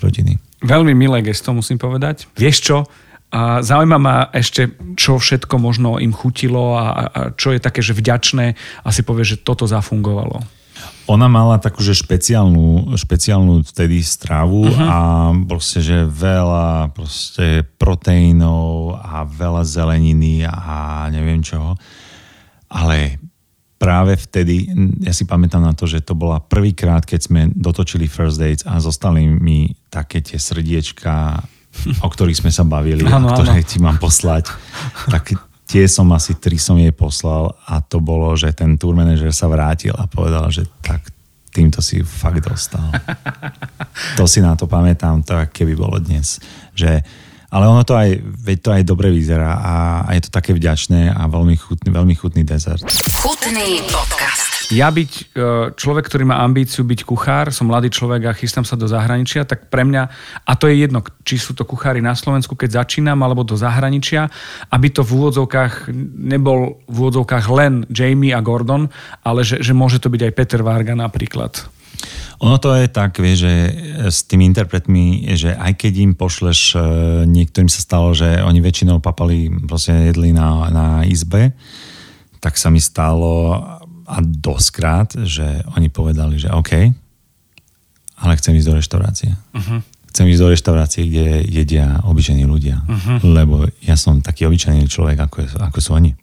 rodiny. 0.03 0.37
Veľmi 0.63 0.95
milé 0.95 1.23
gesto, 1.23 1.55
musím 1.55 1.79
povedať. 1.79 2.27
Vieš 2.35 2.59
čo? 2.63 2.79
A 3.33 3.65
zaujíma 3.65 3.97
ma 3.97 4.29
ešte, 4.29 4.77
čo 4.93 5.17
všetko 5.17 5.57
možno 5.57 5.97
im 5.97 6.13
chutilo 6.13 6.77
a, 6.77 6.85
a 6.85 7.21
čo 7.33 7.57
je 7.57 7.65
také, 7.65 7.81
že 7.81 7.97
vďačné 7.97 8.53
a 8.85 8.89
si 8.93 9.01
povie, 9.01 9.25
že 9.25 9.41
toto 9.41 9.65
zafungovalo. 9.65 10.45
Ona 11.11 11.27
mala 11.27 11.59
takú, 11.59 11.83
že 11.83 11.99
špeciálnu, 11.99 12.95
špeciálnu 12.95 13.67
vtedy 13.67 14.03
stravu 14.07 14.71
uh-huh. 14.71 14.87
a 14.87 14.99
proste, 15.51 15.83
že 15.83 16.07
veľa 16.07 16.95
proste 16.95 17.67
proteínov 17.77 18.99
a 19.03 19.27
veľa 19.27 19.67
zeleniny 19.67 20.47
a 20.47 21.07
neviem 21.11 21.43
čoho. 21.43 21.75
Ale 22.71 23.19
práve 23.83 24.15
vtedy, 24.15 24.71
ja 25.03 25.11
si 25.11 25.27
pamätám 25.27 25.67
na 25.67 25.75
to, 25.75 25.91
že 25.91 26.07
to 26.07 26.15
bola 26.15 26.39
prvýkrát, 26.39 27.03
keď 27.03 27.21
sme 27.21 27.41
dotočili 27.51 28.07
First 28.07 28.39
Dates 28.39 28.63
a 28.63 28.79
zostali 28.79 29.27
mi 29.27 29.75
také 29.91 30.23
tie 30.23 30.39
srdiečka, 30.39 31.43
o 31.99 32.09
ktorých 32.09 32.47
sme 32.47 32.55
sa 32.55 32.63
bavili, 32.63 33.03
Áno, 33.03 33.27
a 33.27 33.35
ktoré 33.35 33.59
áno. 33.59 33.67
ti 33.67 33.83
mám 33.83 33.99
poslať. 33.99 34.55
Tak 35.11 35.52
tie 35.73 35.89
som 35.89 36.05
asi 36.13 36.37
tri 36.37 36.61
som 36.61 36.77
jej 36.77 36.93
poslal 36.93 37.57
a 37.65 37.81
to 37.81 37.97
bolo, 37.97 38.37
že 38.37 38.53
ten 38.53 38.77
tour 38.77 38.93
manager 38.93 39.33
sa 39.33 39.49
vrátil 39.49 39.97
a 39.97 40.05
povedal, 40.05 40.53
že 40.53 40.69
tak 40.85 41.01
týmto 41.49 41.81
si 41.81 42.05
fakt 42.05 42.45
dostal. 42.45 42.93
to 44.21 44.29
si 44.29 44.45
na 44.45 44.53
to 44.53 44.69
pamätám, 44.69 45.25
to 45.25 45.33
keby 45.49 45.73
bolo 45.73 45.97
dnes. 45.97 46.37
Že, 46.77 47.01
ale 47.53 47.69
ono 47.69 47.85
to 47.85 47.93
aj, 47.93 48.17
veď 48.25 48.59
to 48.65 48.71
aj 48.73 48.83
dobre 48.89 49.13
vyzerá 49.13 49.61
a, 49.61 49.75
a 50.09 50.11
je 50.17 50.25
to 50.25 50.31
také 50.33 50.57
vďačné 50.57 51.13
a 51.13 51.29
veľmi 51.29 51.53
chutný, 51.61 51.93
veľmi 51.93 52.15
chutný 52.17 52.49
dezert. 52.49 52.89
Chutný 53.21 53.85
podcast. 53.93 54.73
Ja 54.73 54.89
byť 54.89 55.13
e, 55.13 55.23
človek, 55.77 56.09
ktorý 56.09 56.25
má 56.33 56.41
ambíciu 56.41 56.81
byť 56.81 57.05
kuchár, 57.05 57.53
som 57.53 57.69
mladý 57.69 57.93
človek 57.93 58.25
a 58.25 58.33
chystám 58.33 58.65
sa 58.65 58.73
do 58.73 58.89
zahraničia, 58.89 59.45
tak 59.45 59.69
pre 59.69 59.85
mňa, 59.85 60.03
a 60.49 60.53
to 60.57 60.65
je 60.65 60.81
jedno, 60.81 61.05
či 61.29 61.37
sú 61.37 61.53
to 61.53 61.69
kuchári 61.69 62.01
na 62.01 62.17
Slovensku, 62.17 62.57
keď 62.57 62.81
začínam, 62.81 63.21
alebo 63.21 63.45
do 63.45 63.53
zahraničia, 63.53 64.33
aby 64.73 64.89
to 64.89 65.05
v 65.05 65.13
úvodzovkách 65.13 65.93
nebol 66.17 66.81
v 66.89 66.97
úvodzovkách 67.05 67.47
len 67.53 67.85
Jamie 67.93 68.33
a 68.33 68.41
Gordon, 68.41 68.89
ale 69.21 69.45
že, 69.45 69.61
že 69.61 69.77
môže 69.77 70.01
to 70.01 70.09
byť 70.09 70.25
aj 70.25 70.33
Peter 70.33 70.65
Varga 70.65 70.97
napríklad. 70.97 71.82
Ono 72.41 72.57
to 72.57 72.73
je 72.73 72.89
tak, 72.89 73.21
vie, 73.21 73.37
že 73.37 73.53
s 74.09 74.25
tými 74.25 74.49
interpretmi, 74.49 75.29
že 75.37 75.53
aj 75.53 75.77
keď 75.77 75.93
im 76.01 76.13
pošleš, 76.17 76.61
e, 76.73 76.79
niektorým 77.29 77.69
sa 77.69 77.85
stalo, 77.85 78.17
že 78.17 78.41
oni 78.41 78.65
väčšinou 78.65 79.05
papali, 79.05 79.53
proste 79.69 80.15
jedli 80.15 80.33
na, 80.33 80.73
na 80.73 80.87
izbe 81.05 81.53
tak 82.43 82.59
sa 82.59 82.75
mi 82.75 82.83
stalo 82.83 83.63
a 84.03 84.17
doskrát, 84.19 85.15
že 85.15 85.63
oni 85.79 85.87
povedali, 85.87 86.43
že 86.43 86.51
OK, 86.51 86.91
ale 88.19 88.33
chcem 88.35 88.59
ísť 88.59 88.67
do 88.67 88.75
reštaurácie. 88.83 89.31
Uh-huh. 89.55 89.79
Chcem 90.11 90.27
ísť 90.27 90.43
do 90.43 90.51
reštaurácie, 90.51 91.03
kde 91.07 91.47
jedia 91.47 92.03
obyčajní 92.03 92.43
ľudia. 92.43 92.83
Uh-huh. 92.83 93.23
Lebo 93.23 93.71
ja 93.79 93.95
som 93.95 94.19
taký 94.19 94.51
obyčajný 94.51 94.91
človek, 94.91 95.23
ako, 95.23 95.37
je, 95.47 95.49
ako 95.55 95.79
sú 95.79 95.91
oni. 95.95 96.19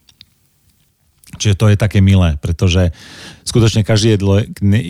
Čiže 1.38 1.56
to 1.60 1.66
je 1.70 1.78
také 1.78 2.02
milé, 2.02 2.42
pretože 2.42 2.90
skutočne 3.46 3.86
každé 3.86 4.18
jedlo, 4.18 4.42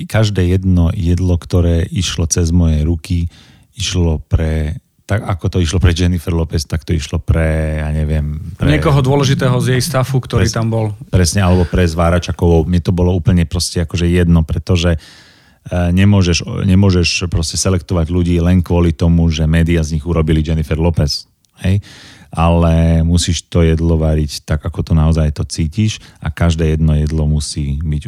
každé 0.07 0.47
jedno 0.55 0.87
jedlo, 0.95 1.35
ktoré 1.35 1.83
išlo 1.83 2.29
cez 2.31 2.49
moje 2.55 2.85
ruky, 2.87 3.27
išlo 3.75 4.23
pre 4.23 4.79
tak 5.09 5.25
ako 5.25 5.45
to 5.49 5.57
išlo 5.57 5.81
pre 5.81 5.89
Jennifer 5.89 6.29
Lopez, 6.29 6.69
tak 6.69 6.85
to 6.85 6.93
išlo 6.93 7.17
pre, 7.17 7.81
ja 7.81 7.89
neviem... 7.89 8.53
Pre, 8.61 8.69
Niekoho 8.69 9.01
dôležitého 9.01 9.57
z 9.57 9.73
jej 9.73 9.81
stafu, 9.81 10.21
ktorý 10.21 10.45
pres, 10.45 10.53
tam 10.53 10.69
bol. 10.69 10.93
Presne, 11.09 11.41
alebo 11.41 11.65
pre 11.65 11.81
zváračakovou. 11.89 12.69
Mne 12.69 12.77
to 12.77 12.93
bolo 12.93 13.17
úplne 13.17 13.41
proste 13.49 13.81
akože 13.81 14.05
jedno, 14.05 14.45
pretože 14.45 15.01
uh, 15.01 15.89
nemôžeš, 15.89 16.45
nemôžeš 16.45 17.25
proste 17.25 17.57
selektovať 17.57 18.05
ľudí 18.13 18.37
len 18.37 18.61
kvôli 18.61 18.93
tomu, 18.93 19.33
že 19.33 19.49
médiá 19.49 19.81
z 19.81 19.97
nich 19.97 20.05
urobili 20.05 20.45
Jennifer 20.45 20.77
Lopez. 20.77 21.25
Hej? 21.65 21.81
Ale 22.30 23.01
musíš 23.01 23.49
to 23.49 23.65
jedlo 23.65 23.97
variť 23.97 24.45
tak, 24.45 24.61
ako 24.61 24.86
to 24.86 24.93
naozaj 24.93 25.34
to 25.34 25.41
cítiš 25.45 25.97
a 26.21 26.30
každé 26.30 26.77
jedno 26.77 26.93
jedlo 26.93 27.25
musí 27.25 27.82
byť 27.82 28.01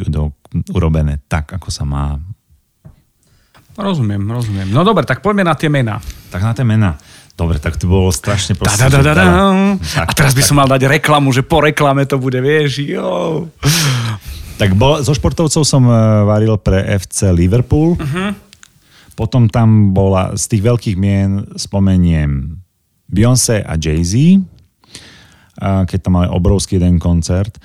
urobené 0.70 1.18
tak, 1.26 1.50
ako 1.50 1.68
sa 1.74 1.82
má 1.82 2.22
Rozumiem, 3.72 4.20
rozumiem. 4.28 4.68
No 4.68 4.84
dobre, 4.84 5.08
tak 5.08 5.24
poďme 5.24 5.48
na 5.48 5.56
tie 5.56 5.72
mená. 5.72 5.96
Tak 6.28 6.44
na 6.44 6.52
tie 6.52 6.60
mená. 6.60 7.00
Dobre, 7.32 7.56
tak 7.56 7.80
to 7.80 7.88
bolo 7.88 8.12
strašne 8.12 8.52
proste. 8.52 8.76
Da, 8.76 8.92
da, 8.92 9.00
da, 9.00 9.12
da, 9.16 9.24
da. 9.24 9.36
A 10.04 10.12
teraz 10.12 10.36
by 10.36 10.44
som 10.44 10.60
mal 10.60 10.68
dať 10.68 10.84
reklamu, 11.00 11.32
že 11.32 11.40
po 11.40 11.64
reklame 11.64 12.04
to 12.04 12.20
bude, 12.20 12.36
vieš, 12.44 12.84
jo. 12.84 13.48
Tak 14.60 14.76
bol, 14.76 15.00
zo 15.00 15.16
športovcov 15.16 15.64
som 15.64 15.88
e, 15.88 15.96
varil 16.28 16.60
pre 16.60 16.84
FC 17.00 17.32
Liverpool. 17.32 17.96
Uh-huh. 17.96 18.36
Potom 19.16 19.48
tam 19.48 19.96
bola, 19.96 20.36
z 20.36 20.44
tých 20.52 20.62
veľkých 20.62 20.96
mien 21.00 21.48
spomeniem 21.56 22.60
Beyoncé 23.12 23.60
a 23.60 23.76
Jay-Z, 23.76 24.40
keď 25.60 25.98
tam 26.00 26.16
mali 26.16 26.28
obrovský 26.32 26.80
jeden 26.80 26.96
koncert. 26.96 27.60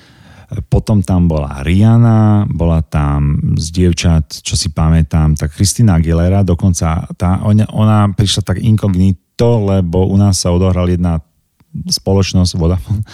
Potom 0.72 1.04
tam 1.04 1.28
bola 1.28 1.60
Rihanna, 1.60 2.48
bola 2.48 2.80
tam 2.80 3.36
z 3.56 3.68
dievčat, 3.68 4.40
čo 4.40 4.56
si 4.56 4.72
pamätám, 4.72 5.36
tak 5.36 5.52
Kristina 5.52 6.00
Aguilera, 6.00 6.40
dokonca 6.40 7.04
tá, 7.20 7.44
ona, 7.44 7.68
ona 7.72 8.08
prišla 8.12 8.44
tak 8.44 8.56
inkognito, 8.64 9.60
lebo 9.60 10.08
u 10.08 10.16
nás 10.16 10.40
sa 10.40 10.48
odohral 10.48 10.88
jedna 10.88 11.20
spoločnosť 11.68 12.52
Vodafone, 12.56 13.04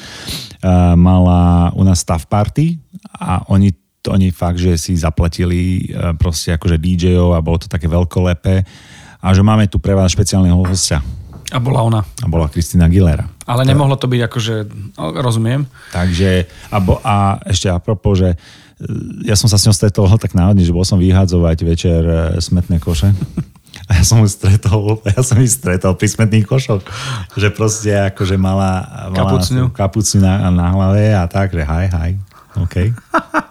mala 0.95 1.75
u 1.75 1.83
nás 1.83 2.07
staff 2.07 2.31
party 2.31 2.79
a 3.19 3.43
oni 3.51 3.75
oni 4.09 4.29
fakt, 4.29 4.61
že 4.61 4.77
si 4.77 4.93
zaplatili 5.01 5.89
uh, 5.89 6.13
proste 6.13 6.53
akože 6.53 6.77
DJ-ov 6.77 7.33
a 7.33 7.45
bolo 7.45 7.65
to 7.65 7.73
také 7.73 7.89
veľkolepé 7.89 8.65
a 9.25 9.27
že 9.33 9.41
máme 9.41 9.65
tu 9.65 9.81
pre 9.81 9.97
vás 9.97 10.13
špeciálneho 10.13 10.61
hostia. 10.61 11.01
A 11.55 11.63
bola 11.63 11.87
ona. 11.87 12.03
A 12.03 12.27
bola 12.27 12.51
Kristina 12.51 12.91
Aguilera. 12.91 13.31
Ale 13.47 13.63
nemohlo 13.63 13.95
to 13.95 14.11
byť 14.11 14.21
akože, 14.27 14.55
no, 14.99 15.05
rozumiem. 15.23 15.71
Takže, 15.95 16.51
a, 16.75 16.77
bo, 16.83 16.99
a 16.99 17.39
ešte 17.47 17.71
apropo, 17.71 18.19
že 18.19 18.35
e, 18.35 18.37
ja 19.31 19.39
som 19.39 19.47
sa 19.47 19.55
s 19.55 19.71
ňou 19.71 19.75
stretol 19.79 20.11
tak 20.19 20.35
náhodne, 20.35 20.67
že 20.67 20.75
bol 20.75 20.83
som 20.83 20.99
vyhádzovať 20.99 21.59
večer 21.63 22.03
e, 22.03 22.17
smetné 22.43 22.83
koše. 22.83 23.15
A 23.91 24.01
ja 24.01 24.05
som 24.07 24.23
ju 24.23 24.31
stretol, 24.31 25.03
ja 25.03 25.21
som 25.21 25.37
ju 25.37 25.51
stretol 25.51 25.93
pri 25.99 26.09
smetných 26.09 26.47
košoch. 26.47 26.81
Že 27.37 27.49
proste 27.53 27.93
akože 27.93 28.39
mala, 28.41 28.87
mala 29.13 29.19
kapucňu, 29.19 29.65
kapucňu 29.75 30.21
na, 30.25 30.49
na 30.49 30.67
hlave 30.73 31.13
a 31.13 31.27
tak, 31.29 31.53
že 31.53 31.67
haj, 31.67 31.91
haj. 31.93 32.13
OK. 32.55 32.77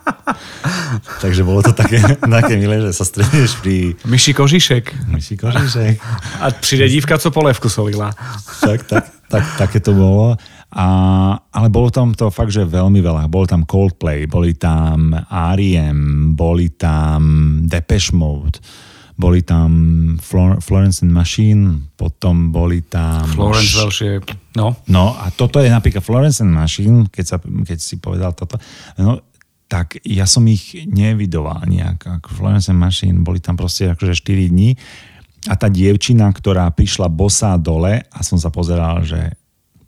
Takže 1.22 1.42
bolo 1.44 1.64
to 1.64 1.74
také, 1.74 2.00
také 2.42 2.54
milé, 2.58 2.82
že 2.82 2.94
sa 2.94 3.06
stretneš 3.06 3.60
pri... 3.60 3.96
Myši 4.08 4.32
Kožišek. 4.34 4.86
Myši 5.10 5.36
Kožišek. 5.38 5.96
A 6.40 6.52
přijde 6.52 6.90
dívka, 6.90 7.18
co 7.18 7.32
polevku 7.32 7.70
solila. 7.70 8.12
Tak, 8.62 8.84
tak, 8.84 9.04
tak, 9.30 9.44
také 9.58 9.80
to 9.80 9.94
bolo. 9.94 10.38
A, 10.74 10.88
ale 11.54 11.68
bolo 11.70 11.94
tam 11.94 12.18
to 12.18 12.34
fakt, 12.34 12.50
že 12.50 12.66
veľmi 12.66 12.98
veľa. 12.98 13.30
Bolo 13.30 13.46
tam 13.46 13.62
Coldplay, 13.62 14.26
boli 14.26 14.58
tam 14.58 15.14
R.E.M., 15.30 16.34
boli 16.34 16.74
tam 16.74 17.22
Depeche 17.70 18.10
Mode, 18.18 18.58
boli 19.14 19.46
tam 19.46 19.70
Flor- 20.18 20.58
Florence 20.66 21.06
and 21.06 21.14
Machine, 21.14 21.94
potom 21.94 22.50
boli 22.50 22.82
tam... 22.82 23.22
Florence 23.38 23.78
Welsh 23.78 24.02
je... 24.02 24.18
No. 24.58 24.74
No 24.90 25.14
a 25.14 25.30
toto 25.30 25.62
je 25.62 25.70
napríklad 25.70 26.02
Florence 26.02 26.42
and 26.42 26.50
Machine, 26.50 27.06
keď, 27.06 27.26
sa, 27.26 27.38
keď 27.38 27.78
si 27.78 28.02
povedal 28.02 28.34
toto. 28.34 28.58
No, 28.98 29.22
tak 29.74 29.98
ja 30.06 30.30
som 30.30 30.46
ich 30.46 30.86
nevidoval 30.86 31.66
nejak. 31.66 32.22
Ako 32.22 32.30
Florence 32.30 32.70
Machine, 32.70 33.26
boli 33.26 33.42
tam 33.42 33.58
proste 33.58 33.90
akože 33.90 34.14
4 34.14 34.54
dní. 34.54 34.78
A 35.50 35.58
tá 35.58 35.66
dievčina, 35.66 36.30
ktorá 36.30 36.70
prišla 36.70 37.10
bosá 37.10 37.58
dole 37.58 38.06
a 38.06 38.20
som 38.22 38.38
sa 38.38 38.54
pozeral, 38.54 39.02
že 39.02 39.34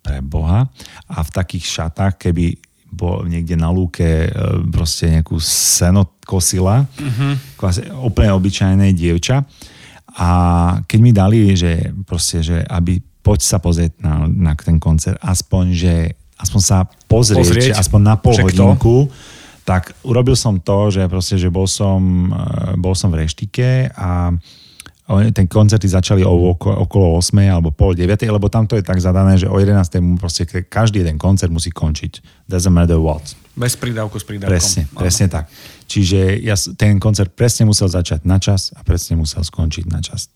pre 0.02 0.18
Boha. 0.18 0.66
A 1.06 1.22
v 1.22 1.30
takých 1.30 1.70
šatách, 1.70 2.18
keby 2.18 2.58
bol 2.90 3.30
niekde 3.30 3.54
na 3.54 3.70
lúke 3.70 4.26
e, 4.26 4.30
proste 4.74 5.06
nejakú 5.06 5.38
seno 5.38 6.18
kosila, 6.26 6.82
uh-huh. 6.82 8.02
úplne 8.02 8.34
obyčajné 8.34 8.90
dievča. 8.90 9.46
A 10.18 10.28
keď 10.82 10.98
mi 10.98 11.12
dali, 11.14 11.54
že 11.54 11.94
proste, 12.02 12.42
že 12.42 12.58
aby 12.66 12.98
poď 13.22 13.38
sa 13.38 13.58
pozrieť 13.62 14.02
na, 14.02 14.26
na 14.26 14.52
ten 14.58 14.82
koncert, 14.82 15.18
aspoň, 15.22 15.64
že 15.78 15.94
aspoň 16.42 16.60
sa 16.62 16.78
pozrieť, 17.06 17.38
pozrieť. 17.38 17.70
aspoň 17.78 18.00
na 18.02 18.14
pol 18.18 18.34
hodinku, 18.34 19.10
tak 19.66 19.98
urobil 20.06 20.38
som 20.38 20.62
to, 20.62 20.94
že 20.94 21.10
proste, 21.10 21.34
že 21.34 21.50
bol 21.50 21.66
som, 21.66 22.30
e, 22.30 22.78
bol 22.78 22.94
som 22.94 23.10
v 23.10 23.26
reštike 23.26 23.90
a 23.98 24.30
ten 25.06 25.46
koncerty 25.46 25.86
začali 25.86 26.26
okolo 26.26 27.14
8 27.22 27.30
alebo 27.46 27.70
pol 27.70 27.94
9, 27.94 28.26
lebo 28.26 28.50
tam 28.50 28.66
to 28.66 28.74
je 28.74 28.82
tak 28.82 28.98
zadané, 28.98 29.38
že 29.38 29.46
o 29.46 29.54
11 29.54 30.18
proste 30.18 30.42
každý 30.66 31.06
jeden 31.06 31.14
koncert 31.14 31.46
musí 31.54 31.70
končiť. 31.70 32.42
Doesn't 32.50 32.74
matter 32.74 32.98
what. 32.98 33.22
Bez 33.54 33.78
prídavku 33.78 34.18
s 34.18 34.26
prídavkom. 34.26 34.50
Presne, 34.50 34.82
presne 34.90 35.26
tak. 35.30 35.46
Čiže 35.86 36.42
ja, 36.42 36.58
ten 36.74 36.98
koncert 36.98 37.30
presne 37.38 37.70
musel 37.70 37.86
začať 37.86 38.26
na 38.26 38.42
čas 38.42 38.74
a 38.74 38.82
presne 38.82 39.14
musel 39.14 39.46
skončiť 39.46 39.86
na 39.86 40.02
čas. 40.02 40.26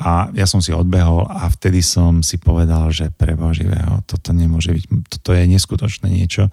A 0.00 0.32
ja 0.32 0.48
som 0.48 0.64
si 0.64 0.72
odbehol 0.72 1.28
a 1.28 1.44
vtedy 1.52 1.84
som 1.84 2.24
si 2.24 2.40
povedal, 2.40 2.88
že 2.88 3.12
pre 3.12 3.36
živého, 3.52 4.00
toto 4.08 4.32
nemôže 4.32 4.72
byť, 4.72 4.84
toto 5.12 5.36
je 5.36 5.44
neskutočné 5.44 6.08
niečo. 6.08 6.48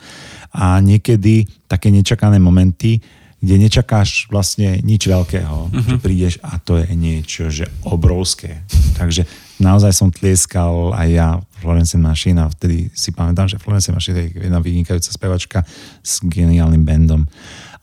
A 0.51 0.83
niekedy 0.83 1.47
také 1.71 1.87
nečakané 1.87 2.43
momenty, 2.43 2.99
kde 3.37 3.55
nečakáš 3.55 4.27
vlastne 4.33 4.81
nič 4.81 5.07
veľkého, 5.07 5.69
uh-huh. 5.69 5.79
že 5.85 5.95
prídeš 6.01 6.35
a 6.41 6.57
to 6.57 6.81
je 6.81 6.89
niečo, 6.91 7.53
že 7.53 7.69
obrovské. 7.85 8.65
Takže 8.99 9.29
naozaj 9.61 9.93
som 9.93 10.09
tlieskal 10.09 10.91
aj 10.97 11.07
ja 11.07 11.29
Florence 11.61 11.95
Machine 11.95 12.43
a 12.43 12.51
vtedy 12.51 12.89
si 12.97 13.13
pamätám, 13.13 13.45
že 13.45 13.61
Florence 13.61 13.93
Machine 13.93 14.27
je 14.27 14.43
jedna 14.43 14.57
vynikajúca 14.57 15.13
spevačka 15.13 15.59
s 16.01 16.19
geniálnym 16.25 16.81
bandom. 16.81 17.29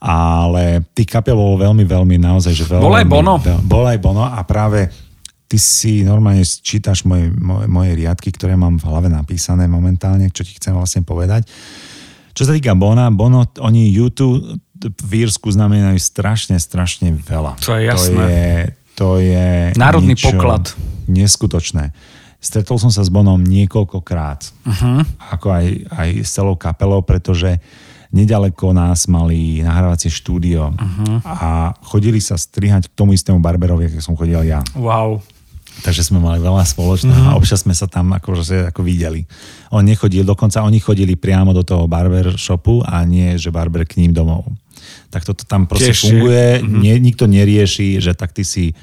Ale 0.03 0.83
tých 0.91 1.07
kapiel 1.07 1.39
bolo 1.39 1.55
veľmi, 1.57 1.87
veľmi 1.87 2.19
naozaj, 2.19 2.53
že 2.53 2.67
veľmi... 2.67 2.83
Bol 2.83 2.99
aj 2.99 3.07
Bono. 3.07 3.33
Bol 3.63 3.85
aj 3.87 3.99
Bono 4.03 4.27
a 4.27 4.43
práve 4.43 4.91
ty 5.45 5.57
si 5.61 6.01
normálne 6.01 6.41
čítaš 6.43 7.05
moje, 7.05 7.29
moje, 7.31 7.67
moje 7.69 7.91
riadky, 7.93 8.33
ktoré 8.33 8.57
mám 8.57 8.81
v 8.81 8.87
hlave 8.89 9.09
napísané 9.13 9.69
momentálne, 9.69 10.29
čo 10.33 10.41
ti 10.41 10.57
chcem 10.57 10.73
vlastne 10.73 11.05
povedať. 11.05 11.45
Čo 12.35 12.49
sa 12.49 12.51
týka 12.51 12.75
Bona, 12.75 13.07
Bono, 13.13 13.47
oni 13.63 13.87
YouTube 13.87 14.59
v 14.75 15.11
Írsku 15.23 15.47
znamenajú 15.47 15.95
strašne, 16.01 16.59
strašne 16.59 17.15
veľa. 17.15 17.55
To 17.63 17.79
je 17.79 17.83
jasné. 17.87 18.11
To 18.11 18.27
je, 18.27 18.51
to 18.99 19.09
je 19.23 19.47
Národný 19.79 20.19
poklad. 20.19 20.75
Neskutočné. 21.07 21.95
Stretol 22.43 22.77
som 22.77 22.91
sa 22.91 23.01
s 23.01 23.09
Bonom 23.09 23.39
niekoľkokrát. 23.39 24.41
Uh-huh. 24.67 25.01
Ako 25.31 25.47
aj, 25.49 25.65
aj 25.89 26.09
s 26.21 26.29
celou 26.35 26.59
kapelou, 26.59 27.01
pretože 27.01 27.57
nedaleko 28.11 28.75
nás 28.75 29.07
mali 29.07 29.63
nahrávacie 29.63 30.11
štúdio 30.11 30.75
uh-huh. 30.75 31.23
a 31.25 31.73
chodili 31.87 32.19
sa 32.19 32.35
strihať 32.35 32.91
k 32.91 32.95
tomu 32.99 33.15
istému 33.15 33.39
barberovi, 33.39 33.89
ako 33.89 34.03
som 34.03 34.15
chodil 34.19 34.43
ja. 34.45 34.59
Wow. 34.75 35.23
Takže 35.83 36.07
sme 36.07 36.23
mali 36.23 36.39
veľa 36.39 36.63
spoločného 36.63 37.15
mm-hmm. 37.15 37.35
a 37.35 37.37
občas 37.37 37.67
sme 37.67 37.75
sa 37.75 37.89
tam 37.89 38.15
ako, 38.15 38.39
že, 38.45 38.71
ako 38.71 38.81
videli. 38.85 39.27
On 39.75 39.83
nechodil, 39.83 40.23
dokonca 40.23 40.63
oni 40.63 40.79
chodili 40.79 41.19
priamo 41.19 41.51
do 41.51 41.65
toho 41.65 41.89
barber 41.89 42.39
shopu 42.39 42.79
a 42.85 43.03
nie, 43.03 43.35
že 43.35 43.51
barber 43.51 43.83
k 43.83 43.99
ním 43.99 44.15
domov 44.15 44.47
tak 45.09 45.23
toto 45.23 45.47
tam 45.47 45.65
proste 45.65 45.95
Tiež 45.95 46.11
funguje, 46.11 46.59
mm-hmm. 46.59 46.79
nie, 46.81 46.93
nikto 46.99 47.25
nerieši, 47.25 48.03
že 48.03 48.11
tak 48.13 48.35
ty 48.35 48.43
si 48.43 48.75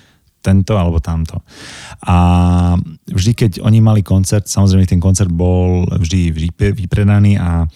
tento 0.43 0.75
alebo 0.75 0.99
tamto. 0.99 1.45
A 2.03 2.17
vždy, 3.07 3.33
keď 3.37 3.53
oni 3.63 3.79
mali 3.79 4.03
koncert, 4.03 4.51
samozrejme 4.51 4.89
ten 4.89 4.99
koncert 4.99 5.31
bol 5.31 5.87
vždy 5.87 6.35
vypredaný 6.75 7.39
a 7.39 7.69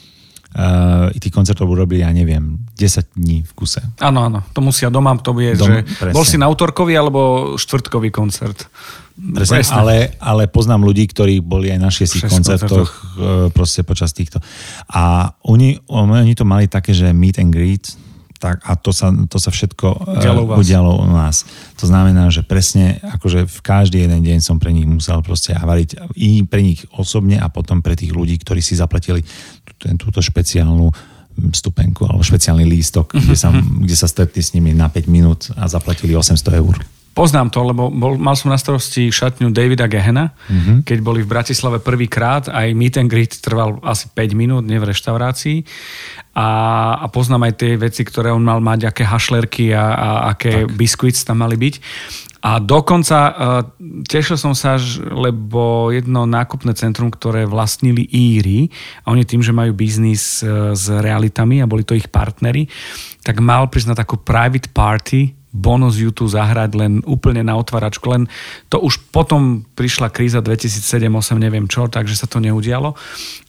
uh, 0.56 1.12
tých 1.12 1.32
koncertov 1.32 1.68
urobili, 1.68 2.00
ja 2.00 2.10
neviem, 2.10 2.56
10 2.74 3.12
dní 3.14 3.44
v 3.44 3.52
kuse. 3.52 3.84
Áno, 4.00 4.24
áno, 4.24 4.40
to 4.56 4.64
musia 4.64 4.88
doma, 4.88 5.12
to 5.20 5.36
je, 5.36 5.52
Dom- 5.54 5.68
že 5.68 5.76
presne. 5.84 6.14
bol 6.16 6.24
si 6.24 6.36
na 6.40 6.48
autorkový 6.48 6.96
alebo 6.96 7.20
štvrtkový 7.60 8.08
koncert. 8.08 8.66
Presne, 9.16 9.64
Presne. 9.64 9.76
ale, 9.80 9.96
ale 10.20 10.44
poznám 10.44 10.84
ľudí, 10.84 11.08
ktorí 11.08 11.40
boli 11.40 11.72
aj 11.72 11.80
na 11.80 11.88
šiestich 11.88 12.20
Šiestich 12.20 12.36
koncertoch 12.36 12.88
e, 12.92 13.48
proste 13.48 13.80
počas 13.80 14.12
týchto. 14.12 14.44
A 14.92 15.32
oni, 15.48 15.80
oni 15.88 16.36
to 16.36 16.44
mali 16.44 16.68
také, 16.68 16.92
že 16.92 17.16
meet 17.16 17.40
and 17.40 17.48
greet, 17.48 17.96
tak, 18.36 18.62
a 18.64 18.76
to 18.76 18.92
sa, 18.92 19.12
to 19.28 19.38
sa 19.40 19.50
všetko 19.50 19.86
e, 19.86 19.98
Udialo 20.20 20.42
u 20.44 20.48
udialo 20.60 20.92
u 21.02 21.06
nás. 21.08 21.48
To 21.80 21.88
znamená, 21.88 22.28
že 22.28 22.44
presne 22.44 23.00
akože 23.00 23.48
v 23.48 23.58
každý 23.64 24.04
jeden 24.04 24.20
deň 24.22 24.38
som 24.44 24.60
pre 24.60 24.70
nich 24.70 24.84
musel 24.84 25.20
proste 25.24 25.56
variť 25.56 26.12
i 26.16 26.44
pre 26.44 26.60
nich 26.60 26.84
osobne 26.92 27.40
a 27.40 27.48
potom 27.48 27.80
pre 27.80 27.96
tých 27.96 28.12
ľudí, 28.12 28.36
ktorí 28.40 28.60
si 28.60 28.76
zaplatili 28.76 29.24
tú- 29.80 29.92
túto 29.96 30.20
špeciálnu 30.20 30.92
stupenku 31.52 32.08
alebo 32.08 32.24
špeciálny 32.24 32.64
lístok, 32.64 33.12
kde 33.12 33.36
sa, 33.36 33.52
kde 33.52 33.96
sa 33.96 34.08
stretli 34.08 34.40
s 34.40 34.56
nimi 34.56 34.72
na 34.72 34.88
5 34.88 35.04
minút 35.08 35.52
a 35.52 35.68
zaplatili 35.68 36.16
800 36.16 36.60
eur. 36.60 36.80
Poznám 37.16 37.48
to, 37.48 37.64
lebo 37.64 37.88
bol, 37.88 38.20
mal 38.20 38.36
som 38.36 38.52
na 38.52 38.60
starosti 38.60 39.08
šatňu 39.08 39.48
Davida 39.48 39.88
Gehena, 39.88 40.36
mm-hmm. 40.36 40.84
keď 40.84 40.98
boli 41.00 41.24
v 41.24 41.32
Bratislave 41.32 41.80
prvýkrát, 41.80 42.52
aj 42.52 42.76
meet 42.76 43.00
and 43.00 43.08
greet 43.08 43.40
trval 43.40 43.80
asi 43.80 44.12
5 44.12 44.36
minút, 44.36 44.68
nie 44.68 44.76
v 44.76 44.92
reštaurácii. 44.92 45.64
A, 46.36 46.48
a 47.00 47.06
poznám 47.08 47.48
aj 47.48 47.54
tie 47.56 47.72
veci, 47.80 48.04
ktoré 48.04 48.28
on 48.28 48.44
mal 48.44 48.60
mať, 48.60 48.92
aké 48.92 49.08
hašlerky 49.08 49.72
a, 49.72 49.96
a 49.96 50.08
aké 50.36 50.68
tak. 50.68 50.76
biscuits 50.76 51.24
tam 51.24 51.40
mali 51.40 51.56
byť. 51.56 51.74
A 52.44 52.60
dokonca 52.60 53.18
uh, 53.18 53.34
tešil 54.04 54.36
som 54.36 54.52
sa, 54.52 54.76
lebo 55.08 55.88
jedno 55.88 56.28
nákupné 56.28 56.76
centrum, 56.76 57.08
ktoré 57.08 57.48
vlastnili 57.48 58.04
Íry, 58.04 58.68
a 59.08 59.16
oni 59.16 59.24
tým, 59.24 59.40
že 59.40 59.56
majú 59.56 59.72
biznis 59.72 60.44
uh, 60.44 60.76
s 60.76 60.92
realitami 60.92 61.64
a 61.64 61.66
boli 61.66 61.80
to 61.80 61.96
ich 61.96 62.12
partnery, 62.12 62.68
tak 63.24 63.40
mal 63.40 63.72
prísť 63.72 63.88
na 63.88 63.96
takú 63.96 64.20
private 64.20 64.68
party 64.68 65.45
Bono 65.56 65.88
z 65.88 66.04
YouTube 66.04 66.28
zahrať 66.28 66.76
len 66.76 66.92
úplne 67.08 67.40
na 67.40 67.56
otváračku. 67.56 68.04
Len 68.12 68.28
to 68.68 68.76
už 68.76 69.08
potom 69.08 69.64
prišla 69.72 70.12
kríza 70.12 70.44
2007-2008, 70.44 71.40
neviem 71.40 71.64
čo, 71.64 71.88
takže 71.88 72.12
sa 72.12 72.28
to 72.28 72.44
neudialo. 72.44 72.92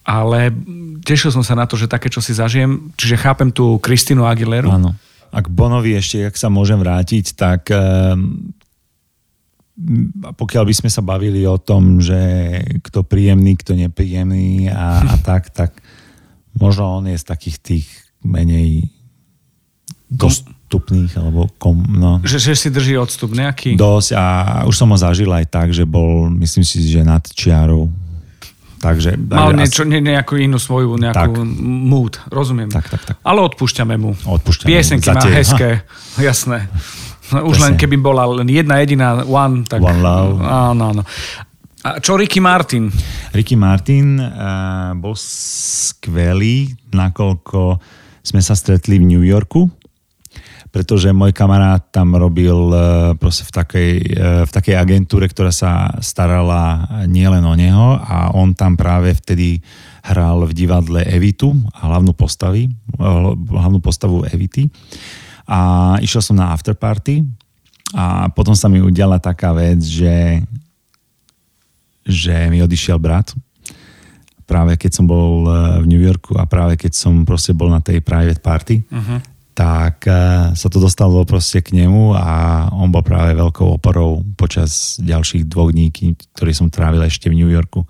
Ale 0.08 0.56
tešil 1.04 1.36
som 1.36 1.44
sa 1.44 1.60
na 1.60 1.68
to, 1.68 1.76
že 1.76 1.92
také 1.92 2.08
čo 2.08 2.24
si 2.24 2.32
zažijem. 2.32 2.96
Čiže 2.96 3.20
chápem 3.20 3.52
tú 3.52 3.76
Kristínu 3.84 4.24
Aguileru. 4.24 4.72
Áno. 4.72 4.96
Ak 5.28 5.52
Bonovi 5.52 6.00
ešte, 6.00 6.24
ak 6.24 6.40
sa 6.40 6.48
môžem 6.48 6.80
vrátiť, 6.80 7.36
tak 7.36 7.68
um, 7.76 8.56
pokiaľ 10.34 10.64
by 10.66 10.74
sme 10.74 10.90
sa 10.90 11.06
bavili 11.06 11.44
o 11.44 11.60
tom, 11.60 12.00
že 12.00 12.18
kto 12.88 13.04
príjemný, 13.04 13.60
kto 13.60 13.76
nepríjemný 13.76 14.72
a, 14.72 15.04
a 15.04 15.14
tak, 15.28 15.52
tak 15.52 15.78
možno 16.58 17.04
on 17.04 17.12
je 17.12 17.20
z 17.20 17.26
takých 17.28 17.58
tých 17.60 17.88
menej 18.24 18.90
dostupných, 20.68 21.16
alebo 21.16 21.48
kom, 21.56 21.80
no, 21.88 22.20
Že, 22.20 22.52
že 22.52 22.54
si 22.54 22.68
drží 22.68 23.00
odstup 23.00 23.32
nejaký. 23.32 23.80
dosť 23.80 24.10
a 24.12 24.24
už 24.68 24.76
som 24.76 24.92
ho 24.92 25.00
zažil 25.00 25.32
aj 25.32 25.48
tak, 25.48 25.72
že 25.72 25.88
bol, 25.88 26.28
myslím 26.36 26.68
si, 26.68 26.84
že 26.84 27.08
nad 27.08 27.24
čiarou. 27.24 27.88
Takže, 28.78 29.16
Mal 29.16 29.56
niečo, 29.58 29.88
ne, 29.88 29.98
nejakú 29.98 30.38
inú 30.38 30.60
svoju 30.60 31.00
nejakú 31.00 31.34
Tak. 31.34 31.50
mood, 31.64 32.20
rozumiem. 32.28 32.68
Tak, 32.68 32.84
tak, 32.86 33.02
tak. 33.02 33.16
Ale 33.24 33.42
odpúšťame 33.42 33.96
mu. 33.96 34.12
Odpúšťame. 34.14 34.68
Piesenky 34.68 35.08
má 35.08 35.24
hezké, 35.24 35.88
jasné. 36.22 36.68
No, 37.32 37.48
Už 37.48 37.58
len 37.58 37.74
Presne. 37.74 37.82
keby 37.82 37.98
bola 37.98 38.28
len 38.30 38.46
jedna 38.46 38.78
jediná 38.78 39.24
One, 39.24 39.64
tak... 39.64 39.80
One 39.80 39.98
Love. 39.98 40.44
Áno, 40.44 40.84
áno. 40.94 41.04
A 41.82 42.04
čo 42.04 42.20
Ricky 42.20 42.44
Martin? 42.44 42.92
Ricky 43.32 43.56
Martin 43.56 44.20
uh, 44.20 44.92
bol 44.94 45.16
skvelý, 45.16 46.68
nakoľko 46.92 47.80
sme 48.22 48.44
sa 48.44 48.54
stretli 48.54 49.00
v 49.00 49.08
New 49.08 49.24
Yorku, 49.24 49.72
pretože 50.78 51.10
môj 51.10 51.34
kamarát 51.34 51.82
tam 51.90 52.14
robil 52.14 52.70
uh, 52.70 53.18
proste 53.18 53.50
v 53.50 53.52
takej, 53.58 53.92
uh, 54.14 54.46
v 54.46 54.52
takej 54.54 54.78
agentúre, 54.78 55.26
ktorá 55.26 55.50
sa 55.50 55.90
starala 56.06 56.86
nielen 57.10 57.42
o 57.42 57.58
neho 57.58 57.98
a 57.98 58.30
on 58.38 58.54
tam 58.54 58.78
práve 58.78 59.10
vtedy 59.18 59.58
hral 60.06 60.46
v 60.46 60.54
divadle 60.54 61.02
Evitu 61.02 61.50
a 61.74 61.90
hlavnú, 61.90 62.14
postavy, 62.14 62.70
uh, 63.02 63.34
hlavnú 63.34 63.82
postavu 63.82 64.22
Evity. 64.30 64.70
A 65.50 65.98
išiel 65.98 66.22
som 66.22 66.38
na 66.38 66.54
afterparty 66.54 67.26
a 67.98 68.30
potom 68.30 68.54
sa 68.54 68.70
mi 68.70 68.78
udiala 68.78 69.18
taká 69.18 69.58
vec, 69.58 69.82
že 69.82 70.46
že 72.06 72.54
mi 72.54 72.62
odišiel 72.62 73.02
brat 73.02 73.34
práve 74.48 74.80
keď 74.80 74.92
som 74.94 75.10
bol 75.10 75.44
v 75.84 75.86
New 75.90 76.00
Yorku 76.00 76.40
a 76.40 76.48
práve 76.48 76.80
keď 76.80 76.96
som 76.96 77.28
proste 77.28 77.52
bol 77.52 77.68
na 77.68 77.84
tej 77.84 78.00
private 78.00 78.40
party, 78.40 78.80
uh-huh. 78.80 79.20
Tak 79.58 80.06
eh, 80.06 80.54
sa 80.54 80.68
to 80.70 80.78
dostalo 80.78 81.26
proste 81.26 81.66
k 81.66 81.74
nemu 81.74 82.14
a 82.14 82.70
on 82.78 82.94
bol 82.94 83.02
práve 83.02 83.34
veľkou 83.34 83.82
oporou 83.82 84.22
počas 84.38 85.02
ďalších 85.02 85.50
dvoch 85.50 85.74
dní, 85.74 85.90
ktorý 86.38 86.54
som 86.54 86.70
trávil 86.70 87.02
ešte 87.02 87.34
v 87.34 87.42
New 87.42 87.50
Yorku. 87.50 87.82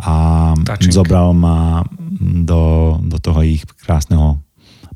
A 0.00 0.54
Touching. 0.64 0.94
zobral 0.94 1.36
ma 1.36 1.84
do, 2.22 2.96
do 3.04 3.18
toho 3.20 3.44
ich 3.44 3.66
krásneho 3.82 4.40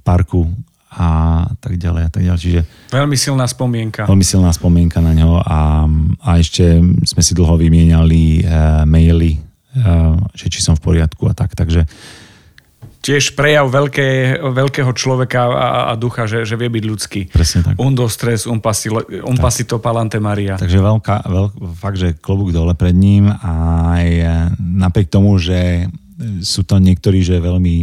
parku 0.01 0.49
a 0.93 1.43
tak 1.61 1.77
ďalej 1.77 2.03
a 2.09 2.11
tak 2.13 2.23
ďalej. 2.25 2.41
Čiže 2.41 2.61
Veľmi 2.95 3.17
silná 3.19 3.45
spomienka. 3.51 4.07
veľmi 4.09 4.25
silná 4.25 4.55
spomienka 4.55 5.03
na 5.03 5.13
ňo 5.13 5.43
a, 5.43 5.85
a 6.23 6.31
ešte 6.39 6.81
sme 7.05 7.23
si 7.25 7.33
dlho 7.35 7.57
vymieniali 7.57 8.45
uh, 8.45 8.85
maily, 8.85 9.41
uh, 9.81 10.21
že 10.37 10.53
či 10.53 10.61
som 10.61 10.77
v 10.77 10.85
poriadku 10.85 11.27
a 11.27 11.35
tak, 11.35 11.57
takže 11.57 11.89
Tiež 13.03 13.35
prejav 13.35 13.67
veľké, 13.67 14.39
veľkého 14.39 14.95
človeka 14.95 15.51
a, 15.51 15.69
a 15.91 15.93
ducha, 15.99 16.31
že, 16.31 16.47
že 16.47 16.55
vie 16.55 16.71
byť 16.71 16.85
ľudský. 16.87 17.21
presne 17.35 17.67
tak. 17.67 17.75
Undo 17.75 18.07
stres, 18.07 18.47
un 18.47 18.63
pasito, 18.63 19.03
un 19.27 19.37
pasito 19.43 19.83
palante 19.83 20.23
Maria. 20.23 20.55
Takže 20.55 20.79
veľká, 20.79 21.27
veľk, 21.27 21.53
fakt, 21.75 21.99
že 21.99 22.15
klobúk 22.15 22.55
dole 22.55 22.79
pred 22.79 22.95
ním 22.95 23.27
a 23.27 23.53
aj 23.99 24.07
eh, 24.07 24.27
napriek 24.59 25.11
tomu, 25.11 25.35
že 25.43 25.91
sú 26.43 26.63
to 26.63 26.79
niektorí, 26.79 27.27
že 27.27 27.43
veľmi, 27.43 27.75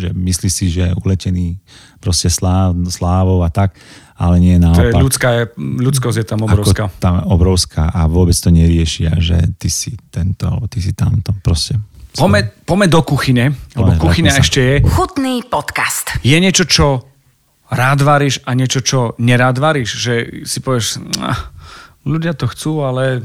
že 0.00 0.08
myslí 0.16 0.48
si, 0.48 0.72
že 0.72 0.96
uletený 1.04 1.60
proste 2.00 2.32
sláv, 2.32 2.72
slávou 2.88 3.44
a 3.44 3.52
tak, 3.52 3.76
ale 4.16 4.40
nie 4.40 4.56
To 4.56 4.80
je 4.80 4.92
naopak. 4.92 5.02
ľudská, 5.04 5.28
ľudskosť 5.58 6.16
je 6.20 6.26
tam 6.26 6.40
obrovská. 6.44 6.88
Ako 6.88 7.00
tam 7.02 7.16
obrovská 7.28 7.84
a 7.92 8.06
vôbec 8.08 8.36
to 8.36 8.48
neriešia, 8.48 9.18
že 9.20 9.36
ty 9.60 9.68
si 9.68 9.96
tento, 10.08 10.48
alebo 10.48 10.64
ty 10.70 10.80
si 10.80 10.96
tamto, 10.96 11.34
proste. 11.44 11.76
Pome, 12.14 12.46
pome 12.62 12.86
do 12.86 13.02
kuchyne, 13.02 13.58
lebo 13.74 13.90
Poďme, 13.90 14.02
kuchyňa 14.06 14.32
ešte 14.38 14.60
je. 14.62 14.74
Chutný 14.86 15.42
podcast. 15.42 16.14
Je 16.22 16.38
niečo, 16.38 16.62
čo 16.62 17.02
rád 17.74 18.06
varíš 18.06 18.38
a 18.46 18.54
niečo, 18.54 18.86
čo 18.86 19.18
nerád 19.18 19.58
varíš? 19.58 19.98
Že 19.98 20.14
si 20.46 20.58
povieš, 20.62 21.02
"Ah, 21.18 21.50
ľudia 22.06 22.38
to 22.38 22.46
chcú, 22.46 22.86
ale 22.86 23.18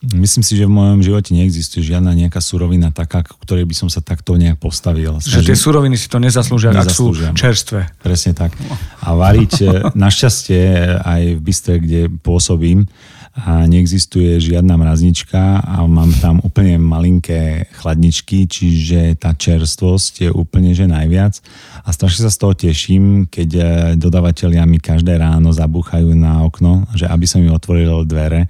Myslím 0.00 0.40
si, 0.40 0.56
že 0.56 0.64
v 0.64 0.72
mojom 0.72 1.04
živote 1.04 1.36
neexistuje 1.36 1.84
žiadna 1.84 2.16
nejaká 2.16 2.40
surovina 2.40 2.88
taká, 2.94 3.20
k 3.20 3.36
ktorej 3.44 3.68
by 3.68 3.74
som 3.76 3.88
sa 3.92 4.00
takto 4.00 4.32
nejak 4.38 4.56
postavil. 4.56 5.20
že 5.20 5.44
tie 5.44 5.52
suroviny 5.52 6.00
si 6.00 6.08
to 6.08 6.16
nezaslúžia, 6.16 6.72
ak 6.72 6.88
sú 6.88 7.12
čerstvé. 7.12 7.92
Presne 8.00 8.32
tak. 8.32 8.56
A 9.04 9.12
variť, 9.12 9.52
e, 9.60 9.68
našťastie 9.92 10.62
aj 11.02 11.22
v 11.36 11.40
bystre, 11.42 11.76
kde 11.76 12.08
pôsobím, 12.08 12.88
a 13.36 13.68
neexistuje 13.68 14.40
žiadna 14.40 14.80
mraznička 14.80 15.60
a 15.60 15.84
mám 15.84 16.08
tam 16.24 16.40
úplne 16.40 16.80
malinké 16.80 17.68
chladničky, 17.76 18.48
čiže 18.48 19.20
tá 19.20 19.36
čerstvosť 19.36 20.12
je 20.24 20.30
úplne 20.32 20.72
že 20.72 20.88
najviac. 20.88 21.44
A 21.84 21.92
strašne 21.92 22.24
sa 22.24 22.32
z 22.32 22.40
toho 22.40 22.54
teším, 22.56 23.28
keď 23.28 23.48
e, 23.52 23.62
dodavatelia 24.00 24.64
mi 24.64 24.80
každé 24.80 25.20
ráno 25.20 25.52
zabúchajú 25.52 26.16
na 26.16 26.48
okno, 26.48 26.88
že 26.96 27.04
aby 27.04 27.28
som 27.28 27.44
im 27.44 27.52
otvoril 27.52 28.08
dvere. 28.08 28.48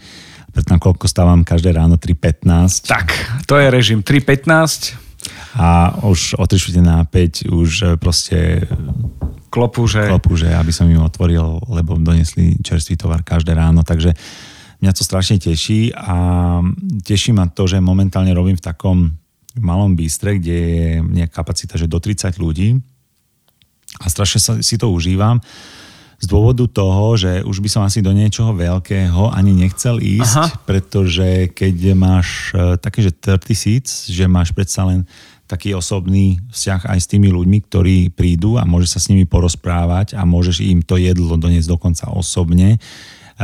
Preto 0.54 0.70
nakoľko 0.70 1.10
stávam 1.10 1.42
každé 1.42 1.74
ráno? 1.74 1.98
3.15 1.98 2.86
Tak, 2.86 3.06
to 3.50 3.58
je 3.58 3.66
režim. 3.66 4.06
3.15, 4.06 5.02
a 5.56 5.98
už 6.04 6.36
o 6.36 6.44
3 6.44 6.60
čtvrte 6.60 6.82
na 6.84 7.02
5 7.02 7.50
už 7.50 7.70
e, 7.82 7.86
proste 7.96 8.68
klopu, 9.48 9.88
že 9.88 10.04
klopu, 10.04 10.36
že 10.36 10.52
aby 10.52 10.68
som 10.68 10.84
im 10.84 11.00
otvoril, 11.00 11.64
lebo 11.72 11.96
donesli 11.96 12.60
čerstvý 12.60 13.00
tovar 13.00 13.24
každé 13.24 13.56
ráno, 13.56 13.80
takže 13.80 14.12
mňa 14.82 14.92
to 14.92 15.02
strašne 15.02 15.40
teší 15.40 15.94
a 15.96 16.16
teší 17.04 17.32
ma 17.32 17.48
to, 17.48 17.64
že 17.64 17.80
momentálne 17.80 18.32
robím 18.36 18.58
v 18.60 18.66
takom 18.66 18.98
malom 19.56 19.96
bystre, 19.96 20.36
kde 20.36 20.56
je 20.56 20.86
nejaká 21.00 21.40
kapacita, 21.40 21.80
že 21.80 21.88
do 21.88 21.96
30 21.96 22.36
ľudí 22.36 22.76
a 24.00 24.06
strašne 24.12 24.40
sa, 24.40 24.52
si 24.60 24.76
to 24.76 24.92
užívam 24.92 25.40
z 26.16 26.26
dôvodu 26.32 26.64
toho, 26.64 27.16
že 27.16 27.44
už 27.44 27.60
by 27.60 27.68
som 27.68 27.82
asi 27.84 28.00
do 28.00 28.08
niečoho 28.12 28.56
veľkého 28.56 29.36
ani 29.36 29.52
nechcel 29.52 30.00
ísť, 30.00 30.36
Aha. 30.36 30.46
Pretože 30.64 31.52
keď 31.52 31.92
máš 31.92 32.56
e, 32.56 32.80
také, 32.80 33.04
že 33.04 33.12
30 33.12 33.52
seats, 33.52 33.92
že 34.08 34.24
máš 34.24 34.56
predsa 34.56 34.88
len 34.88 35.04
taký 35.46 35.76
osobný 35.76 36.42
vzťah 36.50 36.90
aj 36.90 36.98
s 36.98 37.06
tými 37.06 37.30
ľuďmi, 37.30 37.58
ktorí 37.68 37.96
prídu 38.10 38.58
a 38.58 38.66
môžeš 38.66 38.98
sa 38.98 39.00
s 39.00 39.08
nimi 39.12 39.28
porozprávať 39.28 40.18
a 40.18 40.26
môžeš 40.26 40.64
im 40.64 40.82
to 40.82 40.98
jedlo 40.98 41.38
doniesť 41.38 41.70
dokonca 41.70 42.10
osobne. 42.10 42.82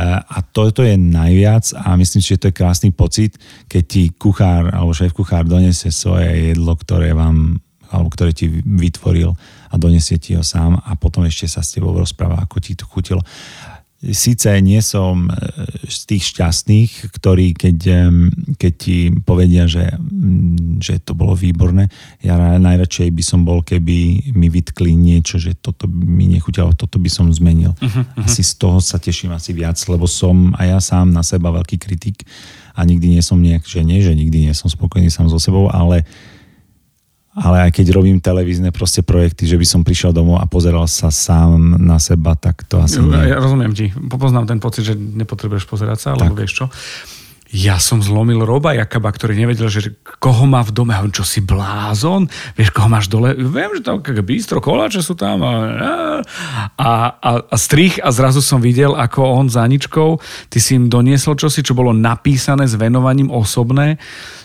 A 0.01 0.41
toto 0.41 0.81
je 0.81 0.97
najviac 0.97 1.69
a 1.77 1.93
myslím 1.93 2.17
že 2.25 2.41
to 2.41 2.49
je 2.49 2.57
krásny 2.57 2.89
pocit, 2.89 3.37
keď 3.69 3.83
ti 3.85 4.09
kuchár 4.09 4.73
alebo 4.73 4.89
šéf 4.89 5.13
kuchár 5.13 5.45
donesie 5.45 5.93
svoje 5.93 6.53
jedlo, 6.53 6.73
ktoré 6.73 7.13
vám 7.13 7.61
alebo 7.93 8.09
ktoré 8.09 8.33
ti 8.33 8.49
vytvoril 8.49 9.37
a 9.69 9.73
donesie 9.77 10.17
ti 10.17 10.33
ho 10.33 10.41
sám 10.41 10.81
a 10.81 10.97
potom 10.97 11.29
ešte 11.29 11.45
sa 11.45 11.61
s 11.61 11.77
tebou 11.77 11.93
rozpráva, 11.93 12.41
ako 12.41 12.57
ti 12.57 12.73
to 12.73 12.89
chutilo 12.89 13.21
síce 14.11 14.51
nie 14.59 14.83
som 14.83 15.31
e, 15.31 15.31
z 15.87 15.99
tých 16.09 16.35
šťastných, 16.35 16.91
ktorí 17.15 17.55
keď, 17.55 17.77
keď 18.59 18.73
ti 18.75 19.07
povedia, 19.23 19.63
že, 19.69 19.95
že 20.83 20.99
to 20.99 21.15
bolo 21.15 21.31
výborné, 21.37 21.87
ja 22.19 22.35
najradšej 22.59 23.09
by 23.15 23.23
som 23.23 23.47
bol, 23.47 23.63
keby 23.63 24.29
mi 24.35 24.47
vytkli 24.51 24.91
niečo, 24.91 25.39
že 25.39 25.55
toto 25.55 25.87
mi 25.87 26.27
nechutilo, 26.27 26.75
toto 26.75 26.99
by 26.99 27.07
som 27.07 27.31
zmenil. 27.31 27.71
Uh-huh, 27.79 28.03
uh-huh. 28.03 28.27
Asi 28.27 28.43
z 28.43 28.59
toho 28.59 28.83
sa 28.83 28.99
teším 28.99 29.31
asi 29.31 29.55
viac, 29.55 29.79
lebo 29.87 30.03
som 30.09 30.51
aj 30.59 30.67
ja 30.67 30.79
sám 30.83 31.15
na 31.15 31.23
seba 31.23 31.53
veľký 31.55 31.79
kritik 31.79 32.27
a 32.73 32.83
nikdy 32.83 33.15
nie 33.15 33.23
som 33.23 33.37
nejak, 33.39 33.63
že 33.63 33.85
nie, 33.85 34.01
že 34.01 34.17
nikdy 34.17 34.49
nie 34.49 34.53
som 34.57 34.67
spokojný 34.67 35.07
sám 35.07 35.29
so 35.29 35.37
sebou, 35.37 35.69
ale 35.69 36.03
ale 37.33 37.69
aj 37.69 37.81
keď 37.81 37.97
robím 37.97 38.21
televízne 38.21 38.69
proste 38.69 39.01
projekty, 39.01 39.49
že 39.49 39.57
by 39.57 39.65
som 39.65 39.81
prišiel 39.81 40.13
domov 40.13 40.37
a 40.37 40.45
pozeral 40.45 40.85
sa 40.85 41.09
sám 41.09 41.81
na 41.81 41.97
seba, 41.97 42.37
tak 42.37 42.61
to 42.69 42.77
asi 42.77 43.01
nie. 43.01 43.33
Ja 43.33 43.41
rozumiem 43.41 43.73
ti. 43.73 43.89
Poznám 43.89 44.45
ten 44.45 44.61
pocit, 44.61 44.85
že 44.85 44.93
nepotrebuješ 44.93 45.65
pozerať 45.65 45.97
sa, 45.97 46.07
alebo 46.13 46.37
vieš 46.37 46.63
čo. 46.63 46.65
Ja 47.53 47.77
som 47.77 48.01
zlomil 48.01 48.41
Roba 48.41 48.73
Jakaba, 48.73 49.13
ktorý 49.13 49.37
nevedel, 49.37 49.69
že 49.69 49.93
koho 50.17 50.49
má 50.49 50.65
v 50.65 50.73
dome. 50.73 50.89
A 50.97 51.05
on, 51.05 51.13
čo 51.13 51.21
si 51.21 51.37
blázon? 51.37 52.25
Vieš, 52.57 52.73
koho 52.73 52.89
máš 52.89 53.13
dole? 53.13 53.37
Viem, 53.37 53.77
že 53.77 53.85
tam 53.85 54.01
bistro, 54.01 54.57
koláče 54.57 55.05
sú 55.05 55.13
tam. 55.13 55.45
A, 55.45 55.53
a, 56.73 56.91
a, 57.13 57.31
a 57.45 57.55
strich 57.61 58.01
a 58.01 58.09
zrazu 58.09 58.41
som 58.41 58.57
videl, 58.57 58.97
ako 58.97 59.21
on 59.21 59.53
za 59.53 59.61
Aničkou, 59.61 60.17
ty 60.49 60.57
si 60.57 60.81
im 60.81 60.89
doniesol 60.89 61.37
čosi, 61.37 61.61
čo 61.61 61.77
bolo 61.77 61.93
napísané 61.93 62.65
s 62.65 62.73
venovaním 62.73 63.29
osobné 63.29 64.01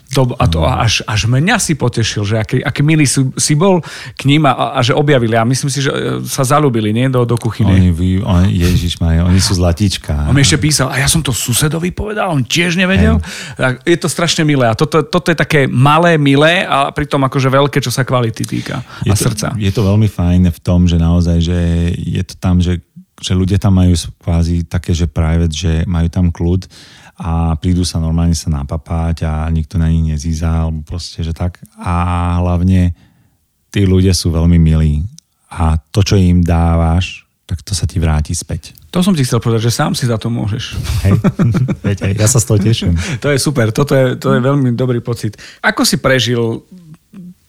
to, 0.09 0.25
a 0.41 0.45
to 0.49 0.65
až, 0.65 1.05
až 1.05 1.29
mňa 1.29 1.61
si 1.61 1.77
potešil, 1.77 2.25
že 2.25 2.41
aký, 2.41 2.65
aký 2.65 2.81
milý 2.81 3.05
si, 3.05 3.29
si 3.37 3.53
bol 3.53 3.85
k 4.17 4.23
ním 4.25 4.49
a, 4.49 4.73
a 4.73 4.81
že 4.81 4.97
objavili. 4.97 5.37
A 5.37 5.45
myslím 5.45 5.69
si, 5.69 5.85
že 5.85 5.93
e, 5.93 6.25
sa 6.25 6.49
zalúbili, 6.49 6.97
nie? 6.97 7.13
Do, 7.13 7.29
do 7.29 7.37
kuchyny. 7.37 7.69
Oni, 7.69 7.91
vy, 7.93 8.25
on, 8.25 8.49
Ježiš 8.49 8.97
Maria, 9.05 9.29
oni 9.29 9.37
sú 9.37 9.61
zlatíčka. 9.61 10.25
On 10.25 10.33
mi 10.33 10.41
ešte 10.41 10.57
písal, 10.57 10.89
a 10.89 10.97
ja 10.97 11.09
som 11.13 11.21
to 11.21 11.37
susedovi 11.37 11.93
povedal, 11.93 12.33
on 12.33 12.41
tiež 12.41 12.81
nevedel. 12.81 13.21
Tak 13.61 13.85
je 13.85 13.99
to 14.01 14.09
strašne 14.09 14.49
milé. 14.49 14.65
A 14.65 14.73
toto, 14.73 15.05
toto 15.05 15.29
je 15.29 15.37
také 15.37 15.69
malé, 15.69 16.17
milé 16.17 16.65
a 16.65 16.89
pritom 16.89 17.21
akože 17.29 17.53
veľké, 17.53 17.79
čo 17.85 17.93
sa 17.93 18.01
kvality 18.03 18.49
týka 18.49 18.81
je 19.05 19.13
a 19.13 19.15
to, 19.15 19.29
srdca. 19.29 19.53
Je 19.61 19.69
to 19.69 19.85
veľmi 19.85 20.09
fajn 20.09 20.49
v 20.49 20.61
tom, 20.65 20.89
že 20.89 20.97
naozaj, 20.97 21.37
že 21.45 21.59
je 21.95 22.23
to 22.25 22.35
tam, 22.41 22.65
že, 22.65 22.81
že 23.21 23.37
ľudia 23.37 23.61
tam 23.61 23.77
majú 23.77 23.93
kvázi 24.25 24.65
také, 24.65 24.97
že 24.97 25.05
private, 25.05 25.53
že 25.53 25.73
majú 25.85 26.09
tam 26.09 26.33
kľud 26.33 26.65
a 27.19 27.59
prídu 27.59 27.83
sa 27.83 27.99
normálne 27.99 28.39
sa 28.39 28.47
napapať 28.47 29.27
a 29.27 29.51
nikto 29.51 29.75
na 29.75 29.91
nich 29.91 30.07
nezíza, 30.07 30.67
alebo 30.67 30.87
proste, 30.87 31.27
že 31.27 31.35
tak. 31.35 31.59
A 31.75 32.39
hlavne 32.39 32.95
tí 33.75 33.83
ľudia 33.83 34.15
sú 34.15 34.31
veľmi 34.31 34.57
milí 34.57 35.03
a 35.51 35.75
to, 35.91 36.07
čo 36.07 36.15
im 36.15 36.47
dávaš, 36.47 37.27
tak 37.49 37.65
to 37.67 37.75
sa 37.75 37.89
ti 37.89 37.99
vráti 37.99 38.37
späť. 38.37 38.77
To 38.93 39.01
som 39.05 39.13
ti 39.13 39.25
chcel 39.27 39.41
povedať, 39.41 39.69
že 39.69 39.77
sám 39.77 39.93
si 39.93 40.09
za 40.09 40.17
to 40.17 40.33
môžeš. 40.33 40.79
Hej, 41.05 41.13
veď 41.85 41.99
aj, 42.09 42.13
ja 42.17 42.29
sa 42.29 42.41
z 42.41 42.47
toho 42.49 42.59
teším. 42.61 42.95
to 43.25 43.29
je 43.33 43.39
super, 43.41 43.73
toto 43.75 43.93
je, 43.93 44.17
to 44.17 44.37
je 44.37 44.41
veľmi 44.41 44.73
dobrý 44.79 45.01
pocit. 45.01 45.37
Ako 45.61 45.85
si 45.85 46.01
prežil 46.01 46.63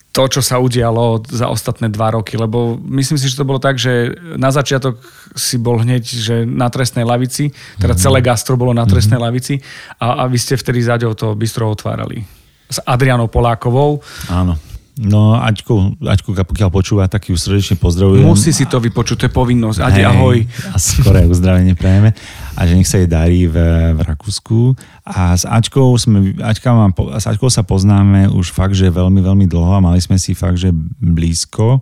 to, 0.10 0.24
čo 0.26 0.41
sa 0.41 0.57
udialo 0.57 1.22
za 1.30 1.47
ostatné 1.53 1.86
dva 1.93 2.18
roky, 2.18 2.34
lebo 2.34 2.82
myslím 2.82 3.22
si, 3.22 3.30
že 3.30 3.38
to 3.38 3.45
bolo 3.45 3.62
tak, 3.62 3.78
že 3.78 4.18
na 4.41 4.49
začiatok 4.49 4.97
si 5.38 5.62
bol 5.62 5.78
hneď 5.86 6.01
že 6.01 6.36
na 6.49 6.66
trestnej 6.74 7.05
lavici, 7.05 7.53
teda 7.78 7.93
mm-hmm. 7.93 8.03
celé 8.03 8.20
gastro 8.26 8.57
bolo 8.57 8.74
na 8.74 8.89
trestnej 8.89 9.22
mm-hmm. 9.22 9.30
lavici 9.30 9.62
a, 10.01 10.26
a 10.26 10.28
vy 10.28 10.38
ste 10.41 10.57
vtedy 10.57 10.82
zaďou 10.82 11.14
to 11.14 11.38
bistro 11.38 11.70
otvárali. 11.70 12.26
S 12.70 12.82
Adrianou 12.86 13.30
Polákovou. 13.30 14.01
Áno. 14.30 14.57
No, 14.99 15.39
Aťku, 15.39 15.95
Aťku, 16.03 16.36
pokiaľ 16.36 16.70
počúva, 16.76 17.07
tak 17.07 17.32
ju 17.32 17.36
srdečne 17.39 17.80
pozdravujem. 17.80 18.20
Musí 18.20 18.51
si 18.51 18.68
to 18.68 18.84
vypočuť, 18.84 19.16
to 19.16 19.26
je 19.30 19.34
povinnosť. 19.34 19.80
Adi, 19.80 20.03
ahoj. 20.03 20.43
A 20.43 20.76
skoré 20.76 21.24
uzdravenie 21.24 21.72
prejeme. 21.72 22.12
A 22.60 22.68
že 22.68 22.76
nech 22.76 22.91
sa 22.91 22.99
jej 22.99 23.07
darí 23.07 23.47
v, 23.47 23.55
v 23.95 23.99
Rakúsku. 24.03 24.76
A 25.07 25.32
s 25.32 25.47
Aťkou, 25.47 25.95
sme, 25.95 26.36
Aťka 26.43 26.76
mám, 26.76 26.91
s 26.91 27.24
Aťkou 27.24 27.47
sa 27.47 27.64
poznáme 27.64 28.28
už 28.28 28.51
fakt, 28.51 28.76
že 28.76 28.91
veľmi, 28.91 29.24
veľmi 29.24 29.47
dlho 29.47 29.80
a 29.80 29.84
mali 29.84 30.03
sme 30.03 30.20
si 30.20 30.36
fakt, 30.36 30.60
že 30.60 30.76
blízko. 30.99 31.80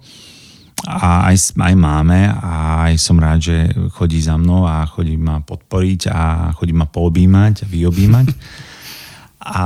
A 0.85 1.33
aj, 1.33 1.57
aj 1.57 1.73
máme 1.73 2.29
a 2.29 2.85
aj 2.85 3.01
som 3.01 3.17
rád, 3.17 3.41
že 3.41 3.57
chodí 3.97 4.21
za 4.21 4.37
mnou 4.37 4.69
a 4.69 4.85
chodí 4.85 5.17
ma 5.17 5.41
podporiť 5.41 6.13
a 6.13 6.53
chodí 6.53 6.77
ma 6.77 6.85
poobímať 6.85 7.65
vyobímať. 7.65 8.27
A 9.47 9.63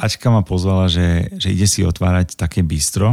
Ačka 0.00 0.32
ma 0.32 0.40
pozvala, 0.40 0.88
že, 0.88 1.28
že 1.36 1.52
ide 1.52 1.68
si 1.68 1.84
otvárať 1.84 2.32
také 2.32 2.64
bistro, 2.64 3.12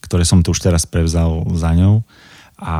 ktoré 0.00 0.24
som 0.24 0.40
tu 0.40 0.56
už 0.56 0.64
teraz 0.64 0.88
prevzal 0.88 1.44
za 1.52 1.68
ňou 1.76 2.00
a, 2.62 2.74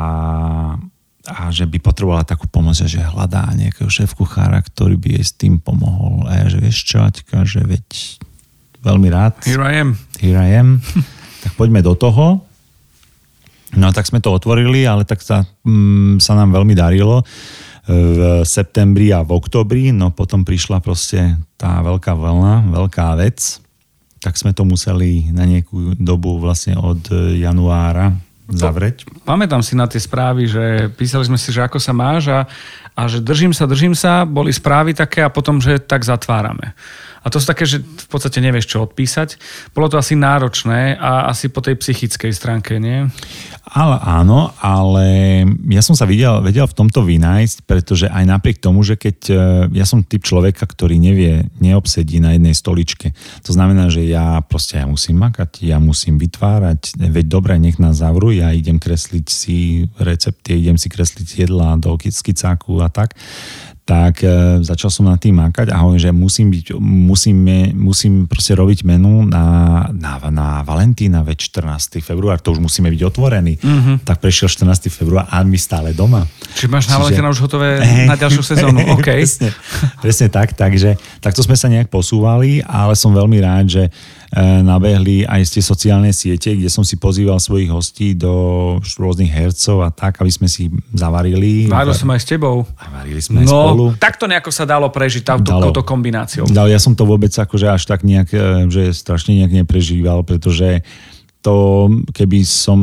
a 1.27 1.55
že 1.55 1.71
by 1.71 1.79
potrebovala 1.79 2.27
takú 2.27 2.51
pomoc, 2.51 2.75
že 2.75 2.99
hľadá 2.99 3.47
nejakého 3.55 3.87
šéf 3.87 4.19
kuchára, 4.19 4.59
ktorý 4.59 4.99
by 4.99 5.09
jej 5.19 5.25
s 5.25 5.33
tým 5.39 5.63
pomohol. 5.63 6.27
A 6.27 6.43
ja, 6.43 6.47
že 6.51 6.59
vieš 6.59 6.83
čo, 6.83 6.99
Aťka, 7.07 7.47
že 7.47 7.63
veď 7.63 7.87
veľmi 8.83 9.09
rád. 9.11 9.39
Here 9.47 9.63
I 9.63 9.75
am. 9.79 9.91
Here 10.19 10.39
I 10.39 10.51
am. 10.59 10.83
tak 11.47 11.55
poďme 11.55 11.79
do 11.87 11.95
toho. 11.95 12.43
No 13.73 13.89
tak 13.95 14.05
sme 14.05 14.21
to 14.21 14.35
otvorili, 14.35 14.85
ale 14.85 15.07
tak 15.09 15.23
sa, 15.23 15.47
mm, 15.65 16.21
sa 16.21 16.37
nám 16.37 16.53
veľmi 16.53 16.75
darilo 16.77 17.25
v 17.83 18.47
septembri 18.47 19.11
a 19.11 19.27
v 19.27 19.35
oktobri, 19.35 19.91
no 19.91 20.15
potom 20.15 20.47
prišla 20.47 20.79
proste 20.79 21.35
tá 21.59 21.83
veľká 21.83 22.15
vlna, 22.15 22.71
veľká 22.71 23.19
vec, 23.19 23.59
tak 24.23 24.39
sme 24.39 24.55
to 24.55 24.63
museli 24.63 25.35
na 25.35 25.43
nejakú 25.43 25.99
dobu 25.99 26.39
vlastne 26.39 26.79
od 26.79 27.03
januára 27.35 28.15
zavrieť. 28.51 29.07
Pamätám 29.23 29.63
si 29.63 29.79
na 29.79 29.87
tie 29.87 30.03
správy, 30.03 30.51
že 30.51 30.91
písali 30.99 31.27
sme 31.27 31.39
si, 31.39 31.55
že 31.55 31.63
ako 31.63 31.79
sa 31.79 31.95
máš 31.95 32.27
a, 32.33 32.41
a 32.99 33.03
že 33.07 33.23
držím 33.23 33.55
sa, 33.55 33.71
držím 33.71 33.95
sa, 33.95 34.27
boli 34.27 34.51
správy 34.51 34.93
také 34.97 35.23
a 35.23 35.31
potom, 35.31 35.63
že 35.63 35.79
tak 35.79 36.03
zatvárame. 36.03 36.75
A 37.23 37.31
to 37.31 37.39
sú 37.39 37.47
také, 37.47 37.65
že 37.65 37.79
v 37.83 38.07
podstate 38.11 38.43
nevieš, 38.43 38.75
čo 38.75 38.83
odpísať. 38.83 39.39
Bolo 39.73 39.87
to 39.87 39.97
asi 39.97 40.19
náročné 40.19 40.99
a 40.99 41.31
asi 41.31 41.47
po 41.49 41.63
tej 41.63 41.79
psychickej 41.79 42.35
stránke, 42.35 42.83
nie? 42.83 43.07
Ale 43.73 43.97
áno, 44.03 44.51
ale 44.59 45.07
ja 45.71 45.81
som 45.87 45.95
sa 45.95 46.03
videl, 46.03 46.43
vedel 46.43 46.67
v 46.67 46.77
tomto 46.77 47.07
vynájsť, 47.07 47.65
pretože 47.65 48.07
aj 48.11 48.25
napriek 48.27 48.59
tomu, 48.59 48.83
že 48.83 48.99
keď 48.99 49.17
e, 49.31 49.35
ja 49.79 49.87
som 49.87 50.03
typ 50.03 50.27
človeka, 50.27 50.67
ktorý 50.67 50.99
nevie, 50.99 51.47
neobsedí 51.63 52.19
na 52.19 52.35
jednej 52.35 52.59
stoličke. 52.59 53.15
To 53.47 53.55
znamená, 53.55 53.87
že 53.87 54.03
ja 54.03 54.43
proste 54.43 54.83
ja 54.83 54.87
musím 54.91 55.23
makať, 55.23 55.63
ja 55.63 55.79
musím 55.79 56.19
vytvárať, 56.19 56.99
veď 56.99 57.27
dobre, 57.31 57.55
nech 57.57 57.79
nás 57.79 58.03
zavrú, 58.03 58.35
ja 58.35 58.51
idem 58.51 58.83
kresliť 58.83 59.27
si 59.31 59.87
recepty, 59.97 60.59
idem 60.59 60.77
si 60.77 60.91
kresliť 60.91 61.47
jedla 61.47 61.79
do 61.79 61.95
skicáku 61.97 62.83
a 62.83 62.91
tak 62.91 63.15
tak 63.83 64.23
e, 64.23 64.63
začal 64.63 64.95
som 64.95 65.11
na 65.11 65.19
tým 65.19 65.35
makať 65.43 65.75
a 65.75 65.83
hovorím, 65.83 65.99
že 65.99 66.11
musím, 66.15 66.55
byť, 66.55 66.67
musím, 66.79 67.37
musím 67.75 68.13
proste 68.31 68.55
robiť 68.55 68.87
menu 68.87 69.27
na, 69.27 69.87
na, 69.91 70.23
na 70.31 70.49
Valentína 70.63 71.27
veď 71.27 71.51
14. 71.51 71.99
február, 71.99 72.39
to 72.39 72.55
už 72.55 72.63
musíme 72.63 72.87
byť 72.95 73.03
otvorení. 73.03 73.59
Mm-hmm. 73.59 74.07
Tak 74.07 74.23
prešiel 74.23 74.47
14. 74.47 74.87
február 74.87 75.27
a 75.27 75.43
my 75.43 75.59
stále 75.59 75.91
doma. 75.91 76.23
Čiže 76.55 76.71
máš 76.71 76.87
na 76.87 77.03
Valentína 77.03 77.35
už 77.35 77.43
hotové 77.43 77.83
na 78.11 78.15
ďalšiu 78.15 78.43
sezónu, 78.47 78.87
OK. 78.95 79.03
presne, 79.03 79.51
presne 79.99 80.31
tak, 80.31 80.55
takže 80.55 80.95
takto 81.19 81.43
sme 81.43 81.59
sa 81.59 81.67
nejak 81.67 81.91
posúvali, 81.91 82.63
ale 82.63 82.95
som 82.95 83.11
veľmi 83.11 83.39
rád, 83.43 83.67
že 83.67 83.85
E, 84.33 84.65
nabehli 84.65 85.29
aj 85.29 85.45
tie 85.45 85.61
sociálne 85.61 86.09
siete, 86.09 86.57
kde 86.57 86.73
som 86.73 86.81
si 86.81 86.97
pozýval 86.97 87.37
svojich 87.37 87.69
hostí 87.69 88.17
do 88.17 88.33
rôznych 88.81 89.29
hercov 89.29 89.85
a 89.85 89.93
tak, 89.93 90.25
aby 90.25 90.33
sme 90.33 90.49
si 90.49 90.73
zavarili. 90.97 91.69
Varil 91.69 91.93
som 91.93 92.09
aj 92.09 92.21
s 92.25 92.27
tebou. 92.33 92.65
A 92.81 92.89
varili 92.89 93.21
sme 93.21 93.45
no, 93.45 93.72
aj 93.72 93.72
spolu. 93.73 93.85
takto 93.97 94.29
nejako 94.29 94.53
sa 94.53 94.69
dalo 94.69 94.93
prežiť 94.93 95.25
touto, 95.25 95.53
touto 95.59 95.83
kombináciou. 95.83 96.47
Dalo, 96.49 96.69
ja 96.69 96.79
som 96.79 96.93
to 96.93 97.09
vôbec 97.09 97.33
akože 97.33 97.67
až 97.67 97.83
tak 97.89 98.05
nejak, 98.05 98.29
e, 98.31 98.69
že 98.69 98.93
strašne 98.93 99.41
nejak 99.41 99.65
neprežíval, 99.65 100.23
pretože 100.23 100.85
to, 101.43 101.89
keby 102.15 102.47
som 102.47 102.79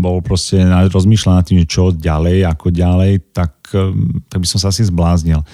bol 0.00 0.24
proste 0.24 0.64
rozmýšľal 0.88 1.42
nad 1.42 1.46
tým, 1.46 1.60
čo 1.68 1.92
ďalej, 1.92 2.48
ako 2.48 2.72
ďalej, 2.72 3.12
tak, 3.36 3.52
e, 3.76 3.92
tak 4.32 4.38
by 4.40 4.46
som 4.48 4.58
sa 4.62 4.72
asi 4.72 4.88
zbláznil 4.88 5.44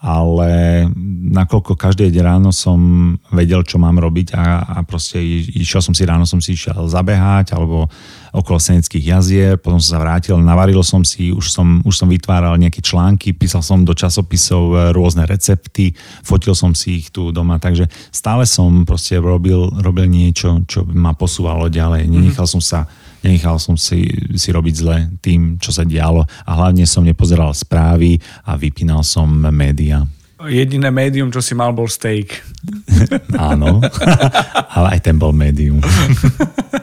ale 0.00 0.88
nakoľko 1.28 1.76
každé 1.76 2.08
ráno 2.24 2.56
som 2.56 3.12
vedel, 3.28 3.60
čo 3.60 3.76
mám 3.76 4.00
robiť 4.00 4.32
a, 4.32 4.64
a 4.64 4.76
proste 4.80 5.20
išiel 5.52 5.84
som 5.84 5.92
si 5.92 6.08
ráno, 6.08 6.24
som 6.24 6.40
si 6.40 6.56
išiel 6.56 6.88
zabehať 6.88 7.52
alebo 7.52 7.84
okolo 8.30 8.58
Seneckých 8.62 9.04
jazier, 9.16 9.54
potom 9.58 9.82
som 9.82 9.98
sa 9.98 10.02
vrátil, 10.02 10.38
navaril 10.38 10.82
som 10.86 11.02
si, 11.02 11.34
už 11.34 11.50
som, 11.50 11.82
už 11.82 11.94
som 11.94 12.08
vytváral 12.08 12.54
nejaké 12.56 12.82
články, 12.82 13.34
písal 13.34 13.62
som 13.62 13.82
do 13.82 13.94
časopisov 13.96 14.62
e, 14.72 14.76
rôzne 14.94 15.26
recepty, 15.26 15.94
fotil 16.22 16.54
som 16.54 16.74
si 16.74 17.02
ich 17.02 17.10
tu 17.10 17.34
doma, 17.34 17.58
takže 17.58 17.90
stále 18.14 18.46
som 18.46 18.86
proste 18.86 19.18
robil, 19.18 19.70
robil 19.82 20.06
niečo, 20.06 20.62
čo 20.66 20.86
ma 20.86 21.14
posúvalo 21.14 21.66
ďalej. 21.66 22.06
Nenechal 22.06 22.46
som 22.46 22.62
sa 22.62 22.86
nenechal 23.20 23.60
som 23.60 23.76
si, 23.76 24.08
si 24.36 24.48
robiť 24.48 24.74
zle 24.74 24.96
tým, 25.20 25.60
čo 25.60 25.70
sa 25.72 25.84
dialo 25.84 26.24
a 26.24 26.50
hlavne 26.56 26.88
som 26.88 27.04
nepozeral 27.04 27.52
správy 27.52 28.16
a 28.48 28.56
vypínal 28.56 29.04
som 29.04 29.28
média. 29.52 30.08
Jediné 30.40 30.88
médium, 30.88 31.28
čo 31.28 31.44
si 31.44 31.52
mal, 31.52 31.76
bol 31.76 31.84
steak. 31.84 32.40
Áno, 33.36 33.84
ale 34.76 34.86
aj 34.96 35.00
ten 35.04 35.20
bol 35.20 35.36
médium. 35.36 35.84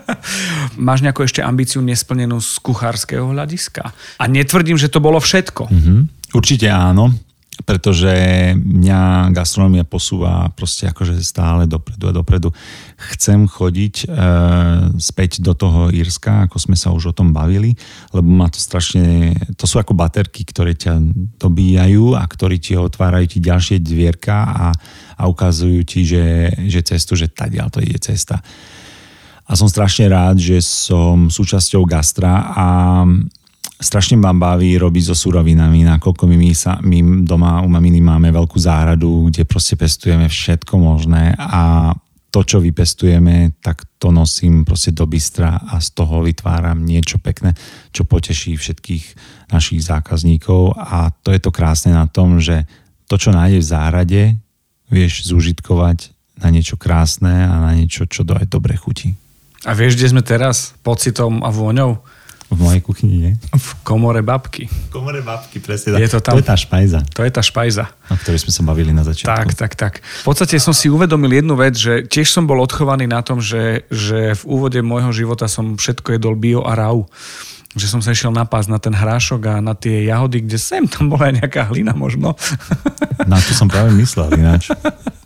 máš 0.78 1.04
nejakú 1.04 1.24
ešte 1.24 1.44
ambíciu 1.44 1.80
nesplnenú 1.84 2.40
z 2.42 2.60
kuchárskeho 2.62 3.34
hľadiska? 3.34 3.94
A 4.20 4.24
netvrdím, 4.26 4.76
že 4.76 4.92
to 4.92 5.04
bolo 5.04 5.22
všetko. 5.22 5.68
Mm-hmm. 5.70 6.00
Určite 6.36 6.68
áno 6.68 7.16
pretože 7.66 8.14
mňa 8.54 9.34
gastronomia 9.34 9.82
posúva 9.82 10.54
proste 10.54 10.86
akože 10.86 11.18
stále 11.26 11.66
dopredu 11.66 12.06
a 12.08 12.14
dopredu. 12.14 12.50
Chcem 13.18 13.50
chodiť 13.50 13.96
e, 14.06 14.08
späť 15.02 15.42
do 15.42 15.58
toho 15.58 15.90
Írska, 15.90 16.46
ako 16.46 16.58
sme 16.62 16.78
sa 16.78 16.94
už 16.94 17.12
o 17.12 17.18
tom 17.18 17.34
bavili, 17.34 17.74
lebo 18.14 18.30
má 18.30 18.46
to 18.54 18.62
strašne, 18.62 19.34
to 19.58 19.66
sú 19.66 19.82
ako 19.82 19.98
baterky, 19.98 20.46
ktoré 20.46 20.78
ťa 20.78 21.02
dobíjajú 21.42 22.14
a 22.14 22.24
ktorí 22.30 22.62
ti 22.62 22.78
otvárajú 22.78 23.26
ti 23.26 23.40
ďalšie 23.42 23.82
dvierka 23.82 24.38
a, 24.48 24.68
a 25.18 25.24
ukazujú 25.26 25.82
ti, 25.82 26.06
že, 26.06 26.54
že 26.70 26.86
cestu, 26.86 27.18
že 27.18 27.34
tadiaľ 27.34 27.74
to 27.74 27.82
ide 27.82 27.98
cesta. 27.98 28.38
A 29.48 29.56
som 29.56 29.72
strašne 29.72 30.12
rád, 30.12 30.44
že 30.44 30.60
som 30.60 31.32
súčasťou 31.32 31.88
gastra 31.88 32.52
a 32.52 32.68
strašne 33.80 34.20
ma 34.20 34.36
baví 34.36 34.76
robiť 34.76 35.14
so 35.14 35.16
surovinami, 35.16 35.88
nakoľko 35.88 36.28
my, 36.28 36.36
my, 36.36 36.52
sa, 36.52 36.82
my 36.84 37.24
doma 37.24 37.64
u 37.64 37.70
maminy 37.72 38.04
máme 38.04 38.28
veľkú 38.34 38.60
záhradu, 38.60 39.32
kde 39.32 39.48
proste 39.48 39.80
pestujeme 39.80 40.28
všetko 40.28 40.74
možné 40.76 41.38
a 41.38 41.94
to, 42.28 42.44
čo 42.44 42.60
vypestujeme, 42.60 43.56
tak 43.64 43.88
to 43.96 44.12
nosím 44.12 44.68
proste 44.68 44.92
do 44.92 45.08
bystra 45.08 45.58
a 45.64 45.80
z 45.80 45.96
toho 45.96 46.28
vytváram 46.28 46.84
niečo 46.84 47.18
pekné, 47.24 47.56
čo 47.96 48.04
poteší 48.04 48.60
všetkých 48.60 49.06
našich 49.56 49.80
zákazníkov 49.80 50.76
a 50.76 51.10
to 51.24 51.32
je 51.32 51.40
to 51.40 51.56
krásne 51.56 51.96
na 51.96 52.04
tom, 52.12 52.44
že 52.44 52.68
to, 53.08 53.16
čo 53.16 53.32
nájdeš 53.32 53.64
v 53.64 53.72
záhrade, 53.72 54.22
vieš 54.92 55.32
zúžitkovať 55.32 56.12
na 56.44 56.52
niečo 56.52 56.76
krásne 56.76 57.48
a 57.48 57.64
na 57.64 57.72
niečo, 57.74 58.04
čo 58.06 58.28
do 58.28 58.36
aj 58.36 58.52
dobre 58.52 58.76
chutí. 58.76 59.16
A 59.66 59.72
vieš, 59.74 59.98
kde 59.98 60.14
sme 60.14 60.22
teraz? 60.22 60.78
Pocitom 60.86 61.42
a 61.42 61.50
vôňou? 61.50 61.98
V 62.48 62.60
mojej 62.64 62.80
kuchyni, 62.80 63.16
nie? 63.20 63.34
V 63.52 63.70
komore 63.84 64.24
babky. 64.24 64.72
V 64.72 64.88
komore 64.88 65.20
babky, 65.20 65.60
presne. 65.60 66.00
Je 66.00 66.08
to, 66.08 66.24
tam, 66.24 66.40
to 66.40 66.40
je 66.40 66.48
tá 66.48 66.56
špajza. 66.56 67.00
To 67.12 67.22
je 67.28 67.32
tá 67.34 67.44
špajza. 67.44 67.92
O 68.08 68.16
ktorej 68.16 68.40
sme 68.48 68.52
sa 68.56 68.64
bavili 68.64 68.96
na 68.96 69.04
začiatku. 69.04 69.28
Tak, 69.28 69.48
tak, 69.60 69.72
tak. 69.76 69.94
V 70.00 70.26
podstate 70.32 70.56
som 70.56 70.72
si 70.72 70.88
uvedomil 70.88 71.44
jednu 71.44 71.60
vec, 71.60 71.76
že 71.76 72.08
tiež 72.08 72.32
som 72.32 72.48
bol 72.48 72.64
odchovaný 72.64 73.04
na 73.04 73.20
tom, 73.20 73.44
že, 73.44 73.84
že 73.92 74.32
v 74.40 74.44
úvode 74.48 74.80
môjho 74.80 75.12
života 75.12 75.52
som 75.52 75.76
všetko 75.76 76.16
jedol 76.16 76.40
bio 76.40 76.64
a 76.64 76.72
rau 76.72 77.12
že 77.78 77.86
som 77.86 78.02
sa 78.02 78.10
išiel 78.10 78.34
napásť 78.34 78.74
na 78.74 78.80
ten 78.82 78.90
hrášok 78.90 79.42
a 79.46 79.56
na 79.62 79.78
tie 79.78 80.10
jahody, 80.10 80.42
kde 80.42 80.58
sem 80.58 80.90
tam 80.90 81.14
bola 81.14 81.30
aj 81.30 81.46
nejaká 81.46 81.70
hlina 81.70 81.94
možno. 81.94 82.34
Na 83.26 83.42
to 83.42 83.52
som 83.58 83.66
práve 83.66 83.90
myslel 83.98 84.38
ináč. 84.38 84.70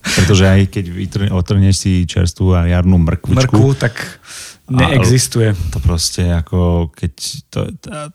Pretože 0.01 0.47
aj 0.47 0.61
keď 0.71 0.85
otrneš 1.33 1.75
si 1.83 1.91
čerstvú 2.07 2.55
a 2.55 2.69
jarnú 2.69 3.01
mrkvičku, 3.01 3.51
Mrkvu, 3.51 3.67
tak 3.75 4.21
Neexistuje. 4.71 5.51
To 5.75 5.77
proste 5.83 6.31
ako 6.31 6.91
keď... 6.95 7.13
To, 7.51 7.59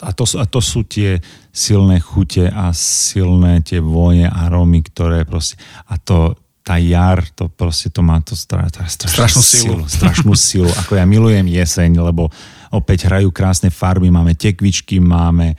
a, 0.00 0.10
to, 0.16 0.24
a 0.40 0.44
to 0.48 0.60
sú 0.64 0.88
tie 0.88 1.20
silné 1.52 2.00
chute 2.00 2.48
a 2.48 2.72
silné 2.72 3.60
tie 3.60 3.84
vône, 3.84 4.24
arómy, 4.24 4.80
ktoré 4.88 5.28
proste... 5.28 5.60
A 5.92 6.00
to, 6.00 6.32
tá 6.64 6.80
jar, 6.80 7.20
to 7.36 7.52
proste 7.52 7.92
to 7.92 8.00
má 8.00 8.18
to 8.24 8.32
stra, 8.32 8.66
tá 8.72 8.88
strašnú, 8.88 9.12
strašnú 9.12 9.42
silu. 9.44 9.62
silu. 9.62 9.84
Strašnú 9.84 10.34
silu. 10.34 10.70
Ako 10.80 10.96
ja 10.96 11.04
milujem 11.04 11.44
jeseň, 11.44 12.00
lebo 12.00 12.32
opäť 12.72 13.06
hrajú 13.06 13.28
krásne 13.30 13.68
farby, 13.68 14.08
máme 14.08 14.32
tekvičky, 14.32 14.96
máme 14.96 15.54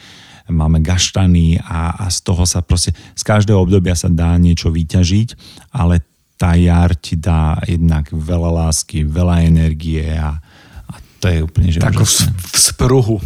máme 0.50 0.80
gaštany 0.80 1.60
a, 1.60 1.96
a 2.02 2.06
z 2.08 2.20
toho 2.24 2.44
sa 2.48 2.64
proste, 2.64 2.96
z 2.96 3.24
každého 3.24 3.60
obdobia 3.60 3.96
sa 3.96 4.08
dá 4.08 4.36
niečo 4.40 4.72
vyťažiť, 4.72 5.30
ale 5.76 6.04
tá 6.38 6.54
jar 6.54 6.94
ti 6.94 7.18
dá 7.18 7.58
jednak 7.66 8.08
veľa 8.14 8.68
lásky, 8.68 9.04
veľa 9.04 9.44
energie 9.44 10.06
a, 10.16 10.38
to 11.18 11.26
je 11.28 11.40
úplne 11.42 11.70
že 11.74 11.82
Tak 11.82 11.98
v, 11.98 12.10
v 12.30 12.58
spruhu. 12.58 13.18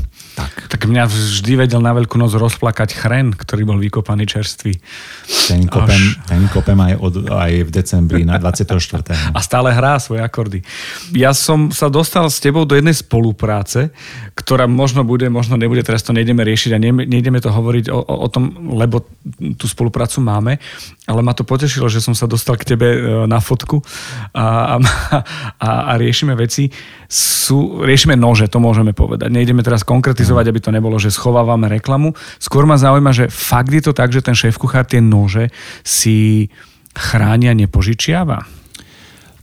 Tak. 0.41 0.73
tak 0.73 0.81
mňa 0.89 1.03
vždy 1.05 1.53
vedel 1.53 1.81
na 1.83 1.93
Veľkú 1.93 2.17
noc 2.17 2.33
rozplakať 2.33 2.97
chren, 2.97 3.37
ktorý 3.37 3.61
bol 3.67 3.77
vykopaný 3.77 4.25
čerstvý. 4.25 4.73
Ten 5.45 5.69
kopem, 5.69 5.93
Až... 5.93 6.17
ten 6.25 6.43
kopem 6.49 6.79
aj, 6.81 6.93
od, 6.97 7.13
aj 7.29 7.51
v 7.67 7.69
decembri 7.69 8.21
na 8.25 8.41
24. 8.41 9.05
A 9.37 9.39
stále 9.45 9.69
hrá 9.69 10.01
svoje 10.01 10.25
akordy. 10.25 10.65
Ja 11.13 11.37
som 11.37 11.69
sa 11.69 11.93
dostal 11.93 12.25
s 12.27 12.41
tebou 12.41 12.65
do 12.65 12.73
jednej 12.73 12.97
spolupráce, 12.97 13.93
ktorá 14.33 14.65
možno 14.65 15.05
bude, 15.05 15.29
možno 15.29 15.59
nebude, 15.59 15.85
teraz 15.85 16.01
to 16.01 16.15
nejdeme 16.15 16.41
riešiť 16.41 16.71
a 16.73 16.81
nejdeme 16.81 17.37
to 17.37 17.53
hovoriť 17.53 17.85
o, 17.93 17.99
o, 18.01 18.13
o 18.25 18.27
tom, 18.31 18.73
lebo 18.73 19.05
tú 19.59 19.69
spoluprácu 19.69 20.23
máme, 20.23 20.57
ale 21.05 21.21
ma 21.21 21.35
to 21.35 21.43
potešilo, 21.43 21.91
že 21.91 21.99
som 21.99 22.15
sa 22.15 22.25
dostal 22.25 22.55
k 22.55 22.73
tebe 22.73 22.87
e, 22.87 22.99
na 23.27 23.43
fotku 23.43 23.83
a, 24.31 24.75
a, 24.75 24.75
a, 25.59 25.69
a 25.91 25.93
riešime 25.99 26.33
veci. 26.33 26.71
Sú, 27.11 27.83
riešime 27.83 28.15
nože, 28.15 28.47
to 28.47 28.63
môžeme 28.63 28.95
povedať. 28.95 29.27
Nejdeme 29.27 29.59
teraz 29.67 29.83
konkretizovať, 29.83 30.30
aby 30.37 30.61
to 30.63 30.71
nebolo, 30.71 30.95
že 31.01 31.11
schovávame 31.11 31.67
reklamu. 31.67 32.15
Skôr 32.39 32.63
ma 32.63 32.79
zaujíma, 32.79 33.11
že 33.11 33.25
fakt 33.27 33.73
je 33.73 33.83
to 33.83 33.91
tak, 33.91 34.13
že 34.13 34.23
ten 34.23 34.37
šéf 34.37 34.55
kuchár 34.55 34.87
tie 34.87 35.03
nože 35.03 35.51
si 35.83 36.47
chránia, 36.95 37.51
nepožičiava? 37.51 38.43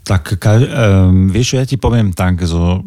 Tak 0.08 0.40
um, 0.40 1.28
vieš, 1.28 1.60
ja 1.60 1.64
ti 1.68 1.76
poviem 1.76 2.16
tak, 2.16 2.40
zo, 2.48 2.80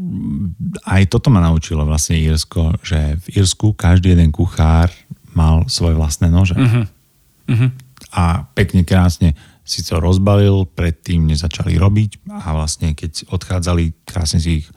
aj 0.89 1.05
toto 1.05 1.29
ma 1.29 1.37
naučilo 1.37 1.85
vlastne 1.85 2.17
Írsko, 2.17 2.81
že 2.81 3.21
v 3.21 3.25
Írsku 3.37 3.77
každý 3.77 4.17
jeden 4.17 4.33
kuchár 4.33 4.89
mal 5.37 5.69
svoje 5.69 5.93
vlastné 5.93 6.33
nože. 6.33 6.57
Uh-huh. 6.57 6.85
Uh-huh 7.45 7.71
a 8.11 8.43
pekne 8.51 8.83
krásne 8.83 9.33
si 9.63 9.79
to 9.87 10.03
rozbalil, 10.03 10.67
predtým 10.67 11.23
nezačali 11.31 11.79
robiť 11.79 12.27
a 12.27 12.51
vlastne 12.51 12.91
keď 12.91 13.31
odchádzali, 13.31 14.03
krásne 14.03 14.43
si 14.43 14.63
ich 14.63 14.67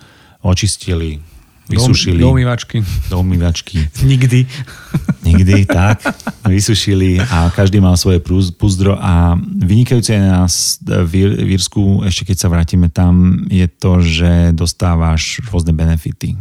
očistili, 0.44 1.18
vysušili. 1.68 2.20
Do, 2.20 2.28
do 2.28 2.32
umývačky. 2.36 2.76
Do 3.10 3.16
umývačky. 3.20 3.88
Nikdy. 4.10 4.46
Nikdy, 5.24 5.64
tak. 5.64 6.04
Vysušili 6.44 7.20
a 7.20 7.48
každý 7.50 7.80
mal 7.80 7.96
svoje 7.96 8.20
púzdro 8.54 9.00
a 9.00 9.38
vynikajúce 9.40 10.12
je 10.12 10.20
nás 10.20 10.78
v 10.84 11.32
Írsku, 11.56 12.04
ešte 12.04 12.28
keď 12.28 12.36
sa 12.36 12.48
vrátime 12.52 12.92
tam, 12.92 13.44
je 13.48 13.64
to, 13.64 14.04
že 14.04 14.52
dostávaš 14.52 15.40
rôzne 15.48 15.72
benefity. 15.72 16.36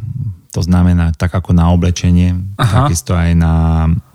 To 0.53 0.61
znamená, 0.61 1.15
tak 1.17 1.33
ako 1.33 1.55
na 1.55 1.73
oblečenie, 1.73 2.37
Aha. 2.61 2.85
takisto 2.85 3.17
aj 3.17 3.31
na 3.33 3.53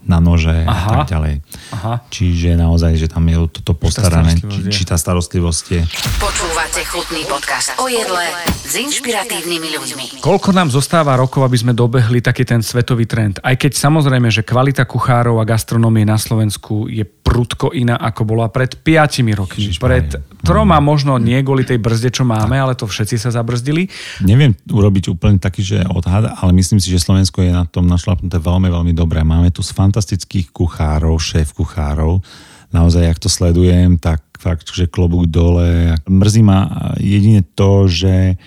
na 0.09 0.19
nože 0.25 0.65
Aha. 0.65 0.73
a 0.73 0.89
tak 1.05 1.13
ďalej. 1.13 1.35
Aha. 1.77 1.95
Čiže 2.09 2.57
naozaj, 2.57 2.97
že 2.97 3.07
tam 3.13 3.29
je 3.29 3.37
toto 3.61 3.77
postarané, 3.77 4.35
či, 4.41 4.73
či 4.73 4.83
tá 4.89 4.97
starostlivosť 4.97 5.65
je. 5.69 5.83
Počúvate 6.17 6.81
chutný 6.89 7.23
podcast 7.29 7.77
o 7.77 7.87
jedle 7.87 8.25
s 8.49 8.73
inšpiratívnymi 8.73 9.69
ľuďmi. 9.77 10.05
Koľko 10.25 10.51
nám 10.57 10.73
zostáva 10.73 11.15
rokov, 11.15 11.45
aby 11.45 11.61
sme 11.61 11.73
dobehli 11.77 12.25
taký 12.25 12.49
ten 12.49 12.65
svetový 12.65 13.05
trend? 13.05 13.39
Aj 13.45 13.55
keď 13.55 13.77
samozrejme, 13.77 14.33
že 14.33 14.43
kvalita 14.43 14.89
kuchárov 14.89 15.39
a 15.39 15.45
gastronomie 15.45 16.09
na 16.09 16.17
Slovensku 16.17 16.89
je 16.89 17.05
prudko 17.29 17.77
iná, 17.77 18.01
ako 18.01 18.25
bola 18.25 18.49
pred 18.49 18.73
5 18.73 19.21
rokmi. 19.37 19.69
Ježiš, 19.69 19.77
pred 19.77 20.17
troma 20.41 20.81
možno 20.81 21.21
nie 21.21 21.37
kvôli 21.45 21.69
tej 21.69 21.77
brzde, 21.77 22.09
čo 22.09 22.25
máme, 22.25 22.57
ale 22.57 22.73
to 22.73 22.89
všetci 22.89 23.21
sa 23.21 23.29
zabrzdili. 23.29 23.93
Neviem 24.25 24.57
urobiť 24.65 25.13
úplne 25.13 25.37
taký, 25.37 25.61
že 25.61 25.85
odhad, 25.93 26.25
ale 26.25 26.57
myslím 26.57 26.81
si, 26.81 26.89
že 26.89 27.05
Slovensko 27.05 27.45
je 27.45 27.53
na 27.53 27.69
tom 27.69 27.85
našlapnuté 27.85 28.41
veľmi, 28.41 28.73
veľmi 28.73 28.93
dobré. 28.97 29.21
Máme 29.21 29.53
tu 29.53 29.61
fantastických 29.61 30.49
kuchárov, 30.57 31.21
šéf 31.21 31.53
kuchárov. 31.53 32.25
Naozaj, 32.73 33.05
ak 33.05 33.19
to 33.21 33.29
sledujem, 33.29 34.01
tak 34.01 34.25
fakt, 34.41 34.73
že 34.73 34.89
klobúk 34.89 35.29
dole. 35.29 36.01
Mrzí 36.09 36.41
ma 36.41 36.93
jedine 36.97 37.45
to, 37.45 37.85
že 37.85 38.41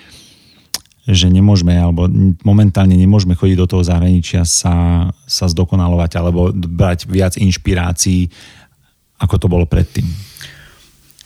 že 1.02 1.34
nemôžeme, 1.34 1.74
alebo 1.74 2.06
momentálne 2.46 2.94
nemôžeme 2.94 3.34
chodiť 3.34 3.58
do 3.58 3.66
toho 3.66 3.82
zahraničia 3.82 4.46
sa, 4.46 5.10
sa 5.26 5.46
zdokonalovať 5.50 6.12
alebo 6.14 6.54
brať 6.54 7.10
viac 7.10 7.34
inšpirácií 7.42 8.30
ako 9.22 9.36
to 9.38 9.48
bolo 9.48 9.70
predtým. 9.70 10.06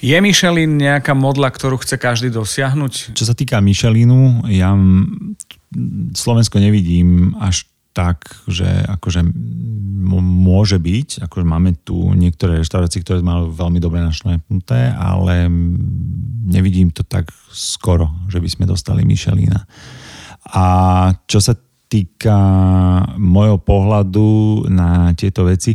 Je 0.03 0.13
Michelin 0.19 0.75
nejaká 0.75 1.15
modla, 1.15 1.49
ktorú 1.49 1.79
chce 1.81 1.95
každý 1.95 2.29
dosiahnuť? 2.29 3.15
Čo 3.15 3.25
sa 3.25 3.33
týka 3.33 3.63
Michelinu, 3.63 4.43
ja 4.51 4.75
Slovensko 6.13 6.59
nevidím 6.59 7.33
až 7.39 7.65
tak, 7.95 8.27
že 8.51 8.67
akože 8.91 9.23
môže 10.19 10.77
byť, 10.77 11.23
akože 11.25 11.45
máme 11.47 11.79
tu 11.87 12.11
niektoré 12.11 12.59
reštaurácie, 12.59 13.01
ktoré 13.01 13.23
majú 13.23 13.55
veľmi 13.55 13.79
dobre 13.79 14.03
našlepnuté, 14.03 14.91
ale 14.91 15.47
nevidím 16.43 16.91
to 16.91 17.07
tak 17.07 17.31
skoro, 17.49 18.11
že 18.27 18.43
by 18.43 18.49
sme 18.51 18.65
dostali 18.67 19.07
Michelina. 19.07 19.63
A 20.51 20.65
čo 21.23 21.39
sa 21.39 21.55
týka 21.87 22.37
môjho 23.15 23.63
pohľadu 23.63 24.67
na 24.67 25.15
tieto 25.15 25.47
veci, 25.47 25.71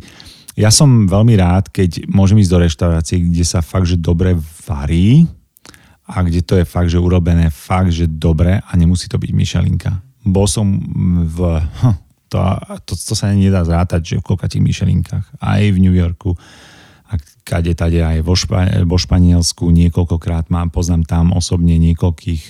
ja 0.60 0.68
som 0.68 1.08
veľmi 1.08 1.34
rád, 1.40 1.72
keď 1.72 2.04
môžem 2.04 2.36
ísť 2.44 2.52
do 2.52 2.58
reštaurácie, 2.60 3.16
kde 3.24 3.44
sa 3.48 3.64
fakt, 3.64 3.88
že 3.88 3.96
dobre 3.96 4.36
varí 4.68 5.24
a 6.04 6.20
kde 6.20 6.44
to 6.44 6.60
je 6.60 6.68
fakt, 6.68 6.92
že 6.92 7.00
urobené 7.00 7.48
fakt, 7.48 7.96
že 7.96 8.04
dobre 8.04 8.60
a 8.60 8.70
nemusí 8.76 9.08
to 9.08 9.16
byť 9.16 9.30
myšelinka. 9.32 9.90
Bol 10.28 10.44
som 10.44 10.68
v... 11.24 11.64
Hm, 11.64 11.96
to, 12.30 12.38
to, 12.86 12.92
to 12.94 13.12
sa 13.16 13.32
nedá 13.34 13.66
zrátať, 13.66 14.00
že 14.04 14.14
v 14.22 14.26
koľkatých 14.30 14.62
myšelinkách. 14.62 15.42
Aj 15.42 15.62
v 15.66 15.78
New 15.82 15.96
Yorku, 15.96 16.38
a 17.10 17.18
kade 17.42 17.74
tade 17.74 17.98
aj 17.98 18.22
vo, 18.22 18.38
Špa- 18.38 18.86
vo 18.86 18.94
Španielsku 18.94 19.66
niekoľkokrát 19.66 20.46
mám, 20.46 20.70
poznám 20.70 21.02
tam 21.10 21.34
osobne 21.34 21.74
niekoľkých 21.74 22.42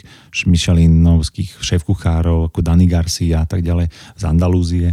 Michelinovských 0.44 1.64
šéf-kuchárov, 1.64 2.52
ako 2.52 2.60
Dani 2.60 2.84
Garcia 2.84 3.40
a 3.40 3.46
tak 3.48 3.64
ďalej 3.64 3.88
z 4.20 4.22
Andalúzie 4.28 4.88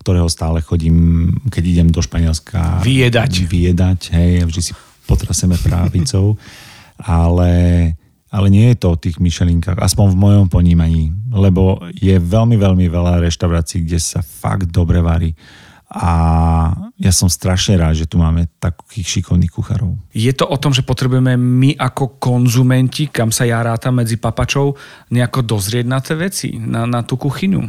ktorého 0.00 0.26
stále 0.32 0.64
chodím, 0.64 1.28
keď 1.52 1.62
idem 1.64 1.88
do 1.92 2.00
Španielska. 2.00 2.80
Vyjedať. 2.80 3.32
Vyjedať, 3.44 4.00
hej, 4.16 4.48
vždy 4.48 4.60
si 4.60 4.72
potraseme 5.04 5.60
právicou. 5.60 6.34
ale, 7.04 7.52
ale 8.28 8.46
nie 8.52 8.72
je 8.72 8.76
to 8.76 8.92
o 8.92 9.00
tých 9.00 9.16
myšelinkách, 9.16 9.80
aspoň 9.80 10.06
v 10.12 10.20
mojom 10.20 10.46
ponímaní, 10.52 11.12
lebo 11.32 11.80
je 11.96 12.16
veľmi, 12.20 12.60
veľmi 12.60 12.86
veľa 12.88 13.24
reštaurácií, 13.24 13.84
kde 13.84 14.00
sa 14.00 14.20
fakt 14.20 14.68
dobre 14.68 15.00
varí 15.00 15.32
a 15.90 16.12
ja 17.02 17.10
som 17.10 17.26
strašne 17.26 17.74
rád, 17.74 17.98
že 17.98 18.06
tu 18.06 18.14
máme 18.14 18.46
takých 18.62 19.18
šikovných 19.18 19.50
kuchárov. 19.50 19.98
Je 20.14 20.30
to 20.30 20.46
o 20.46 20.54
tom, 20.54 20.70
že 20.70 20.86
potrebujeme 20.86 21.34
my 21.34 21.74
ako 21.74 22.22
konzumenti, 22.22 23.10
kam 23.10 23.34
sa 23.34 23.42
ja 23.42 23.58
rátam 23.58 23.98
medzi 23.98 24.14
papačov, 24.14 24.78
nejako 25.10 25.42
dozrieť 25.42 25.86
na 25.90 25.98
tie 25.98 26.14
veci, 26.14 26.62
na, 26.62 26.86
na 26.86 27.02
tú 27.02 27.18
kuchyňu? 27.18 27.66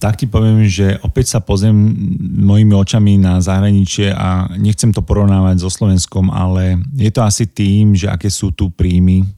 Tak 0.00 0.16
ti 0.16 0.26
poviem, 0.26 0.64
že 0.64 0.96
opäť 1.04 1.36
sa 1.36 1.44
pozriem 1.44 1.76
mojimi 2.40 2.72
očami 2.72 3.20
na 3.20 3.36
zahraničie 3.36 4.16
a 4.16 4.48
nechcem 4.56 4.96
to 4.96 5.04
porovnávať 5.04 5.60
so 5.60 5.68
Slovenskom, 5.68 6.32
ale 6.32 6.80
je 6.96 7.12
to 7.12 7.20
asi 7.20 7.44
tým, 7.44 7.92
že 7.92 8.08
aké 8.08 8.32
sú 8.32 8.48
tu 8.48 8.72
príjmy 8.72 9.28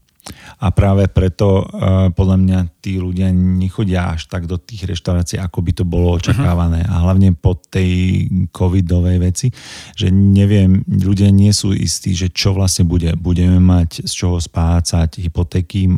a 0.63 0.71
práve 0.71 1.11
preto 1.11 1.67
uh, 1.67 2.15
podľa 2.15 2.37
mňa 2.39 2.59
tí 2.79 2.99
ľudia 2.99 3.35
nechodia 3.35 4.15
až 4.15 4.31
tak 4.31 4.47
do 4.47 4.55
tých 4.55 4.87
reštaurácií, 4.87 5.39
ako 5.43 5.59
by 5.59 5.73
to 5.75 5.85
bolo 5.87 6.15
očakávané. 6.19 6.87
Uh-huh. 6.87 6.95
A 6.95 7.03
hlavne 7.03 7.35
po 7.35 7.59
tej 7.59 8.27
covidovej 8.55 9.19
veci, 9.19 9.51
že 9.99 10.15
neviem, 10.15 10.87
ľudia 10.87 11.31
nie 11.35 11.51
sú 11.51 11.75
istí, 11.75 12.15
že 12.15 12.31
čo 12.31 12.55
vlastne 12.55 12.87
bude. 12.87 13.15
Budeme 13.19 13.59
mať 13.59 14.07
z 14.07 14.13
čoho 14.15 14.39
spácať 14.39 15.19
hypotéky 15.19 15.91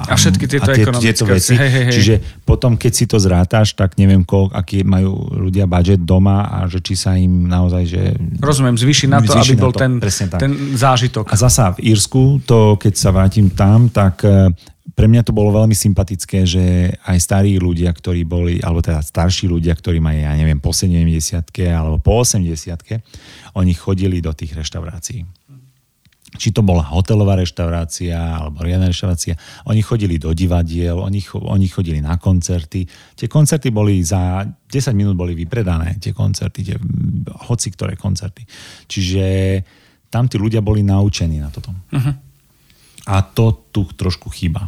a, 0.00 0.12
a 0.12 0.16
všetky 0.16 0.44
tieto, 0.48 0.72
a 0.72 0.76
tie, 0.76 0.84
tieto 0.96 1.24
veci. 1.28 1.52
Hej, 1.52 1.70
hej, 1.72 1.84
hej. 1.88 1.94
Čiže 1.96 2.14
potom, 2.48 2.80
keď 2.80 2.92
si 2.96 3.04
to 3.04 3.20
zrátaš, 3.20 3.76
tak 3.76 4.00
neviem, 4.00 4.24
koľko, 4.24 4.56
aký 4.56 4.88
majú 4.88 5.36
ľudia 5.36 5.68
budget 5.68 6.00
doma 6.00 6.48
a 6.48 6.64
že 6.64 6.80
či 6.80 6.96
sa 6.96 7.12
im 7.20 7.44
naozaj, 7.44 7.82
že... 7.84 8.02
Rozumiem, 8.40 8.80
zvyši 8.80 9.04
na 9.12 9.20
to, 9.20 9.36
aby 9.36 9.54
bol 9.60 9.72
to, 9.72 9.84
ten, 9.84 10.00
ten 10.40 10.52
zážitok. 10.72 11.28
A 11.28 11.34
zasa 11.36 11.76
v 11.76 11.92
Írsku, 11.92 12.40
to 12.48 12.80
keď 12.80 12.94
sa 12.96 13.10
vrátim 13.12 13.52
tam, 13.52 13.65
tak 13.90 14.22
eh, 14.24 14.50
pre 14.96 15.06
mňa 15.12 15.28
to 15.28 15.36
bolo 15.36 15.52
veľmi 15.52 15.76
sympatické, 15.76 16.48
že 16.48 16.88
aj 17.04 17.18
starí 17.20 17.60
ľudia, 17.60 17.92
ktorí 17.92 18.24
boli, 18.24 18.64
alebo 18.64 18.80
teda 18.80 19.04
starší 19.04 19.44
ľudia, 19.44 19.76
ktorí 19.76 20.00
majú, 20.00 20.24
ja 20.24 20.32
neviem, 20.32 20.56
po 20.56 20.72
70 20.72 21.04
alebo 21.68 22.00
po 22.00 22.24
80 22.24 22.48
oni 23.60 23.72
chodili 23.76 24.24
do 24.24 24.32
tých 24.32 24.56
reštaurácií. 24.56 25.20
Či 26.36 26.52
to 26.52 26.60
bola 26.60 26.84
hotelová 26.84 27.36
reštaurácia 27.36 28.16
alebo 28.16 28.64
riadna 28.64 28.88
reštaurácia, 28.88 29.36
oni 29.68 29.80
chodili 29.84 30.16
do 30.16 30.32
divadiel, 30.32 31.00
oni, 31.00 31.20
oni 31.32 31.66
chodili 31.68 32.00
na 32.00 32.16
koncerty. 32.20 32.88
Tie 33.16 33.28
koncerty 33.28 33.72
boli 33.72 34.00
za 34.00 34.44
10 34.44 34.96
minút 34.96 35.16
boli 35.16 35.36
vypredané, 35.36 35.96
tie 36.00 36.16
koncerty, 36.16 36.60
tie, 36.72 36.76
hoci 37.48 37.68
ktoré 37.72 38.00
koncerty. 38.00 38.48
Čiže 38.88 39.24
tam 40.08 40.24
tí 40.28 40.40
ľudia 40.40 40.64
boli 40.64 40.80
naučení 40.80 41.40
na 41.40 41.52
toto. 41.52 41.72
Uh-huh. 41.72 42.25
A 43.06 43.22
to 43.22 43.70
tu 43.70 43.86
trošku 43.86 44.28
chýba. 44.34 44.66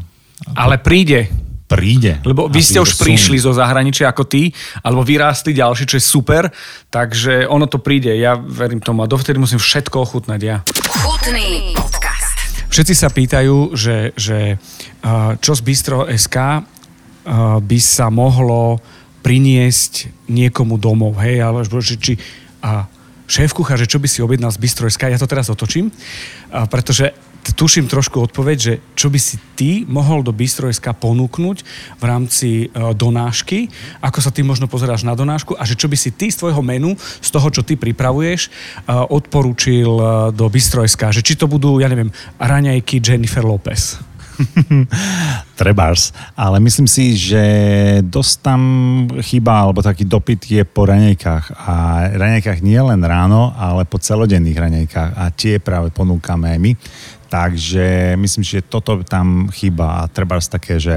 Ale 0.55 0.79
príde. 0.79 1.27
Príde. 1.69 2.23
Lebo 2.25 2.49
vy 2.49 2.65
ste 2.65 2.81
už 2.81 2.97
prišli 2.97 3.37
zo 3.37 3.53
zahraničia 3.53 4.09
ako 4.09 4.25
ty, 4.25 4.49
alebo 4.81 5.05
vyrástli 5.05 5.53
ďalší, 5.53 5.85
čo 5.85 6.01
je 6.01 6.05
super, 6.07 6.49
takže 6.89 7.45
ono 7.45 7.69
to 7.69 7.77
príde. 7.77 8.09
Ja 8.17 8.41
verím 8.41 8.81
tomu 8.81 9.05
a 9.05 9.11
dovtedy 9.11 9.37
musím 9.37 9.61
všetko 9.61 10.01
ochutnať 10.01 10.41
ja. 10.41 10.65
Chutný 10.65 11.77
podcast. 11.77 12.65
Všetci 12.73 12.95
sa 12.97 13.13
pýtajú, 13.13 13.77
že, 13.77 14.17
že 14.17 14.57
čo 15.45 15.53
z 15.53 15.61
Bistro 15.61 16.09
SK 16.09 16.65
by 17.61 17.79
sa 17.85 18.09
mohlo 18.09 18.81
priniesť 19.21 20.25
niekomu 20.33 20.81
domov, 20.81 21.21
hej, 21.21 21.45
alebo 21.45 21.61
že 21.85 22.01
či 22.01 22.17
a 22.65 22.89
šéf 23.29 23.53
kuchár, 23.53 23.77
že 23.77 23.85
čo 23.85 24.01
by 24.01 24.09
si 24.09 24.25
objednal 24.25 24.49
z 24.49 24.57
Bistro 24.57 24.89
SK, 24.89 25.13
ja 25.13 25.21
to 25.21 25.29
teraz 25.29 25.53
otočím, 25.53 25.93
pretože 26.73 27.13
tuším 27.55 27.87
trošku 27.87 28.19
odpoveď, 28.19 28.57
že 28.59 28.75
čo 28.99 29.09
by 29.09 29.21
si 29.21 29.37
ty 29.55 29.87
mohol 29.87 30.27
do 30.27 30.35
Bistrojska 30.35 30.93
ponúknuť 30.97 31.63
v 32.01 32.05
rámci 32.05 32.49
e, 32.67 32.67
donášky, 32.93 33.71
ako 34.03 34.19
sa 34.19 34.35
ty 34.35 34.43
možno 34.43 34.67
pozeráš 34.67 35.07
na 35.07 35.15
donášku? 35.15 35.55
A 35.55 35.63
že 35.65 35.79
čo 35.79 35.87
by 35.87 35.97
si 35.97 36.11
ty 36.11 36.29
z 36.29 36.41
tvojho 36.41 36.61
menu, 36.61 36.99
z 36.99 37.29
toho, 37.31 37.49
čo 37.49 37.63
ty 37.63 37.79
pripravuješ, 37.79 38.41
e, 38.47 38.51
odporúčil 38.91 39.89
e, 39.89 40.05
do 40.35 40.51
Bistrojska, 40.51 41.15
že 41.15 41.23
či 41.23 41.39
to 41.39 41.47
budú, 41.47 41.79
ja 41.79 41.87
neviem, 41.87 42.11
raňajky 42.43 42.99
Jennifer 42.99 43.47
Lopez. 43.47 44.01
Trebárs. 45.61 46.15
Ale 46.35 46.61
myslím 46.61 46.87
si, 46.87 47.17
že 47.19 47.45
dosť 48.03 48.35
tam 48.43 48.61
chyba, 49.23 49.67
alebo 49.67 49.83
taký 49.83 50.07
dopyt 50.07 50.41
je 50.49 50.63
po 50.65 50.87
raňajkách. 50.87 51.45
A 51.55 51.75
raňajkách 52.15 52.61
nie 52.63 52.79
len 52.79 53.03
ráno, 53.03 53.55
ale 53.59 53.87
po 53.87 53.99
celodenných 53.99 54.59
raňajkách. 54.59 55.11
A 55.15 55.25
tie 55.35 55.59
práve 55.59 55.91
ponúkame 55.91 56.55
aj 56.55 56.59
my. 56.59 56.73
Takže 57.29 58.17
myslím, 58.17 58.41
že 58.41 58.65
toto 58.65 59.05
tam 59.05 59.53
chýba 59.53 60.01
a 60.01 60.09
treba 60.09 60.41
také, 60.41 60.81
že 60.81 60.97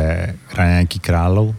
raňajky 0.55 1.03
kráľov. 1.03 1.51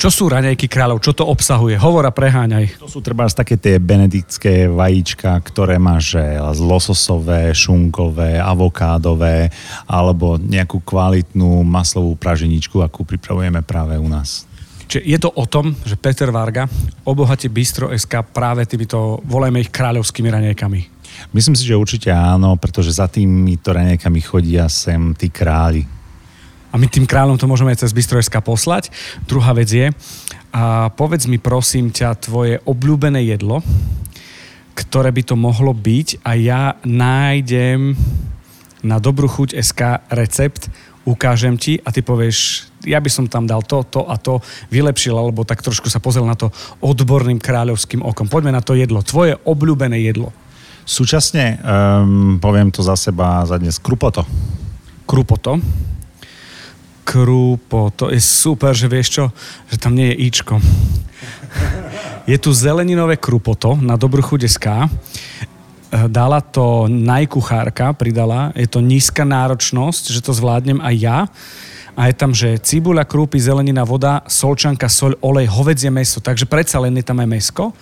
Čo 0.00 0.08
sú 0.08 0.32
raňajky 0.32 0.64
kráľov? 0.64 1.04
Čo 1.04 1.12
to 1.12 1.28
obsahuje? 1.28 1.76
Hovor 1.76 2.08
a 2.08 2.12
preháňaj. 2.16 2.80
To 2.80 2.88
sú 2.88 3.04
treba 3.04 3.28
také 3.28 3.60
tie 3.60 3.76
benediktské 3.76 4.64
vajíčka, 4.64 5.36
ktoré 5.44 5.76
máš 5.76 6.16
lososové, 6.56 7.52
šunkové, 7.52 8.40
avokádové 8.40 9.52
alebo 9.84 10.40
nejakú 10.40 10.80
kvalitnú 10.80 11.60
maslovú 11.68 12.16
praženičku, 12.16 12.80
akú 12.80 13.04
pripravujeme 13.04 13.60
práve 13.60 14.00
u 14.00 14.08
nás. 14.08 14.48
Čiže 14.88 15.04
je 15.04 15.18
to 15.20 15.36
o 15.36 15.44
tom, 15.44 15.76
že 15.84 16.00
Peter 16.00 16.32
Varga 16.32 16.64
obohatí 17.04 17.52
Bistro 17.52 17.92
SK 17.92 18.24
práve 18.32 18.64
týmito, 18.64 19.20
volajme 19.28 19.60
ich 19.60 19.68
kráľovskými 19.68 20.32
raňajkami. 20.32 20.80
Myslím 21.36 21.52
si, 21.52 21.68
že 21.68 21.76
určite 21.76 22.08
áno, 22.08 22.56
pretože 22.56 22.96
za 22.96 23.04
týmito 23.04 23.68
raňajkami 23.68 24.20
chodia 24.24 24.64
sem 24.72 25.12
tí 25.12 25.28
králi. 25.28 25.99
A 26.70 26.78
my 26.78 26.86
tým 26.86 27.06
kráľom 27.06 27.34
to 27.34 27.50
môžeme 27.50 27.74
aj 27.74 27.82
cez 27.82 27.90
Bystrojska 27.90 28.38
poslať. 28.42 28.94
Druhá 29.26 29.50
vec 29.54 29.70
je, 29.70 29.90
a 30.50 30.90
povedz 30.90 31.30
mi 31.30 31.38
prosím 31.38 31.94
ťa 31.94 32.18
tvoje 32.18 32.58
obľúbené 32.66 33.22
jedlo, 33.22 33.62
ktoré 34.74 35.14
by 35.14 35.22
to 35.22 35.34
mohlo 35.38 35.70
byť 35.70 36.22
a 36.26 36.34
ja 36.34 36.62
nájdem 36.82 37.94
na 38.80 38.96
dobrú 38.98 39.28
chuť 39.28 39.54
SK 39.60 40.10
recept, 40.10 40.72
ukážem 41.04 41.56
ti 41.60 41.78
a 41.80 41.92
ty 41.92 42.00
povieš, 42.00 42.68
ja 42.88 42.98
by 42.98 43.10
som 43.12 43.28
tam 43.28 43.44
dal 43.44 43.60
to, 43.62 43.84
to 43.84 44.08
a 44.08 44.16
to, 44.16 44.40
vylepšil, 44.72 45.14
alebo 45.16 45.44
tak 45.44 45.60
trošku 45.60 45.92
sa 45.92 46.00
pozrel 46.00 46.24
na 46.24 46.36
to 46.36 46.48
odborným 46.80 47.38
kráľovským 47.38 48.00
okom. 48.00 48.26
Poďme 48.28 48.56
na 48.56 48.64
to 48.64 48.76
jedlo, 48.76 49.04
tvoje 49.04 49.36
obľúbené 49.44 50.00
jedlo. 50.00 50.32
Súčasne, 50.88 51.60
um, 51.60 52.40
poviem 52.40 52.72
to 52.72 52.80
za 52.80 52.96
seba 52.96 53.44
za 53.44 53.60
dnes, 53.60 53.78
krupoto. 53.78 54.24
Krupoto? 55.04 55.60
Krupoto. 57.10 58.06
Je 58.14 58.22
super, 58.22 58.70
že 58.70 58.86
vieš 58.86 59.08
čo, 59.18 59.24
že 59.66 59.82
tam 59.82 59.98
nie 59.98 60.14
je 60.14 60.30
íčko. 60.30 60.62
Je 62.30 62.38
tu 62.38 62.54
zeleninové 62.54 63.18
krupoto 63.18 63.74
na 63.74 63.98
dobrú 63.98 64.22
SK. 64.22 64.86
Dala 65.90 66.38
to 66.38 66.86
najkuchárka, 66.86 67.98
pridala. 67.98 68.54
Je 68.54 68.70
to 68.70 68.78
nízka 68.78 69.26
náročnosť, 69.26 70.14
že 70.14 70.22
to 70.22 70.30
zvládnem 70.30 70.78
aj 70.78 70.94
ja. 70.94 71.18
A 71.98 72.06
je 72.06 72.14
tam, 72.14 72.30
že 72.30 72.62
cibuľa, 72.62 73.02
krúpy, 73.02 73.42
zelenina, 73.42 73.82
voda, 73.82 74.22
solčanka, 74.30 74.86
soľ, 74.86 75.18
olej, 75.18 75.50
hovedzie 75.50 75.90
meso. 75.90 76.22
Takže 76.22 76.46
predsa 76.46 76.78
len 76.78 76.94
je 76.94 77.02
tam 77.02 77.18
aj 77.18 77.26
mesko. 77.26 77.74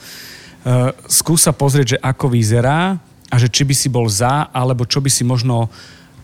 Uh, 0.65 0.89
skús 1.05 1.45
sa 1.45 1.53
pozrieť, 1.53 1.87
že 1.95 1.99
ako 2.01 2.33
vyzerá 2.33 2.97
a 3.29 3.35
že 3.37 3.53
či 3.53 3.69
by 3.69 3.75
si 3.77 3.93
bol 3.93 4.09
za, 4.09 4.49
alebo 4.49 4.89
čo 4.89 5.05
by 5.05 5.13
si 5.13 5.21
možno 5.21 5.69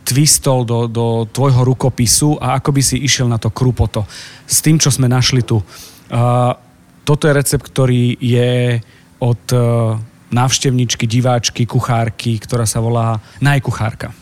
twistol 0.05 0.69
do, 0.69 0.87
do 0.87 1.25
tvojho 1.33 1.65
rukopisu 1.65 2.37
a 2.37 2.61
ako 2.61 2.71
by 2.77 2.83
si 2.85 3.01
išiel 3.01 3.27
na 3.27 3.41
to 3.41 3.49
krupoto. 3.49 4.05
S 4.45 4.61
tým, 4.61 4.77
čo 4.77 4.93
sme 4.93 5.09
našli 5.09 5.41
tu. 5.41 5.59
Uh, 5.59 6.53
toto 7.05 7.25
je 7.25 7.37
recept, 7.37 7.65
ktorý 7.65 8.17
je 8.21 8.81
od 9.21 9.43
uh, 9.57 9.97
návštevničky, 10.29 11.09
diváčky, 11.09 11.65
kuchárky, 11.65 12.37
ktorá 12.37 12.69
sa 12.69 12.85
volá 12.85 13.21
Najkuchárka. 13.41 14.13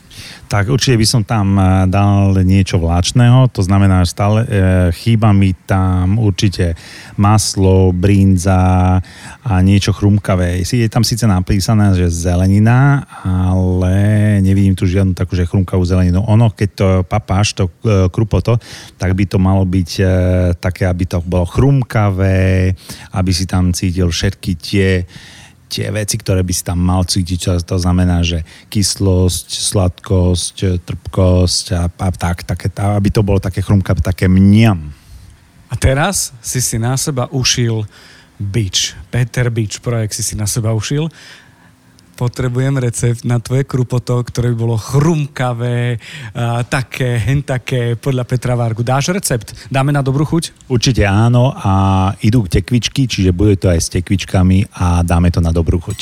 Tak 0.52 0.68
určite 0.68 1.00
by 1.00 1.06
som 1.08 1.22
tam 1.24 1.56
eh, 1.56 1.88
dal 1.88 2.36
niečo 2.44 2.76
vláčného, 2.76 3.48
to 3.48 3.64
znamená, 3.64 4.04
že 4.04 4.12
stále 4.12 4.38
e, 4.44 4.48
chýba 4.92 5.32
mi 5.32 5.56
tam 5.64 6.20
určite 6.20 6.76
maslo, 7.16 7.94
brinza 7.94 9.00
a 9.42 9.52
niečo 9.64 9.96
chrumkavé. 9.96 10.60
Je 10.60 10.88
tam 10.92 11.06
síce 11.06 11.24
napísané, 11.24 11.96
že 11.96 12.12
zelenina, 12.12 13.08
ale 13.24 13.94
nevidím 14.44 14.76
tu 14.76 14.84
žiadnu 14.84 15.16
takú, 15.16 15.38
že 15.38 15.48
chrumkavú 15.48 15.82
zeleninu. 15.84 16.24
Ono, 16.28 16.52
keď 16.52 16.68
to 16.74 16.86
papáš, 17.06 17.56
to 17.56 17.68
e, 17.68 18.08
krupoto, 18.12 18.60
tak 19.00 19.16
by 19.16 19.24
to 19.24 19.38
malo 19.40 19.64
byť 19.64 19.90
e, 19.98 20.04
také, 20.58 20.84
aby 20.84 21.04
to 21.08 21.24
bolo 21.24 21.48
chrumkavé, 21.48 22.72
aby 23.16 23.30
si 23.32 23.48
tam 23.48 23.72
cítil 23.72 24.12
všetky 24.12 24.50
tie 24.58 24.90
tie 25.72 25.88
veci, 25.88 26.20
ktoré 26.20 26.44
by 26.44 26.52
si 26.52 26.60
tam 26.60 26.84
mal 26.84 27.08
cítiť, 27.08 27.64
to 27.64 27.76
znamená, 27.80 28.20
že 28.20 28.44
kyslosť, 28.68 29.48
sladkosť, 29.72 30.84
trpkosť 30.84 31.66
a, 31.72 31.88
a 31.88 32.08
tak, 32.12 32.44
také, 32.44 32.68
aby 32.76 33.08
to 33.08 33.24
bolo 33.24 33.40
také 33.40 33.64
chrumka, 33.64 33.96
také 33.96 34.28
mňam. 34.28 34.92
A 35.72 35.74
teraz 35.80 36.36
si 36.44 36.60
si 36.60 36.76
na 36.76 37.00
seba 37.00 37.32
ušil 37.32 37.88
Beach, 38.36 38.92
Peter 39.08 39.48
Beach 39.48 39.80
projekt 39.80 40.18
si 40.18 40.22
si 40.26 40.34
na 40.36 40.44
seba 40.44 40.76
ušil 40.76 41.08
potrebujem 42.14 42.78
recept 42.78 43.24
na 43.26 43.42
tvoje 43.42 43.66
krupoto, 43.66 44.22
ktoré 44.22 44.52
by 44.52 44.56
bolo 44.56 44.76
chrumkavé, 44.78 45.96
a, 46.32 46.62
také, 46.66 47.18
hen 47.18 47.42
také, 47.42 47.98
podľa 47.98 48.24
Petra 48.24 48.54
Vargu. 48.54 48.84
Dáš 48.86 49.12
recept? 49.12 49.68
Dáme 49.68 49.90
na 49.90 50.00
dobrú 50.00 50.22
chuť? 50.22 50.68
Určite 50.70 51.04
áno 51.04 51.52
a 51.52 51.72
idú 52.22 52.46
tekvičky, 52.46 53.10
čiže 53.10 53.34
bude 53.34 53.58
to 53.58 53.72
aj 53.72 53.80
s 53.80 53.88
tekvičkami 53.92 54.78
a 54.78 55.02
dáme 55.02 55.32
to 55.34 55.42
na 55.42 55.50
dobrú 55.50 55.82
chuť. 55.82 55.98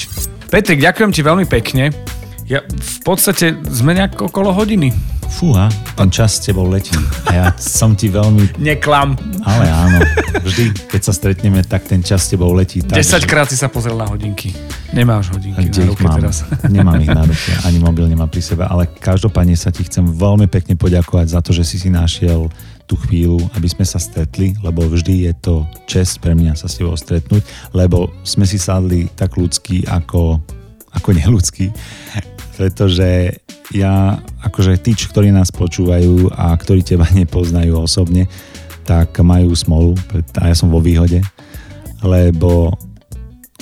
Petrik, 0.50 0.82
ďakujem 0.82 1.10
ti 1.14 1.22
veľmi 1.22 1.46
pekne. 1.46 2.19
Ja, 2.50 2.66
v 2.66 2.98
podstate 3.06 3.54
sme 3.70 3.94
nejak 3.94 4.18
okolo 4.18 4.50
hodiny. 4.50 4.90
Fúha, 5.30 5.70
ten 5.94 6.10
čas 6.10 6.42
s 6.42 6.50
tebou 6.50 6.66
letí. 6.66 6.90
A 7.30 7.30
ja 7.30 7.46
som 7.54 7.94
ti 7.94 8.10
veľmi... 8.10 8.58
Neklam. 8.58 9.14
Ale 9.46 9.70
áno, 9.70 10.02
vždy, 10.42 10.90
keď 10.90 11.00
sa 11.06 11.14
stretneme, 11.14 11.62
tak 11.62 11.86
ten 11.86 12.02
čas 12.02 12.26
s 12.26 12.34
tebou 12.34 12.50
letí. 12.50 12.82
Tak, 12.82 12.98
10 12.98 13.30
krát 13.30 13.46
si 13.46 13.54
sa 13.54 13.70
pozrel 13.70 13.94
na 13.94 14.10
hodinky. 14.10 14.50
Nemáš 14.90 15.30
hodinky 15.30 15.70
Kde 15.70 15.86
na 15.86 15.90
ruke 15.94 16.02
mám? 16.02 16.18
teraz. 16.18 16.42
Nemám 16.66 16.98
ich 16.98 17.14
na 17.14 17.22
ruke, 17.30 17.50
ani 17.62 17.78
mobil 17.78 18.10
nemá 18.10 18.26
pri 18.26 18.42
sebe, 18.42 18.66
ale 18.66 18.90
každopádne 18.98 19.54
sa 19.54 19.70
ti 19.70 19.86
chcem 19.86 20.02
veľmi 20.10 20.50
pekne 20.50 20.74
poďakovať 20.74 21.30
za 21.30 21.40
to, 21.46 21.54
že 21.54 21.62
si 21.62 21.78
si 21.78 21.86
našiel 21.86 22.50
tú 22.90 22.98
chvíľu, 23.06 23.38
aby 23.54 23.70
sme 23.70 23.86
sa 23.86 24.02
stretli, 24.02 24.58
lebo 24.66 24.82
vždy 24.90 25.30
je 25.30 25.32
to 25.38 25.62
čest 25.86 26.18
pre 26.18 26.34
mňa 26.34 26.58
sa 26.58 26.66
s 26.66 26.82
tebou 26.82 26.98
stretnúť, 26.98 27.46
lebo 27.70 28.10
sme 28.26 28.42
si 28.42 28.58
sadli 28.58 29.06
tak 29.14 29.38
ľudský 29.38 29.86
ako, 29.86 30.42
ako 30.98 31.08
neludský 31.14 31.70
pretože 32.60 33.40
ja, 33.72 34.20
akože 34.44 34.76
tí, 34.84 34.92
ktorí 34.92 35.32
nás 35.32 35.48
počúvajú 35.48 36.28
a 36.36 36.52
ktorí 36.52 36.84
teba 36.84 37.08
nepoznajú 37.16 37.80
osobne, 37.80 38.28
tak 38.84 39.16
majú 39.24 39.56
smolu 39.56 39.96
a 40.36 40.52
ja 40.52 40.56
som 40.56 40.68
vo 40.68 40.84
výhode, 40.84 41.24
lebo 42.04 42.76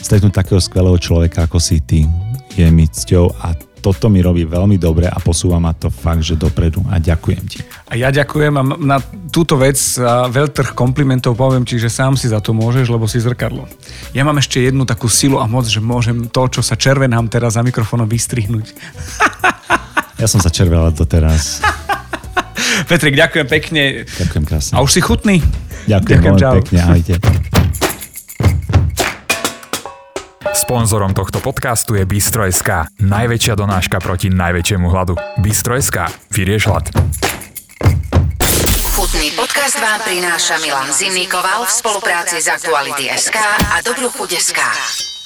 stretnúť 0.03 0.35
takého 0.35 0.59
skvelého 0.59 0.99
človeka 0.99 1.47
ako 1.47 1.63
si 1.63 1.79
ty 1.79 2.11
je 2.59 2.67
mi 2.75 2.91
cťou 2.91 3.31
a 3.39 3.55
toto 3.79 4.11
mi 4.13 4.21
robí 4.21 4.45
veľmi 4.45 4.77
dobre 4.77 5.07
a 5.07 5.17
posúva 5.23 5.63
ma 5.63 5.73
to 5.73 5.89
fakt, 5.89 6.23
že 6.27 6.35
dopredu 6.35 6.83
a 6.91 6.99
ďakujem 6.99 7.45
ti. 7.49 7.59
A 7.89 7.97
ja 7.97 8.13
ďakujem 8.13 8.55
a 8.59 8.63
na 8.77 8.99
túto 9.31 9.57
vec 9.57 9.79
a 9.99 10.27
veľtrh 10.29 10.75
komplimentov 10.75 11.39
poviem 11.39 11.63
ti, 11.63 11.79
že 11.79 11.89
sám 11.89 12.19
si 12.19 12.29
za 12.29 12.43
to 12.43 12.53
môžeš, 12.53 12.91
lebo 12.91 13.07
si 13.07 13.23
zrkadlo. 13.23 13.71
Ja 14.13 14.27
mám 14.27 14.37
ešte 14.43 14.61
jednu 14.61 14.85
takú 14.85 15.07
silu 15.07 15.39
a 15.39 15.47
moc, 15.47 15.65
že 15.65 15.79
môžem 15.81 16.29
to, 16.29 16.43
čo 16.51 16.61
sa 16.61 16.75
červenám 16.75 17.31
teraz 17.31 17.57
za 17.57 17.63
mikrofónom 17.63 18.07
vystrihnúť. 18.07 18.75
Ja 20.19 20.27
som 20.27 20.43
sa 20.43 20.51
červenal 20.51 20.91
doteraz. 20.91 21.63
Petrik, 22.91 23.15
ďakujem 23.15 23.47
pekne. 23.47 23.83
Ďakujem 24.07 24.45
krásne. 24.45 24.75
A 24.75 24.83
už 24.83 24.91
si 24.91 25.01
chutný? 25.01 25.39
Ďakujem, 25.87 26.21
ďakujem 26.21 26.35
veľmi 26.37 26.59
pekne, 26.63 26.79
ahojte. 26.83 27.88
Sponzorom 30.55 31.13
tohto 31.13 31.41
podcastu 31.45 31.99
je 31.99 32.05
Bistro.sk, 32.09 32.93
najväčšia 33.03 33.55
donáška 33.57 34.01
proti 34.01 34.33
najväčšiemu 34.33 34.87
hladu. 34.89 35.15
Bistro.sk, 35.41 36.09
vyrieš 36.33 36.69
hlad. 36.69 36.89
Chutný 38.95 39.31
podcast 39.37 39.77
vám 39.79 40.01
prináša 40.03 40.59
Milan 40.59 40.91
Zimnikoval 40.91 41.65
v 41.67 41.71
spolupráci 41.71 42.43
s 42.43 42.49
Aktuality.sk 42.51 43.37
a 43.73 43.79
Dobrú 43.85 44.11
chuť.sk. 44.11 45.18